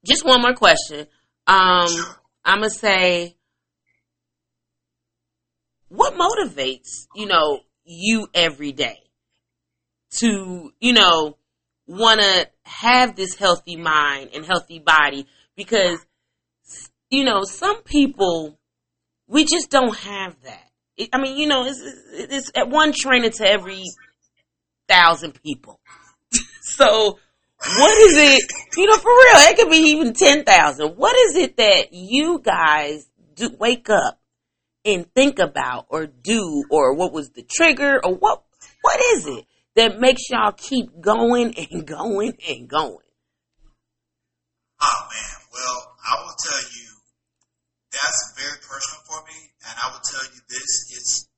just 0.06 0.24
one 0.24 0.40
more 0.40 0.54
question. 0.54 1.06
Um, 1.46 1.88
I'm 2.44 2.60
gonna 2.60 2.70
say, 2.70 3.36
what 5.88 6.14
motivates 6.14 7.06
you 7.14 7.26
know 7.26 7.60
you 7.84 8.28
every 8.34 8.72
day 8.72 8.98
to 10.10 10.72
you 10.78 10.92
know 10.92 11.36
want 11.88 12.20
to 12.20 12.48
have 12.64 13.16
this 13.16 13.34
healthy 13.34 13.76
mind 13.76 14.30
and 14.34 14.44
healthy 14.44 14.78
body 14.78 15.26
because 15.56 15.98
you 17.10 17.24
know 17.24 17.42
some 17.42 17.82
people 17.82 18.58
we 19.26 19.44
just 19.44 19.70
don't 19.70 19.96
have 19.96 20.36
that. 20.44 20.70
It, 20.96 21.10
I 21.12 21.20
mean, 21.20 21.36
you 21.36 21.46
know, 21.46 21.66
it's, 21.66 21.80
it's, 22.12 22.50
at 22.56 22.68
one 22.68 22.92
trainer 22.92 23.28
to 23.28 23.46
every 23.46 23.84
thousand 24.88 25.40
people. 25.42 25.78
so, 26.62 27.18
what 27.58 27.98
is 27.98 28.16
it? 28.16 28.52
You 28.76 28.86
know, 28.86 28.96
for 28.96 29.10
real, 29.10 29.48
it 29.48 29.56
could 29.56 29.70
be 29.70 29.90
even 29.90 30.12
ten 30.14 30.44
thousand. 30.44 30.96
What 30.96 31.16
is 31.16 31.36
it 31.36 31.56
that 31.58 31.92
you 31.92 32.40
guys 32.42 33.06
do? 33.34 33.50
Wake 33.58 33.90
up 33.90 34.20
and 34.84 35.12
think 35.14 35.38
about, 35.38 35.86
or 35.90 36.06
do, 36.06 36.64
or 36.70 36.94
what 36.94 37.12
was 37.12 37.30
the 37.30 37.42
trigger, 37.42 38.00
or 38.04 38.14
what? 38.14 38.42
What 38.80 39.00
is 39.14 39.26
it 39.26 39.44
that 39.78 40.00
makes 40.02 40.26
y'all 40.28 40.50
keep 40.50 40.90
going 41.00 41.54
and 41.54 41.86
going 41.86 42.34
and 42.50 42.66
going? 42.66 43.06
Oh 44.82 45.00
man, 45.06 45.34
well, 45.54 45.78
I 46.02 46.18
will 46.26 46.34
tell 46.34 46.64
you 46.74 46.90
that's 47.94 48.34
very 48.34 48.58
personal 48.58 49.06
for 49.06 49.22
me, 49.30 49.38
and 49.70 49.74
I 49.78 49.94
will 49.94 50.02
tell 50.02 50.26
you 50.34 50.40
this: 50.50 50.90
it's 50.98 51.30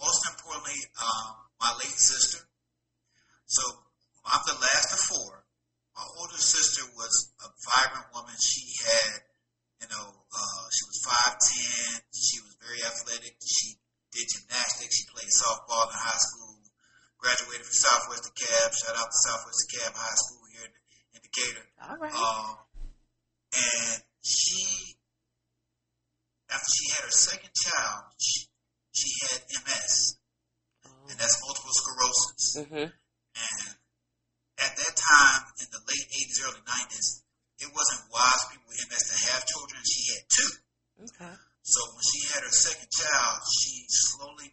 most 0.00 0.24
importantly 0.32 0.80
um, 0.96 1.44
my 1.60 1.72
late 1.76 1.92
sister. 2.00 2.40
So 3.44 3.62
I'm 4.24 4.40
the 4.48 4.56
last 4.56 4.96
of 4.96 5.00
four. 5.12 5.44
My 5.92 6.08
older 6.24 6.40
sister 6.40 6.88
was 6.96 7.36
a 7.44 7.48
vibrant 7.68 8.08
woman. 8.16 8.32
She 8.40 8.64
had, 8.80 9.20
you 9.84 9.88
know, 9.92 10.08
uh, 10.08 10.64
she 10.72 10.84
was 10.88 11.04
five 11.04 11.36
ten. 11.36 12.00
She 12.16 12.40
was 12.40 12.56
very 12.64 12.80
athletic. 12.80 13.36
She 13.44 13.76
did 14.16 14.24
gymnastics. 14.24 14.96
She 14.96 15.04
played 15.12 15.28
softball 15.28 15.92
in 15.92 16.00
high 16.00 16.16
school. 16.16 16.41
Graduated 17.22 17.62
from 17.62 17.78
Southwest 17.78 18.26
DeKalb. 18.26 18.70
Shout 18.74 18.98
out 18.98 19.06
to 19.14 19.18
Southwest 19.22 19.62
DeKalb 19.70 19.94
High 19.94 20.18
School 20.26 20.42
here 20.50 20.66
in, 20.66 20.72
in 21.14 21.20
Decatur. 21.22 21.64
All 21.86 21.96
right. 22.02 22.10
Um, 22.10 22.58
and 23.54 24.02
she, 24.26 24.98
after 26.50 26.66
she 26.66 26.84
had 26.98 27.02
her 27.06 27.14
second 27.14 27.54
child, 27.54 28.10
she, 28.18 28.50
she 28.90 29.08
had 29.30 29.38
MS, 29.54 30.18
and 31.08 31.14
that's 31.14 31.38
multiple 31.46 31.70
sclerosis. 31.78 32.44
Mm-hmm. 32.58 32.90
And 32.90 33.66
at 34.58 34.72
that 34.82 34.94
time, 34.98 35.42
in 35.62 35.68
the 35.70 35.78
late 35.86 36.06
80s, 36.10 36.42
early 36.42 36.62
90s, 36.66 37.22
it 37.62 37.70
wasn't 37.70 38.02
wise 38.10 38.40
for 38.50 38.58
people 38.58 38.66
with 38.66 38.82
MS 38.90 39.04
to 39.14 39.16
have 39.30 39.46
children. 39.46 39.78
She 39.86 40.02
had 40.10 40.22
two. 40.26 40.50
Okay. 41.06 41.34
So 41.62 41.78
when 41.94 42.02
she 42.02 42.20
had 42.34 42.42
her 42.42 42.50
second 42.50 42.90
child, 42.90 43.38
she 43.46 43.86
slowly 44.10 44.50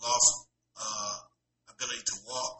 lost 0.00 0.48
uh, 0.80 1.16
ability 1.68 2.02
to 2.02 2.16
walk, 2.26 2.58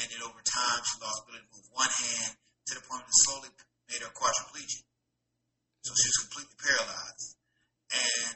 and 0.00 0.06
then 0.10 0.22
over 0.24 0.40
time 0.42 0.80
she 0.82 0.96
lost 1.04 1.22
ability 1.28 1.44
to 1.46 1.52
move 1.54 1.68
one 1.76 1.92
hand 1.92 2.32
to 2.66 2.72
the 2.74 2.82
point 2.88 3.04
that 3.04 3.12
it 3.12 3.20
slowly 3.28 3.50
made 3.92 4.00
her 4.02 4.10
quadriplegic. 4.16 4.82
So 5.84 5.92
she 5.94 6.08
was 6.10 6.18
completely 6.26 6.56
paralyzed, 6.58 7.28
and 7.92 8.32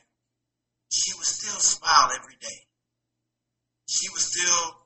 she 0.92 1.10
would 1.16 1.26
still 1.26 1.58
smile 1.58 2.12
every 2.14 2.36
day. 2.38 2.58
She 3.88 4.06
would 4.12 4.22
still 4.24 4.84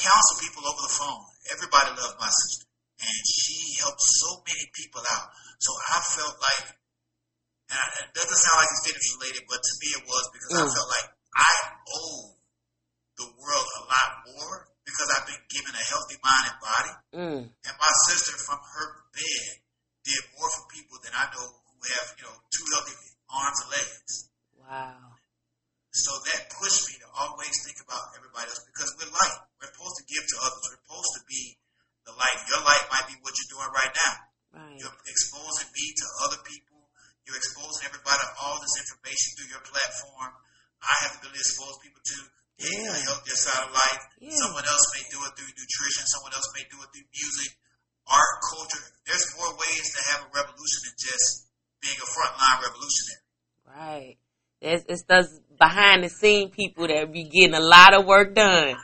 counsel 0.00 0.36
people 0.40 0.64
over 0.64 0.80
the 0.82 0.94
phone. 0.96 1.24
Everybody 1.52 1.92
loved 1.96 2.16
my 2.20 2.28
sister, 2.32 2.66
and 3.04 3.20
she 3.28 3.76
helped 3.84 4.00
so 4.02 4.40
many 4.48 4.64
people 4.72 5.04
out. 5.12 5.28
So 5.60 5.70
I 5.76 6.00
felt 6.16 6.36
like 6.40 6.66
and 7.66 7.74
I- 7.82 8.06
it 8.06 8.14
doesn't 8.14 8.30
sound 8.46 8.56
like 8.62 8.70
it's 8.70 8.84
fitness 8.86 9.10
related, 9.18 9.42
but 9.50 9.58
to 9.58 9.72
me 9.82 9.88
it 9.98 10.04
was 10.06 10.24
because 10.30 10.54
I 10.54 10.62
Mm. 10.62 10.70
felt 10.70 10.86
like 10.94 11.08
I 11.34 11.52
owe 11.98 12.38
the 13.18 13.26
world 13.42 13.66
a 13.66 13.82
lot 13.90 14.10
more 14.30 14.70
because 14.86 15.08
I've 15.10 15.26
been 15.26 15.42
given 15.50 15.74
a 15.74 15.82
healthy 15.82 16.14
mind 16.22 16.46
and 16.46 16.58
body. 16.62 16.92
Mm. 17.16 17.42
And 17.66 17.74
my 17.74 17.92
sister 18.06 18.38
from 18.38 18.60
her 18.62 18.86
bed 19.10 19.50
did 20.06 20.22
more 20.38 20.46
for 20.54 20.62
people 20.70 21.00
than 21.02 21.10
I 21.18 21.26
know 21.34 21.42
who 21.66 21.74
have, 21.90 22.06
you 22.18 22.24
know, 22.30 22.38
two 22.54 22.66
healthy 22.70 22.94
arms 23.34 23.58
and 23.66 23.70
legs. 23.74 24.12
Wow. 24.62 25.18
So 25.90 26.12
that 26.22 26.46
pushed 26.54 26.86
me 26.86 26.94
to 27.02 27.08
always 27.18 27.50
think 27.66 27.80
about 27.82 28.14
everybody 28.14 28.46
else 28.46 28.62
because 28.68 28.94
we're 28.94 29.10
light. 29.10 29.36
We're 29.58 29.72
supposed 29.74 29.96
to 29.96 30.04
give 30.06 30.22
to 30.22 30.36
others. 30.44 30.62
We're 30.70 30.82
supposed 30.86 31.12
to 31.18 31.22
be 31.26 31.42
the 32.06 32.12
light. 32.14 32.38
Your 32.46 32.62
light 32.62 32.84
might 32.94 33.08
be 33.10 33.16
what 33.26 33.34
you're 33.34 33.58
doing 33.58 33.70
right 33.74 33.90
now. 33.90 34.14
Right. 34.54 34.78
You're 34.78 34.98
exposing 35.10 35.66
me 35.74 35.86
to 35.98 36.06
other 36.30 36.40
people. 36.46 36.76
You're 37.24 37.40
exposing 37.42 37.88
everybody 37.90 38.22
to 38.22 38.30
all 38.38 38.60
this 38.62 38.76
information 38.78 39.28
through 39.34 39.50
your 39.50 39.64
platform. 39.66 40.30
I 40.84 40.92
have 41.02 41.10
the 41.16 41.26
ability 41.26 41.42
to 41.42 41.48
expose 41.48 41.74
people 41.82 41.98
to 42.04 42.16
hey, 42.62 42.70
Yeah. 42.86 42.94
a 42.94 43.00
healthier 43.02 43.34
side 43.34 43.62
of 43.66 43.72
life. 43.74 44.02
Yeah. 44.22 44.36
Someone 44.36 44.62
else 44.62 44.86
may 44.94 45.02
do 45.10 45.18
it 45.26 45.32
through 45.34 45.50
nutrition. 45.50 46.06
Someone 46.06 46.32
else 46.38 46.46
may 46.54 46.62
do 46.70 46.78
it 46.86 46.88
through 46.94 47.08
music, 47.10 47.50
art, 48.06 48.34
culture. 48.54 48.84
There's 49.10 49.26
more 49.34 49.52
ways 49.58 49.84
to 49.96 50.00
have 50.14 50.20
a 50.22 50.30
revolution 50.30 50.80
than 50.86 50.96
just 51.02 51.26
being 51.82 51.98
a 51.98 52.06
frontline 52.14 52.58
revolutionary. 52.62 53.24
Right. 53.66 54.16
It's, 54.62 54.84
it's 54.88 55.02
those 55.10 55.40
scene 56.26 56.50
people 56.50 56.88
that 56.88 57.12
be 57.12 57.24
getting 57.24 57.54
a 57.54 57.60
lot 57.60 57.94
of 57.94 58.04
work 58.04 58.34
done. 58.34 58.74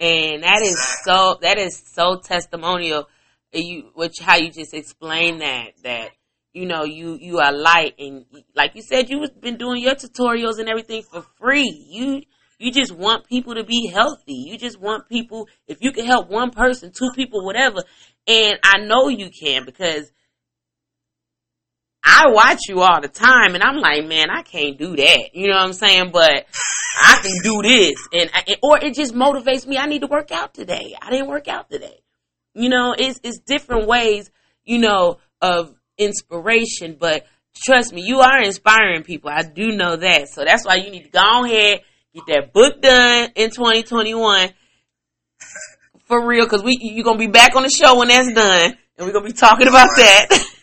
And 0.00 0.42
that 0.42 0.62
is 0.62 0.78
so, 1.04 1.38
that 1.42 1.58
is 1.58 1.82
so 1.94 2.20
testimonial. 2.22 3.08
you 3.52 3.90
which 3.94 4.14
how 4.20 4.36
you 4.36 4.50
just 4.50 4.74
explain 4.74 5.38
that 5.38 5.72
that 5.82 6.10
you 6.52 6.66
know 6.66 6.84
you 6.84 7.18
you 7.20 7.38
are 7.38 7.52
light 7.52 7.94
and 7.98 8.24
like 8.54 8.76
you 8.76 8.82
said 8.82 9.10
you've 9.10 9.40
been 9.40 9.56
doing 9.56 9.82
your 9.82 9.94
tutorials 9.96 10.58
and 10.60 10.68
everything 10.68 11.02
for 11.02 11.22
free 11.36 11.68
you 11.88 12.22
you 12.58 12.70
just 12.70 12.92
want 12.92 13.26
people 13.26 13.56
to 13.56 13.64
be 13.64 13.88
healthy 13.88 14.34
you 14.34 14.56
just 14.56 14.80
want 14.80 15.08
people 15.08 15.48
if 15.66 15.78
you 15.80 15.90
can 15.90 16.06
help 16.06 16.30
one 16.30 16.50
person 16.50 16.92
two 16.92 17.10
people 17.16 17.44
whatever 17.44 17.82
and 18.28 18.56
i 18.62 18.78
know 18.78 19.08
you 19.08 19.30
can 19.30 19.64
because 19.64 20.12
I 22.02 22.28
watch 22.28 22.60
you 22.68 22.80
all 22.80 23.00
the 23.00 23.08
time 23.08 23.54
and 23.54 23.62
I'm 23.62 23.76
like, 23.76 24.06
man, 24.06 24.30
I 24.30 24.42
can't 24.42 24.78
do 24.78 24.96
that. 24.96 25.30
You 25.34 25.48
know 25.48 25.56
what 25.56 25.64
I'm 25.64 25.72
saying? 25.72 26.10
But 26.12 26.46
I 27.00 27.20
can 27.22 27.42
do 27.42 27.62
this 27.62 27.94
and, 28.12 28.30
or 28.62 28.78
it 28.78 28.94
just 28.94 29.14
motivates 29.14 29.66
me. 29.66 29.78
I 29.78 29.86
need 29.86 30.00
to 30.00 30.06
work 30.06 30.32
out 30.32 30.54
today. 30.54 30.94
I 31.00 31.10
didn't 31.10 31.28
work 31.28 31.48
out 31.48 31.70
today. 31.70 32.00
You 32.54 32.68
know, 32.68 32.94
it's, 32.98 33.20
it's 33.22 33.38
different 33.38 33.86
ways, 33.86 34.30
you 34.64 34.78
know, 34.78 35.18
of 35.40 35.74
inspiration, 35.98 36.96
but 36.98 37.26
trust 37.54 37.92
me, 37.92 38.02
you 38.02 38.20
are 38.20 38.42
inspiring 38.42 39.02
people. 39.02 39.30
I 39.30 39.42
do 39.42 39.72
know 39.72 39.96
that. 39.96 40.28
So 40.28 40.44
that's 40.44 40.66
why 40.66 40.76
you 40.76 40.90
need 40.90 41.04
to 41.04 41.10
go 41.10 41.44
ahead, 41.44 41.80
get 42.14 42.26
that 42.28 42.52
book 42.52 42.80
done 42.80 43.30
in 43.36 43.50
2021 43.50 44.50
for 46.06 46.26
real. 46.26 46.46
Cause 46.46 46.62
we, 46.62 46.78
you're 46.80 47.04
going 47.04 47.18
to 47.18 47.26
be 47.26 47.30
back 47.30 47.56
on 47.56 47.62
the 47.62 47.70
show 47.70 47.98
when 47.98 48.08
that's 48.08 48.32
done 48.32 48.76
and 48.96 49.06
we're 49.06 49.12
going 49.12 49.26
to 49.26 49.32
be 49.32 49.38
talking 49.38 49.68
about 49.68 49.88
that. 49.96 50.46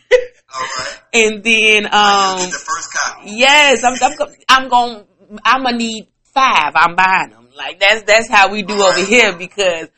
All 0.54 0.62
right. 0.62 0.98
and 1.12 1.42
then, 1.42 1.86
um, 1.86 2.38
the 2.38 2.62
first 2.64 2.92
copy. 2.92 3.30
yes, 3.32 3.82
I'm, 3.84 3.94
I'm, 4.02 4.34
I'm 4.48 4.68
going, 4.68 5.04
I'm 5.44 5.64
to 5.64 5.72
need 5.76 6.08
five. 6.24 6.72
I'm 6.74 6.96
buying 6.96 7.30
them. 7.30 7.48
Like 7.56 7.80
that's, 7.80 8.02
that's 8.02 8.30
how 8.30 8.50
we 8.52 8.62
do 8.62 8.74
over 8.74 8.84
Alright. 8.84 9.06
here 9.06 9.36
because 9.36 9.88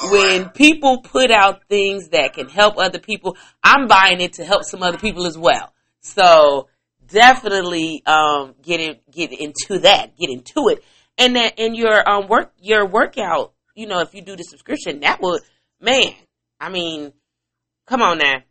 All 0.00 0.12
when 0.12 0.42
right. 0.44 0.54
people 0.54 1.02
put 1.02 1.30
out 1.30 1.66
things 1.68 2.08
that 2.10 2.34
can 2.34 2.48
help 2.48 2.78
other 2.78 2.98
people, 3.00 3.36
I'm 3.62 3.88
buying 3.88 4.20
it 4.20 4.34
to 4.34 4.44
help 4.44 4.64
some 4.64 4.82
other 4.82 4.98
people 4.98 5.26
as 5.26 5.36
well. 5.36 5.72
So 6.00 6.68
definitely 7.08 8.02
um 8.06 8.54
get 8.62 8.80
in, 8.80 8.96
get 9.10 9.32
into 9.32 9.80
that, 9.80 10.16
get 10.16 10.30
into 10.30 10.68
it. 10.68 10.84
And 11.16 11.34
that 11.36 11.58
in 11.58 11.74
your 11.74 12.08
um 12.08 12.28
work 12.28 12.52
your 12.60 12.86
workout, 12.86 13.52
you 13.74 13.86
know, 13.86 14.00
if 14.00 14.14
you 14.14 14.22
do 14.22 14.36
the 14.36 14.44
subscription, 14.44 15.00
that 15.00 15.20
would 15.20 15.42
man, 15.80 16.14
I 16.60 16.68
mean, 16.68 17.12
come 17.86 18.02
on 18.02 18.18
now. 18.18 18.42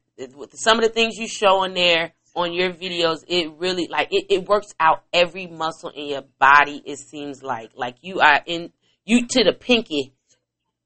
Some 0.54 0.80
of 0.80 0.84
the 0.84 0.92
things 0.92 1.18
you 1.18 1.28
show 1.28 1.64
in 1.64 1.74
there 1.74 2.14
on 2.36 2.54
your 2.54 2.72
videos, 2.72 3.18
it 3.28 3.52
really 3.58 3.88
like 3.90 4.10
it, 4.12 4.26
it 4.30 4.48
works 4.48 4.74
out 4.80 5.04
every 5.14 5.48
muscle 5.48 5.90
in 5.90 6.08
your 6.08 6.24
body, 6.40 6.82
it 6.86 7.00
seems 7.00 7.42
like. 7.42 7.72
Like 7.76 7.98
you 8.02 8.20
are 8.20 8.42
in 8.46 8.72
you 9.06 9.28
to 9.28 9.44
the 9.44 9.54
pinky 9.54 10.14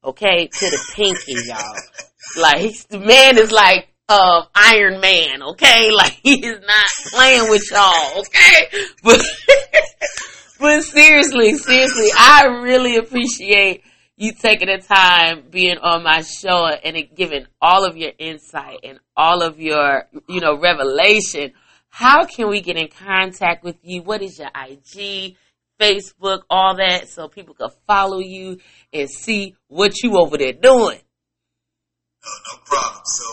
okay, 0.04 0.46
to 0.46 0.70
the 0.70 0.92
pinky, 0.94 1.34
y'all. 1.46 1.76
Like 2.40 2.88
the 2.88 2.98
man 2.98 3.38
is 3.38 3.52
like 3.52 3.88
uh 4.08 4.44
Iron 4.54 5.00
Man, 5.00 5.42
okay? 5.42 5.90
Like 5.96 6.18
he 6.22 6.44
is 6.44 6.60
not 6.60 6.86
playing 7.08 7.50
with 7.50 7.70
y'all, 7.70 8.20
okay? 8.20 8.68
But 9.04 9.20
but 10.60 10.82
seriously, 10.82 11.54
seriously, 11.56 12.08
I 12.16 12.60
really 12.62 12.96
appreciate 12.96 13.82
you 14.16 14.32
taking 14.32 14.68
the 14.68 14.78
time 14.78 15.44
being 15.50 15.78
on 15.78 16.02
my 16.02 16.22
show 16.22 16.66
and 16.66 16.96
giving 17.14 17.46
all 17.60 17.84
of 17.84 17.96
your 17.96 18.12
insight 18.18 18.80
and 18.84 18.98
all 19.16 19.42
of 19.42 19.58
your, 19.58 20.04
you 20.28 20.40
know, 20.40 20.58
revelation. 20.58 21.52
How 21.88 22.24
can 22.24 22.48
we 22.48 22.60
get 22.60 22.76
in 22.76 22.88
contact 22.88 23.64
with 23.64 23.76
you? 23.82 24.02
What 24.02 24.22
is 24.22 24.38
your 24.38 24.48
IG, 24.48 25.36
Facebook, 25.80 26.42
all 26.48 26.76
that, 26.76 27.08
so 27.08 27.28
people 27.28 27.54
can 27.54 27.68
follow 27.86 28.18
you 28.18 28.58
and 28.92 29.10
see 29.10 29.56
what 29.68 30.02
you 30.02 30.16
over 30.16 30.38
there 30.38 30.52
doing? 30.52 31.00
No, 32.24 32.30
no 32.52 32.58
problem. 32.64 33.02
So 33.04 33.24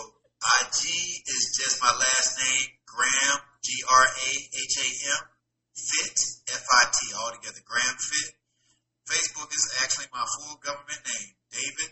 IG 0.62 0.84
is 0.84 1.58
just 1.62 1.80
my 1.80 1.92
last 1.92 2.38
name, 2.38 2.68
Graham, 2.86 3.40
G 3.62 3.72
R 3.88 4.04
A 4.04 4.30
H 4.34 4.76
A 4.78 4.88
M, 5.12 5.24
Fit, 5.76 6.20
F 6.48 6.64
I 6.72 6.84
T, 6.90 7.14
all 7.18 7.32
together, 7.32 7.60
Graham 7.64 7.96
Fit. 7.98 8.34
Facebook 9.10 9.50
is 9.50 9.66
actually 9.82 10.06
my 10.14 10.22
full 10.38 10.54
government 10.62 11.02
name, 11.02 11.34
David 11.50 11.90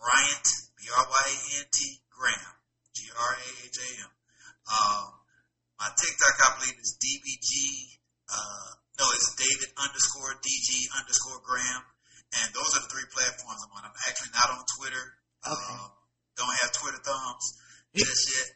Bryant, 0.00 0.48
B 0.80 0.88
R 0.88 1.04
Y 1.04 1.24
A 1.28 1.36
N 1.60 1.68
T, 1.68 1.78
Graham, 2.08 2.54
G 2.96 3.04
R 3.12 3.32
A 3.36 3.48
H 3.68 3.78
A 3.84 3.88
M. 4.00 4.12
Um, 4.64 5.06
my 5.76 5.92
TikTok, 5.92 6.36
I 6.40 6.48
believe, 6.56 6.80
is 6.80 6.96
DBG, 6.96 7.52
uh, 8.32 8.68
no, 8.96 9.04
it's 9.12 9.36
David 9.36 9.70
underscore 9.76 10.32
DG 10.40 10.88
underscore 10.96 11.44
Graham. 11.44 11.84
And 12.34 12.48
those 12.56 12.72
are 12.74 12.82
the 12.82 12.90
three 12.90 13.06
platforms 13.12 13.60
I'm 13.62 13.74
on. 13.76 13.84
I'm 13.86 13.98
actually 14.08 14.32
not 14.32 14.48
on 14.56 14.64
Twitter. 14.80 15.04
Okay. 15.44 15.74
Um, 15.76 15.92
don't 16.34 16.56
have 16.64 16.72
Twitter 16.72 16.98
thumbs 17.04 17.46
just 17.94 18.24
yet. 18.32 18.48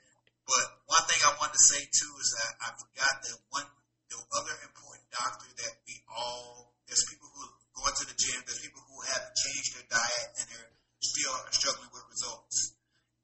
But 0.49 0.65
one 0.89 1.05
thing 1.07 1.21
I 1.29 1.37
wanted 1.39 1.61
to 1.61 1.65
say 1.69 1.85
too 1.85 2.13
is 2.19 2.29
that 2.41 2.51
I 2.65 2.69
forgot 2.75 3.15
that 3.21 3.39
one, 3.53 3.69
the 4.09 4.19
other 4.35 4.55
important 4.65 5.07
doctor 5.13 5.47
that 5.47 5.75
we 5.85 6.01
all, 6.09 6.73
there's 6.89 7.05
people 7.07 7.29
who 7.29 7.45
go 7.79 7.87
into 7.87 8.05
the 8.11 8.19
gym, 8.19 8.43
there's 8.43 8.59
people 8.59 8.83
who 8.91 8.99
have 9.07 9.23
changed 9.39 9.71
their 9.79 9.87
diet 9.87 10.29
and 10.43 10.45
they're 10.51 10.73
still 10.99 11.35
struggling 11.55 11.91
with 11.95 12.03
results. 12.11 12.75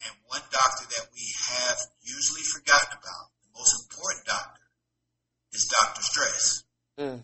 And 0.07 0.15
one 0.31 0.45
doctor 0.55 0.87
that 0.95 1.11
we 1.11 1.25
have 1.51 1.79
usually 2.07 2.47
forgotten 2.47 2.95
about, 2.95 3.35
the 3.43 3.51
most 3.59 3.75
important 3.83 4.23
doctor, 4.31 4.63
is 5.51 5.67
Dr. 5.67 6.03
Stress. 6.03 6.45
Mm. 7.01 7.21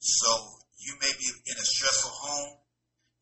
So 0.00 0.30
you 0.80 0.96
may 1.04 1.12
be 1.20 1.28
in 1.28 1.56
a 1.58 1.66
stressful 1.66 2.12
home, 2.12 2.56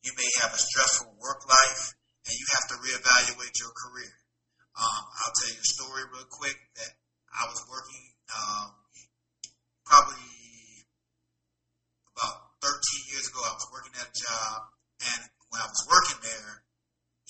you 0.04 0.12
may 0.14 0.28
have 0.44 0.54
a 0.54 0.60
stressful 0.60 1.10
work 1.18 1.42
life, 1.48 1.96
and 2.26 2.34
you 2.36 2.46
have 2.54 2.66
to 2.70 2.76
reevaluate 2.78 3.54
your 3.58 3.72
career. 3.74 4.12
Um, 4.76 5.02
I'll 5.08 5.34
tell 5.40 5.50
you 5.50 5.58
a 5.58 5.72
story 5.72 6.02
real 6.12 6.28
quick 6.28 6.58
that 6.76 6.92
I 7.32 7.48
was 7.48 7.64
working 7.66 8.04
um, 8.36 8.70
probably 9.88 10.20
about 12.12 12.60
13 12.60 13.12
years 13.14 13.26
ago. 13.30 13.40
I 13.40 13.56
was 13.56 13.66
working 13.72 13.94
at 13.96 14.04
a 14.04 14.14
job, 14.14 14.56
and 15.00 15.20
when 15.48 15.60
I 15.64 15.68
was 15.70 15.82
working 15.88 16.20
there, 16.22 16.52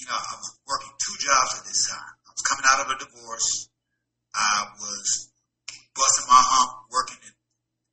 you 0.00 0.06
know, 0.10 0.16
I 0.18 0.34
was 0.36 0.50
working 0.66 0.92
two 1.00 1.16
jobs 1.22 1.52
at 1.60 1.64
this 1.70 1.86
time. 1.88 2.12
I 2.26 2.30
was 2.34 2.44
coming 2.44 2.66
out 2.68 2.80
of 2.84 2.88
a 2.92 2.96
divorce. 2.98 3.70
I 4.34 4.68
was 4.76 5.32
busting 5.96 6.28
my 6.28 6.42
hump, 6.42 6.92
working 6.92 7.20
in 7.24 7.32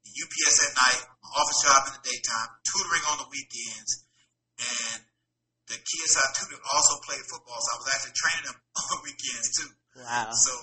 the 0.03 0.11
UPS 0.11 0.55
at 0.67 0.71
night, 0.75 1.01
my 1.23 1.29
office 1.39 1.61
job 1.63 1.79
in 1.87 1.93
the 1.95 2.03
daytime, 2.03 2.49
tutoring 2.67 3.05
on 3.15 3.17
the 3.23 3.29
weekends, 3.31 4.03
and 4.59 4.99
the 5.71 5.79
kids 5.79 6.11
I 6.19 6.27
tutored 6.35 6.59
also 6.67 6.99
played 7.07 7.23
football, 7.31 7.55
so 7.55 7.69
I 7.71 7.77
was 7.79 7.89
actually 7.95 8.15
training 8.19 8.45
them 8.51 8.59
on 8.83 8.95
weekends 9.07 9.47
too. 9.55 9.71
Wow. 9.95 10.27
So, 10.35 10.53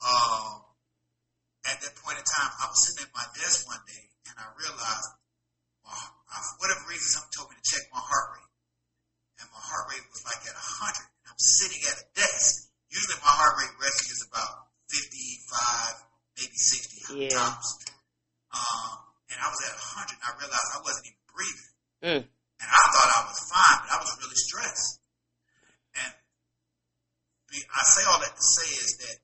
um, 0.00 0.64
at 1.68 1.76
that 1.84 1.94
point 2.00 2.16
in 2.16 2.24
time, 2.24 2.52
I 2.56 2.72
was 2.72 2.80
sitting 2.88 3.04
at 3.04 3.12
my 3.12 3.24
desk 3.36 3.68
one 3.68 3.84
day, 3.84 4.04
and 4.32 4.34
I 4.40 4.48
realized, 4.56 5.10
my, 5.84 5.92
uh, 5.92 6.40
for 6.40 6.54
whatever 6.64 6.88
reason, 6.88 7.20
something 7.20 7.32
told 7.36 7.52
me 7.52 7.60
to 7.60 7.66
check 7.68 7.84
my 7.92 8.00
heart 8.00 8.40
rate, 8.40 8.52
and 9.44 9.46
my 9.52 9.60
heart 9.60 9.92
rate 9.92 10.04
was 10.08 10.24
like 10.24 10.40
at 10.48 10.56
100. 10.56 11.04
And 11.04 11.28
I'm 11.28 11.40
sitting 11.40 11.80
at 11.84 11.96
a 12.00 12.06
desk. 12.16 12.72
Usually, 12.88 13.20
my 13.20 13.32
heart 13.32 13.54
rate 13.60 13.74
resting 13.80 14.08
is 14.12 14.22
about 14.24 14.72
55, 14.88 16.04
maybe 16.40 16.56
60 16.56 17.28
Yeah. 17.28 17.36
tops. 17.36 17.68
Um, 18.54 18.92
and 19.32 19.38
I 19.40 19.48
was 19.50 19.60
at 19.66 19.74
100, 19.74 20.14
and 20.20 20.24
I 20.24 20.30
realized 20.38 20.68
I 20.72 20.80
wasn't 20.84 21.04
even 21.10 21.24
breathing. 21.32 21.72
Mm. 22.04 22.22
And 22.60 22.68
I 22.70 22.82
thought 22.94 23.10
I 23.18 23.20
was 23.26 23.40
fine, 23.50 23.78
but 23.82 23.90
I 23.92 23.98
was 23.98 24.12
really 24.20 24.38
stressed. 24.38 25.00
And 25.98 26.12
the- 27.50 27.66
I 27.66 27.82
say 27.92 28.02
all 28.04 28.20
that 28.20 28.36
to 28.36 28.44
say 28.44 28.68
is 28.78 28.90
that 29.04 29.16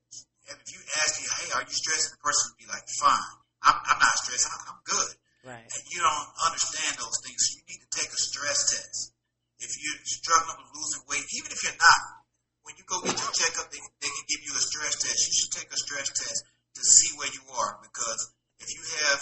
if 0.51 0.59
you 0.67 0.81
ask 0.99 1.23
you, 1.23 1.29
hey, 1.31 1.49
are 1.55 1.63
you 1.63 1.73
stressed? 1.73 2.11
And 2.11 2.15
the 2.19 2.23
person 2.27 2.51
would 2.51 2.59
be 2.59 2.67
like, 2.67 2.83
fine. 2.99 3.35
I'm, 3.63 3.79
I'm 3.87 4.01
not 4.03 4.15
stressed. 4.19 4.51
I'm, 4.51 4.75
I'm 4.75 4.81
good. 4.83 5.15
Right. 5.47 5.63
And 5.63 5.83
you 5.95 6.03
don't 6.03 6.29
understand 6.51 6.99
those 6.99 7.17
things. 7.23 7.39
You 7.55 7.63
need 7.71 7.81
to 7.87 7.91
take 7.95 8.11
a 8.11 8.19
stress 8.19 8.59
test. 8.75 9.13
Struggling 10.21 10.61
with 10.61 10.71
losing 10.77 11.05
weight, 11.09 11.25
even 11.41 11.49
if 11.49 11.61
you're 11.65 11.81
not, 11.81 12.01
when 12.69 12.77
you 12.77 12.85
go 12.85 13.01
get 13.01 13.17
your 13.17 13.33
checkup, 13.33 13.73
they, 13.73 13.81
they 14.05 14.13
can 14.13 14.27
give 14.29 14.43
you 14.45 14.53
a 14.53 14.61
stress 14.61 15.01
test. 15.01 15.17
You 15.17 15.33
should 15.33 15.53
take 15.57 15.71
a 15.73 15.81
stress 15.81 16.13
test 16.13 16.45
to 16.77 16.83
see 16.85 17.17
where 17.17 17.33
you 17.33 17.41
are 17.57 17.81
because 17.81 18.21
if 18.61 18.69
you 18.69 18.85
have 19.09 19.21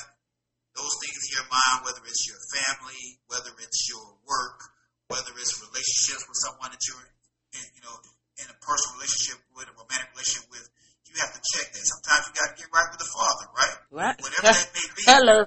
those 0.74 0.94
things 0.98 1.22
in 1.22 1.38
your 1.38 1.46
mind, 1.46 1.86
whether 1.86 2.02
it's 2.02 2.26
your 2.26 2.38
family, 2.50 3.22
whether 3.30 3.54
it's 3.62 3.86
your 3.86 4.02
work, 4.26 4.58
whether 5.06 5.30
it's 5.38 5.54
relationships 5.62 6.26
with 6.26 6.38
someone 6.42 6.74
that 6.74 6.82
you're, 6.82 7.06
in, 7.54 7.64
you 7.78 7.82
know, 7.86 7.94
in 8.42 8.46
a 8.50 8.56
personal 8.58 8.98
relationship 8.98 9.38
with, 9.54 9.70
a 9.70 9.74
romantic 9.78 10.10
relationship 10.18 10.50
with, 10.50 10.66
you 11.06 11.14
have 11.22 11.30
to 11.30 11.42
check 11.54 11.70
that. 11.72 11.82
Sometimes 11.86 12.26
you 12.26 12.32
got 12.34 12.48
to 12.52 12.56
get 12.58 12.68
right 12.74 12.90
with 12.90 13.00
the 13.00 13.10
Father, 13.14 13.46
right? 13.54 13.76
Right. 13.94 14.16
Whatever 14.18 14.50
that 14.50 14.70
may 14.74 14.86
be. 14.98 15.02
Hello. 15.10 15.46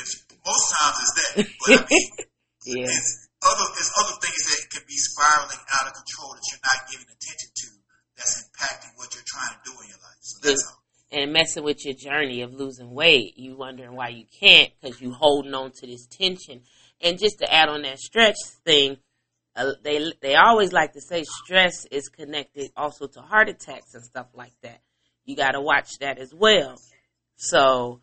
It's, 0.00 0.12
most 0.40 0.64
times 0.72 0.96
it's 0.96 1.14
that, 1.16 1.32
but 1.60 1.68
I 1.76 1.86
mean, 1.92 2.08
Yeah. 2.64 2.88
it's 2.88 3.27
other 3.42 3.66
it's 3.78 3.92
other 3.98 4.16
things 4.20 4.42
that 4.50 4.70
can 4.70 4.82
be 4.86 4.96
spiraling 4.96 5.62
out 5.78 5.86
of 5.86 5.94
control 5.94 6.34
that 6.34 6.44
you're 6.50 6.64
not 6.64 6.90
giving 6.90 7.06
attention 7.06 7.50
to. 7.54 7.68
That's 8.16 8.48
impacting 8.50 8.96
what 8.96 9.14
you're 9.14 9.26
trying 9.26 9.54
to 9.54 9.60
do 9.64 9.72
in 9.82 9.88
your 9.88 9.98
life. 10.02 10.18
So 10.20 10.48
that's 10.48 10.66
all. 10.66 10.82
and 11.12 11.32
messing 11.32 11.64
with 11.64 11.84
your 11.84 11.94
journey 11.94 12.42
of 12.42 12.52
losing 12.52 12.90
weight. 12.92 13.38
You 13.38 13.56
wondering 13.56 13.94
why 13.94 14.08
you 14.08 14.24
can't 14.40 14.70
because 14.80 15.00
you 15.00 15.12
holding 15.12 15.54
on 15.54 15.72
to 15.72 15.86
this 15.86 16.06
tension. 16.06 16.62
And 17.00 17.18
just 17.18 17.38
to 17.38 17.52
add 17.52 17.68
on 17.68 17.82
that 17.82 18.00
stretch 18.00 18.36
thing, 18.64 18.96
uh, 19.54 19.72
they 19.82 20.12
they 20.20 20.34
always 20.34 20.72
like 20.72 20.92
to 20.94 21.00
say 21.00 21.24
stress 21.24 21.84
is 21.86 22.08
connected 22.08 22.70
also 22.76 23.06
to 23.06 23.20
heart 23.20 23.48
attacks 23.48 23.94
and 23.94 24.04
stuff 24.04 24.26
like 24.34 24.54
that. 24.62 24.80
You 25.24 25.36
got 25.36 25.52
to 25.52 25.60
watch 25.60 25.98
that 26.00 26.18
as 26.18 26.34
well. 26.34 26.76
So 27.36 28.00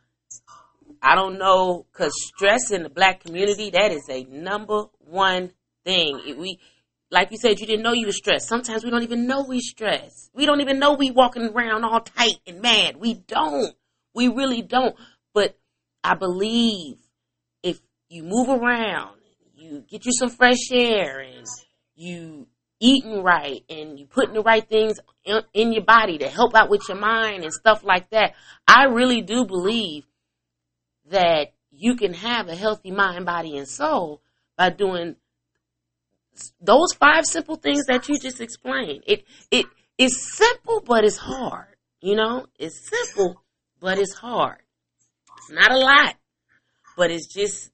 I 1.02 1.16
don't 1.16 1.38
know 1.38 1.86
because 1.92 2.14
stress 2.16 2.72
in 2.72 2.84
the 2.84 2.90
black 2.90 3.24
community 3.24 3.72
that 3.72 3.92
is 3.92 4.08
a 4.10 4.24
number 4.26 4.84
one 5.00 5.52
thing. 5.84 6.22
It, 6.26 6.38
we 6.38 6.60
like 7.12 7.32
you 7.32 7.38
said, 7.38 7.60
you 7.60 7.68
didn't 7.68 7.84
know 7.84 7.94
you 7.94 8.08
were 8.08 8.12
stressed. 8.12 8.48
Sometimes 8.48 8.84
we 8.84 8.90
don't 8.90 9.04
even 9.04 9.28
know 9.28 9.46
we 9.48 9.60
stressed. 9.60 10.32
We 10.34 10.46
don't 10.46 10.62
even 10.62 10.80
know 10.80 10.94
we 10.94 11.12
walking 11.12 11.50
around 11.50 11.84
all 11.84 12.02
tight 12.02 12.40
and 12.48 12.62
mad. 12.62 12.98
We 12.98 13.14
don't. 13.14 13.74
We 14.14 14.28
really 14.28 14.62
don't. 14.62 14.96
But 15.34 15.58
I 16.04 16.16
believe 16.16 16.98
if 17.64 17.80
you 18.10 18.24
move 18.24 18.50
around, 18.50 19.18
you 19.56 19.84
get 19.88 20.06
you 20.06 20.12
some 20.14 20.30
fresh 20.30 20.72
air 20.72 21.20
and 21.20 21.46
you 21.96 22.48
eating 22.80 23.24
right 23.24 23.64
and 23.70 24.00
you 24.00 24.06
putting 24.06 24.34
the 24.34 24.42
right 24.42 24.68
things 24.68 25.00
in, 25.24 25.42
in 25.54 25.74
your 25.74 25.86
body 25.86 26.18
to 26.18 26.28
help 26.28 26.54
out 26.56 26.70
with 26.70 26.82
your 26.90 26.98
mind 26.98 27.44
and 27.44 27.54
stuff 27.54 27.84
like 27.84 28.10
that. 28.10 28.34
I 28.68 28.86
really 28.86 29.22
do 29.22 29.46
believe 29.46 30.06
that 31.10 31.54
you 31.72 31.96
can 31.96 32.14
have 32.14 32.48
a 32.48 32.56
healthy 32.56 32.92
mind, 32.92 33.26
body, 33.26 33.58
and 33.58 33.68
soul 33.68 34.22
by 34.58 34.70
doing 34.70 35.16
those 36.62 36.94
five 36.94 37.26
simple 37.26 37.56
things 37.56 37.86
that 37.86 38.08
you 38.10 38.20
just 38.20 38.42
explained. 38.42 39.04
It 39.06 39.24
it 39.52 39.66
is 39.98 40.36
simple, 40.36 40.82
but 40.86 41.04
it's 41.04 41.18
hard. 41.18 41.76
You 42.02 42.16
know, 42.16 42.46
it's 42.60 42.90
simple, 42.90 43.42
but 43.80 43.98
it's 43.98 44.14
hard. 44.14 44.60
It's 45.38 45.52
not 45.52 45.72
a 45.72 45.78
lot, 45.78 46.16
but 46.98 47.12
it's 47.12 47.28
just 47.34 47.72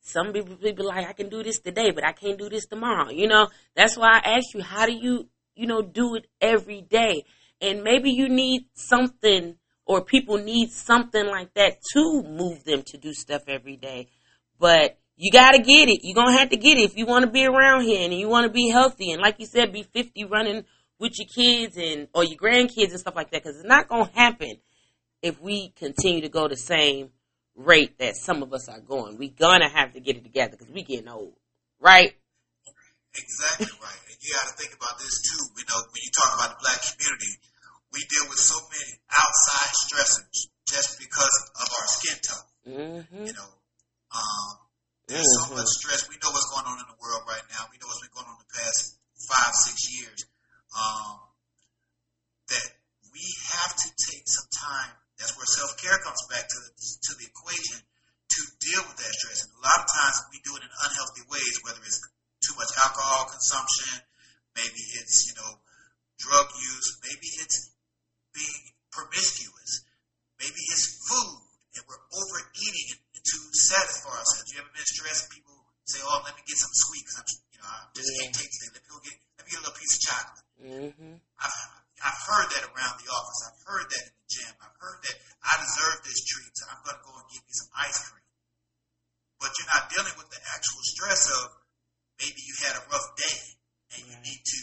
some 0.00 0.32
people 0.32 0.56
people 0.56 0.86
like 0.86 1.06
I 1.06 1.12
can 1.12 1.28
do 1.28 1.42
this 1.42 1.60
today, 1.60 1.90
but 1.90 2.04
I 2.04 2.12
can't 2.12 2.38
do 2.38 2.48
this 2.48 2.66
tomorrow. 2.66 3.10
You 3.10 3.28
know, 3.28 3.48
that's 3.74 3.96
why 3.96 4.20
I 4.22 4.36
asked 4.36 4.54
you, 4.54 4.62
how 4.62 4.86
do 4.86 4.92
you 4.92 5.28
you 5.54 5.66
know 5.66 5.82
do 5.82 6.14
it 6.14 6.26
every 6.40 6.82
day? 6.82 7.24
And 7.60 7.82
maybe 7.82 8.10
you 8.10 8.28
need 8.28 8.66
something, 8.74 9.56
or 9.88 10.04
people 10.04 10.36
need 10.36 10.70
something 10.70 11.26
like 11.26 11.54
that 11.54 11.78
to 11.94 12.22
move 12.22 12.62
them 12.64 12.82
to 12.86 12.98
do 12.98 13.14
stuff 13.14 13.42
every 13.48 13.76
day. 13.76 14.06
But 14.60 14.98
you 15.16 15.32
gotta 15.32 15.58
get 15.58 15.88
it. 15.88 16.00
You're 16.02 16.14
gonna 16.14 16.38
have 16.38 16.50
to 16.50 16.56
get 16.56 16.76
it 16.76 16.82
if 16.82 16.96
you 16.96 17.06
want 17.06 17.24
to 17.24 17.30
be 17.30 17.46
around 17.46 17.84
here 17.84 18.04
and 18.04 18.12
you 18.12 18.28
want 18.28 18.44
to 18.44 18.52
be 18.52 18.68
healthy. 18.68 19.10
And 19.10 19.22
like 19.22 19.36
you 19.38 19.46
said, 19.46 19.72
be 19.72 19.82
50 19.82 20.26
running 20.26 20.64
with 21.00 21.12
your 21.18 21.26
kids 21.26 21.78
and 21.78 22.06
or 22.14 22.22
your 22.22 22.36
grandkids 22.36 22.90
and 22.90 23.00
stuff 23.00 23.16
like 23.16 23.30
that. 23.30 23.42
Because 23.42 23.56
it's 23.56 23.68
not 23.68 23.88
gonna 23.88 24.10
happen 24.14 24.58
if 25.22 25.40
we 25.40 25.70
continue 25.70 26.20
to 26.20 26.28
go 26.28 26.48
the 26.48 26.56
same 26.56 27.08
rate 27.56 27.98
that 27.98 28.14
some 28.14 28.42
of 28.42 28.52
us 28.52 28.68
are 28.68 28.80
going. 28.80 29.16
We're 29.16 29.30
gonna 29.30 29.70
have 29.70 29.94
to 29.94 30.00
get 30.00 30.18
it 30.18 30.22
together 30.22 30.50
because 30.52 30.68
we 30.68 30.82
getting 30.82 31.08
old, 31.08 31.32
right? 31.80 32.14
Exactly 33.16 33.66
right. 33.80 33.98
And 34.06 34.16
you 34.20 34.34
got 34.34 34.52
to 34.52 34.54
think 34.54 34.76
about 34.76 34.98
this 34.98 35.22
too. 35.22 35.42
You 35.56 35.64
know, 35.64 35.80
when 35.80 36.02
you 36.04 36.12
talk 36.12 36.30
about 36.36 36.50
the 36.54 36.60
black 36.60 36.78
community, 36.92 37.40
we 37.92 38.00
deal 38.04 38.26
with 38.28 38.38
so 38.38 38.58
many 38.68 38.92
outside 39.08 39.72
stressors 39.88 40.52
just 40.68 41.00
because 41.00 41.36
of 41.56 41.66
our 41.72 41.86
skin 41.88 42.18
tone. 42.20 42.48
Mm-hmm. 42.68 43.24
You 43.26 43.34
know, 43.34 43.50
um, 44.12 44.50
there's 45.08 45.24
mm-hmm. 45.24 45.54
so 45.54 45.56
much 45.56 45.70
stress. 45.80 46.08
We 46.08 46.20
know 46.20 46.30
what's 46.32 46.48
going 46.52 46.68
on 46.68 46.78
in 46.80 46.88
the 46.88 47.00
world 47.00 47.24
right 47.24 47.44
now. 47.48 47.68
We 47.72 47.80
know 47.80 47.88
what's 47.88 48.04
been 48.04 48.12
going 48.12 48.28
on 48.28 48.36
in 48.36 48.44
the 48.44 48.52
past 48.52 49.00
five, 49.28 49.52
six 49.56 49.76
years. 49.96 50.20
Um, 50.68 51.28
that 52.52 52.68
we 53.12 53.24
have 53.56 53.72
to 53.72 53.88
take 54.12 54.24
some 54.28 54.48
time. 54.52 54.92
That's 55.16 55.32
where 55.36 55.48
self 55.48 55.80
care 55.80 55.96
comes 56.04 56.20
back 56.28 56.44
to 56.44 56.58
the, 56.60 56.70
to 56.76 57.12
the 57.18 57.26
equation 57.26 57.80
to 57.80 58.40
deal 58.60 58.84
with 58.84 59.00
that 59.00 59.12
stress. 59.16 59.48
And 59.48 59.52
a 59.56 59.62
lot 59.64 59.80
of 59.80 59.88
times 59.88 60.16
we 60.28 60.38
do 60.44 60.52
it 60.60 60.62
in 60.62 60.70
unhealthy 60.70 61.24
ways, 61.32 61.56
whether 61.64 61.80
it's 61.82 62.04
too 62.44 62.54
much 62.60 62.70
alcohol 62.84 63.32
consumption, 63.32 64.04
maybe 64.54 64.80
it's 65.00 65.26
you 65.28 65.34
know 65.40 65.58
drug 66.18 66.46
use, 66.54 66.88
maybe 67.02 67.28
it's 67.42 67.72
being 68.34 68.64
promiscuous, 68.90 69.86
maybe 70.38 70.62
it's 70.70 71.02
food, 71.06 71.42
and 71.74 71.82
we're 71.86 72.04
overeating 72.14 72.98
to 72.98 73.36
satisfy 73.52 74.14
ourselves. 74.14 74.50
You 74.54 74.62
ever 74.62 74.72
been 74.72 74.86
stressed? 74.86 75.30
People 75.30 75.54
say, 75.84 76.00
"Oh, 76.02 76.22
let 76.24 76.34
me 76.38 76.42
get 76.46 76.56
some 76.56 76.72
sweet 76.72 77.04
because 77.04 77.18
I'm, 77.20 77.28
you 77.52 77.58
know, 77.60 77.68
I 77.68 77.78
just 77.92 78.08
yeah. 78.08 78.18
can't 78.22 78.34
take 78.34 78.50
today. 78.50 78.70
Let 78.72 78.82
me 78.82 78.88
go 78.88 78.98
get, 79.02 79.16
let 79.38 79.42
me 79.44 79.50
get 79.50 79.58
a 79.58 79.64
little 79.66 79.78
piece 79.78 79.94
of 79.94 80.00
chocolate." 80.00 80.46
Mm-hmm. 80.58 81.14
I've, 81.38 81.58
I've 82.02 82.20
heard 82.26 82.48
that 82.54 82.64
around 82.70 82.94
the 82.98 83.10
office. 83.10 83.40
I've 83.46 83.62
heard 83.66 83.86
that 83.90 84.04
in 84.06 84.14
the 84.14 84.26
gym. 84.30 84.54
I've 84.58 84.78
heard 84.78 84.98
that 85.06 85.16
I 85.42 85.52
deserve 85.62 85.98
this 86.02 86.20
treat, 86.26 86.50
so 86.54 86.66
I'm 86.70 86.82
going 86.82 86.98
to 86.98 87.04
go 87.06 87.14
and 87.14 87.26
get 87.30 87.42
me 87.42 87.52
some 87.54 87.70
ice 87.74 87.98
cream. 88.10 88.26
But 89.38 89.54
you're 89.54 89.70
not 89.70 89.86
dealing 89.90 90.16
with 90.18 90.30
the 90.34 90.40
actual 90.50 90.82
stress 90.82 91.30
of 91.30 91.46
maybe 92.18 92.42
you 92.42 92.54
had 92.58 92.74
a 92.74 92.82
rough 92.90 93.08
day 93.14 93.38
and 93.94 94.02
you 94.10 94.16
need 94.18 94.42
to 94.42 94.60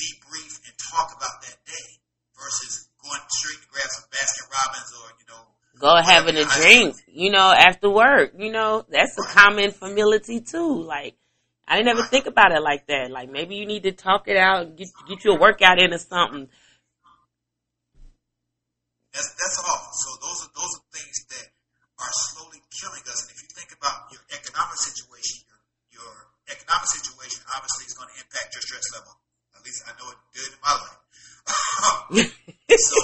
debrief 0.00 0.52
and 0.64 0.74
talk 0.90 1.12
about 1.12 1.44
that 1.44 1.58
day 1.68 1.88
versus 2.34 2.88
going 2.98 3.20
straight 3.30 3.60
to 3.60 3.68
grab 3.70 3.88
some 3.92 4.08
Baskin 4.10 4.46
Robbins 4.50 4.90
or 4.98 5.06
you 5.20 5.26
know 5.28 5.42
go 5.78 5.92
having 6.36 6.50
a 6.50 6.62
drink, 6.62 6.96
you 7.06 7.30
know, 7.30 7.52
after 7.52 7.90
work. 7.90 8.32
You 8.38 8.52
know, 8.52 8.84
that's 8.88 9.16
a 9.18 9.26
common 9.32 9.70
familiarity 9.70 10.40
too. 10.40 10.82
Like, 10.82 11.16
I 11.66 11.76
didn't 11.76 11.88
ever 11.96 12.02
think 12.02 12.26
about 12.26 12.52
it 12.52 12.62
like 12.62 12.86
that. 12.88 13.10
Like, 13.10 13.30
maybe 13.30 13.56
you 13.56 13.66
need 13.66 13.84
to 13.84 13.92
talk 13.92 14.28
it 14.28 14.36
out, 14.36 14.76
get 14.76 14.88
get 15.08 15.24
you 15.24 15.32
a 15.32 15.40
workout 15.40 15.78
in 15.78 15.92
or 15.92 15.98
something. 15.98 16.48
That's 19.12 19.30
that's 19.34 19.58
all. 19.62 19.88
So 19.92 20.08
those 20.26 20.38
are 20.44 20.52
those 20.54 20.72
are 20.74 20.84
things 20.90 21.24
that 21.30 21.46
are 22.02 22.14
slowly 22.34 22.58
killing 22.74 23.04
us. 23.06 23.22
And 23.22 23.30
if 23.30 23.38
you 23.42 23.50
think 23.54 23.70
about 23.78 24.10
your 24.10 24.20
economic 24.34 24.78
situation, 24.78 25.46
your, 25.94 26.02
your 26.02 26.12
economic 26.50 26.88
situation 26.90 27.46
obviously 27.54 27.86
is 27.86 27.94
going 27.94 28.10
to 28.10 28.18
impact 28.18 28.58
your 28.58 28.62
stress 28.66 28.86
level. 28.98 29.14
At 29.54 29.62
least 29.62 29.86
I 29.86 29.94
know 29.94 30.10
it 30.10 30.20
did 30.34 30.50
in 30.50 30.60
my 30.60 30.74
life. 30.74 31.00
so 32.14 32.96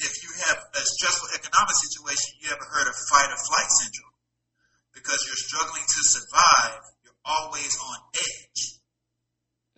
if 0.00 0.14
you 0.24 0.30
have 0.48 0.58
a 0.72 0.82
stressful 0.82 1.28
economic 1.36 1.76
situation, 1.76 2.40
you 2.40 2.48
ever 2.50 2.66
heard 2.72 2.88
of 2.88 2.96
fight 3.10 3.28
or 3.30 3.38
flight 3.38 3.70
syndrome? 3.70 4.16
Because 4.94 5.18
you're 5.26 5.42
struggling 5.46 5.84
to 5.84 6.00
survive, 6.02 6.80
you're 7.04 7.20
always 7.24 7.72
on 7.76 7.98
edge. 8.16 8.62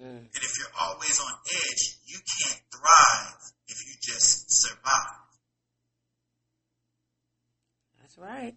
Mm. 0.00 0.30
And 0.30 0.42
if 0.42 0.52
you're 0.58 0.74
always 0.80 1.20
on 1.20 1.34
edge, 1.50 1.82
you 2.06 2.18
can't 2.22 2.62
thrive 2.72 3.42
if 3.68 3.78
you 3.86 3.94
just 4.00 4.50
survive. 4.50 5.24
That's 8.00 8.18
right. 8.18 8.54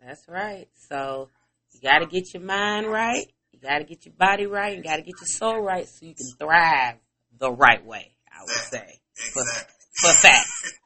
That's 0.00 0.28
right. 0.28 0.68
So 0.88 1.28
you 1.72 1.80
got 1.80 2.00
to 2.00 2.06
get 2.32 2.40
your 2.40 2.46
mind 2.46 2.86
right. 2.86 3.26
You 3.52 3.60
got 3.60 3.78
to 3.78 3.84
get 3.84 4.06
your 4.06 4.14
body 4.14 4.46
right. 4.46 4.76
You 4.76 4.82
got 4.82 4.96
to 4.96 5.02
get 5.02 5.14
your 5.20 5.26
soul 5.26 5.60
right 5.60 5.86
so 5.86 6.06
you 6.06 6.14
can 6.14 6.26
thrive 6.38 6.96
the 7.38 7.50
right 7.50 7.84
way, 7.84 8.12
I 8.30 8.42
would 8.42 8.50
say. 8.50 9.00
Exactly 9.16 9.74
for 9.94 10.12
facts. 10.12 10.78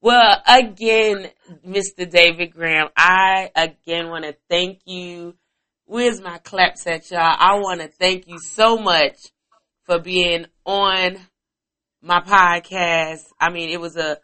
Well, 0.00 0.42
again, 0.46 1.30
Mr. 1.66 2.08
David 2.08 2.52
Graham, 2.52 2.88
I 2.96 3.50
again 3.56 4.08
want 4.08 4.24
to 4.24 4.36
thank 4.48 4.80
you. 4.84 5.34
Where's 5.86 6.20
my 6.20 6.38
claps 6.38 6.86
at 6.86 7.10
y'all? 7.10 7.20
I 7.20 7.54
want 7.56 7.80
to 7.80 7.88
thank 7.88 8.28
you 8.28 8.38
so 8.38 8.76
much 8.76 9.16
for 9.84 9.98
being 9.98 10.46
on 10.64 11.16
my 12.02 12.20
podcast. 12.20 13.22
I 13.40 13.50
mean, 13.50 13.70
it 13.70 13.80
was 13.80 13.96
a 13.96 14.18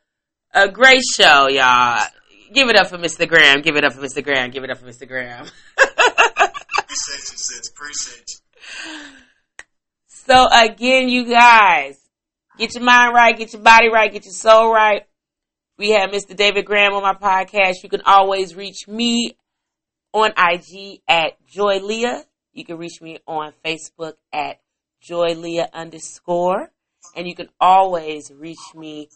a 0.55 0.68
great 0.68 1.03
show, 1.16 1.48
y'all. 1.48 2.05
Give 2.53 2.68
it 2.68 2.76
up 2.76 2.88
for 2.88 2.98
Mr. 2.98 3.26
Graham. 3.26 3.62
Give 3.62 3.76
it 3.76 3.84
up 3.84 3.94
for 3.94 4.03
Mr. 4.03 4.22
Graham. 4.22 4.50
Give 4.50 4.62
it 4.62 4.70
up 4.70 4.78
for 4.78 4.86
Mr. 4.86 5.09
Graham. 5.09 5.46
appreciate 7.72 8.24
you. 8.28 9.03
So 10.07 10.47
again, 10.53 11.09
you 11.09 11.24
guys, 11.26 12.03
Get 12.59 12.74
your 12.74 12.84
mind 12.84 13.14
right, 13.14 13.36
get 13.36 13.53
your 13.55 13.62
body 13.62 13.88
right, 13.88 14.12
get 14.12 14.24
your 14.24 14.34
soul 14.34 14.72
right. 14.72 15.07
We 15.78 15.90
have 15.90 16.11
Mr. 16.11 16.36
David 16.36 16.66
Graham 16.66 16.93
on 16.93 17.03
my 17.03 17.14
podcast. 17.14 17.82
You 17.82 17.88
can 17.88 18.03
always 18.05 18.55
reach 18.55 18.86
me 18.86 19.36
on 20.12 20.32
IG 20.36 21.01
at 21.09 21.45
Joy 21.47 21.78
Leah. 21.78 22.24
You 22.53 22.64
can 22.66 22.76
reach 22.76 23.01
me 23.01 23.18
on 23.26 23.53
Facebook 23.64 24.14
at 24.32 24.61
Joy 25.01 25.34
Leah 25.34 25.70
underscore. 25.72 26.70
And 27.16 27.26
you 27.26 27.34
can 27.34 27.49
always 27.59 28.30
reach 28.30 28.74
me 28.74 29.09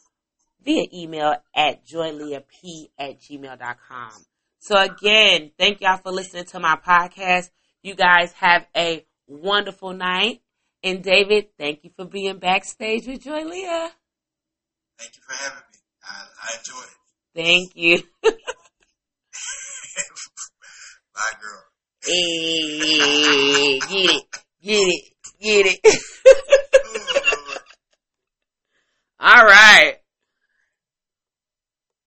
via 0.65 0.87
email 0.93 1.35
at 1.55 1.87
joyleahp 1.87 2.89
at 2.99 3.21
gmail.com. 3.21 4.11
So 4.59 4.77
again, 4.77 5.53
thank 5.59 5.83
y'all 5.83 5.99
for 5.99 6.11
listening 6.11 6.47
to 6.47 6.59
my 6.59 6.77
podcast. 6.77 7.51
You 7.87 7.95
guys 7.95 8.33
have 8.41 8.67
a 8.77 9.07
wonderful 9.29 9.93
night. 9.93 10.41
And 10.83 11.05
David, 11.05 11.51
thank 11.57 11.85
you 11.85 11.91
for 11.95 12.05
being 12.05 12.41
backstage 12.41 13.07
with 13.07 13.23
Joy 13.23 13.45
Leah. 13.45 13.93
Thank 14.99 15.15
you 15.15 15.23
for 15.23 15.37
having 15.37 15.59
me. 15.59 15.79
I, 16.03 16.25
I 16.43 16.57
enjoyed 16.59 16.83
it. 16.83 16.97
Thank 17.37 17.77
you. 17.77 18.03
Bye, 21.15 21.37
girl. 21.41 21.63
Hey, 22.05 23.79
get 23.79 24.11
it, 24.11 24.25
get 24.61 24.89
it, 24.89 25.05
get 25.41 25.67
it. 25.67 25.79
All 29.21 29.45
right. 29.45 29.99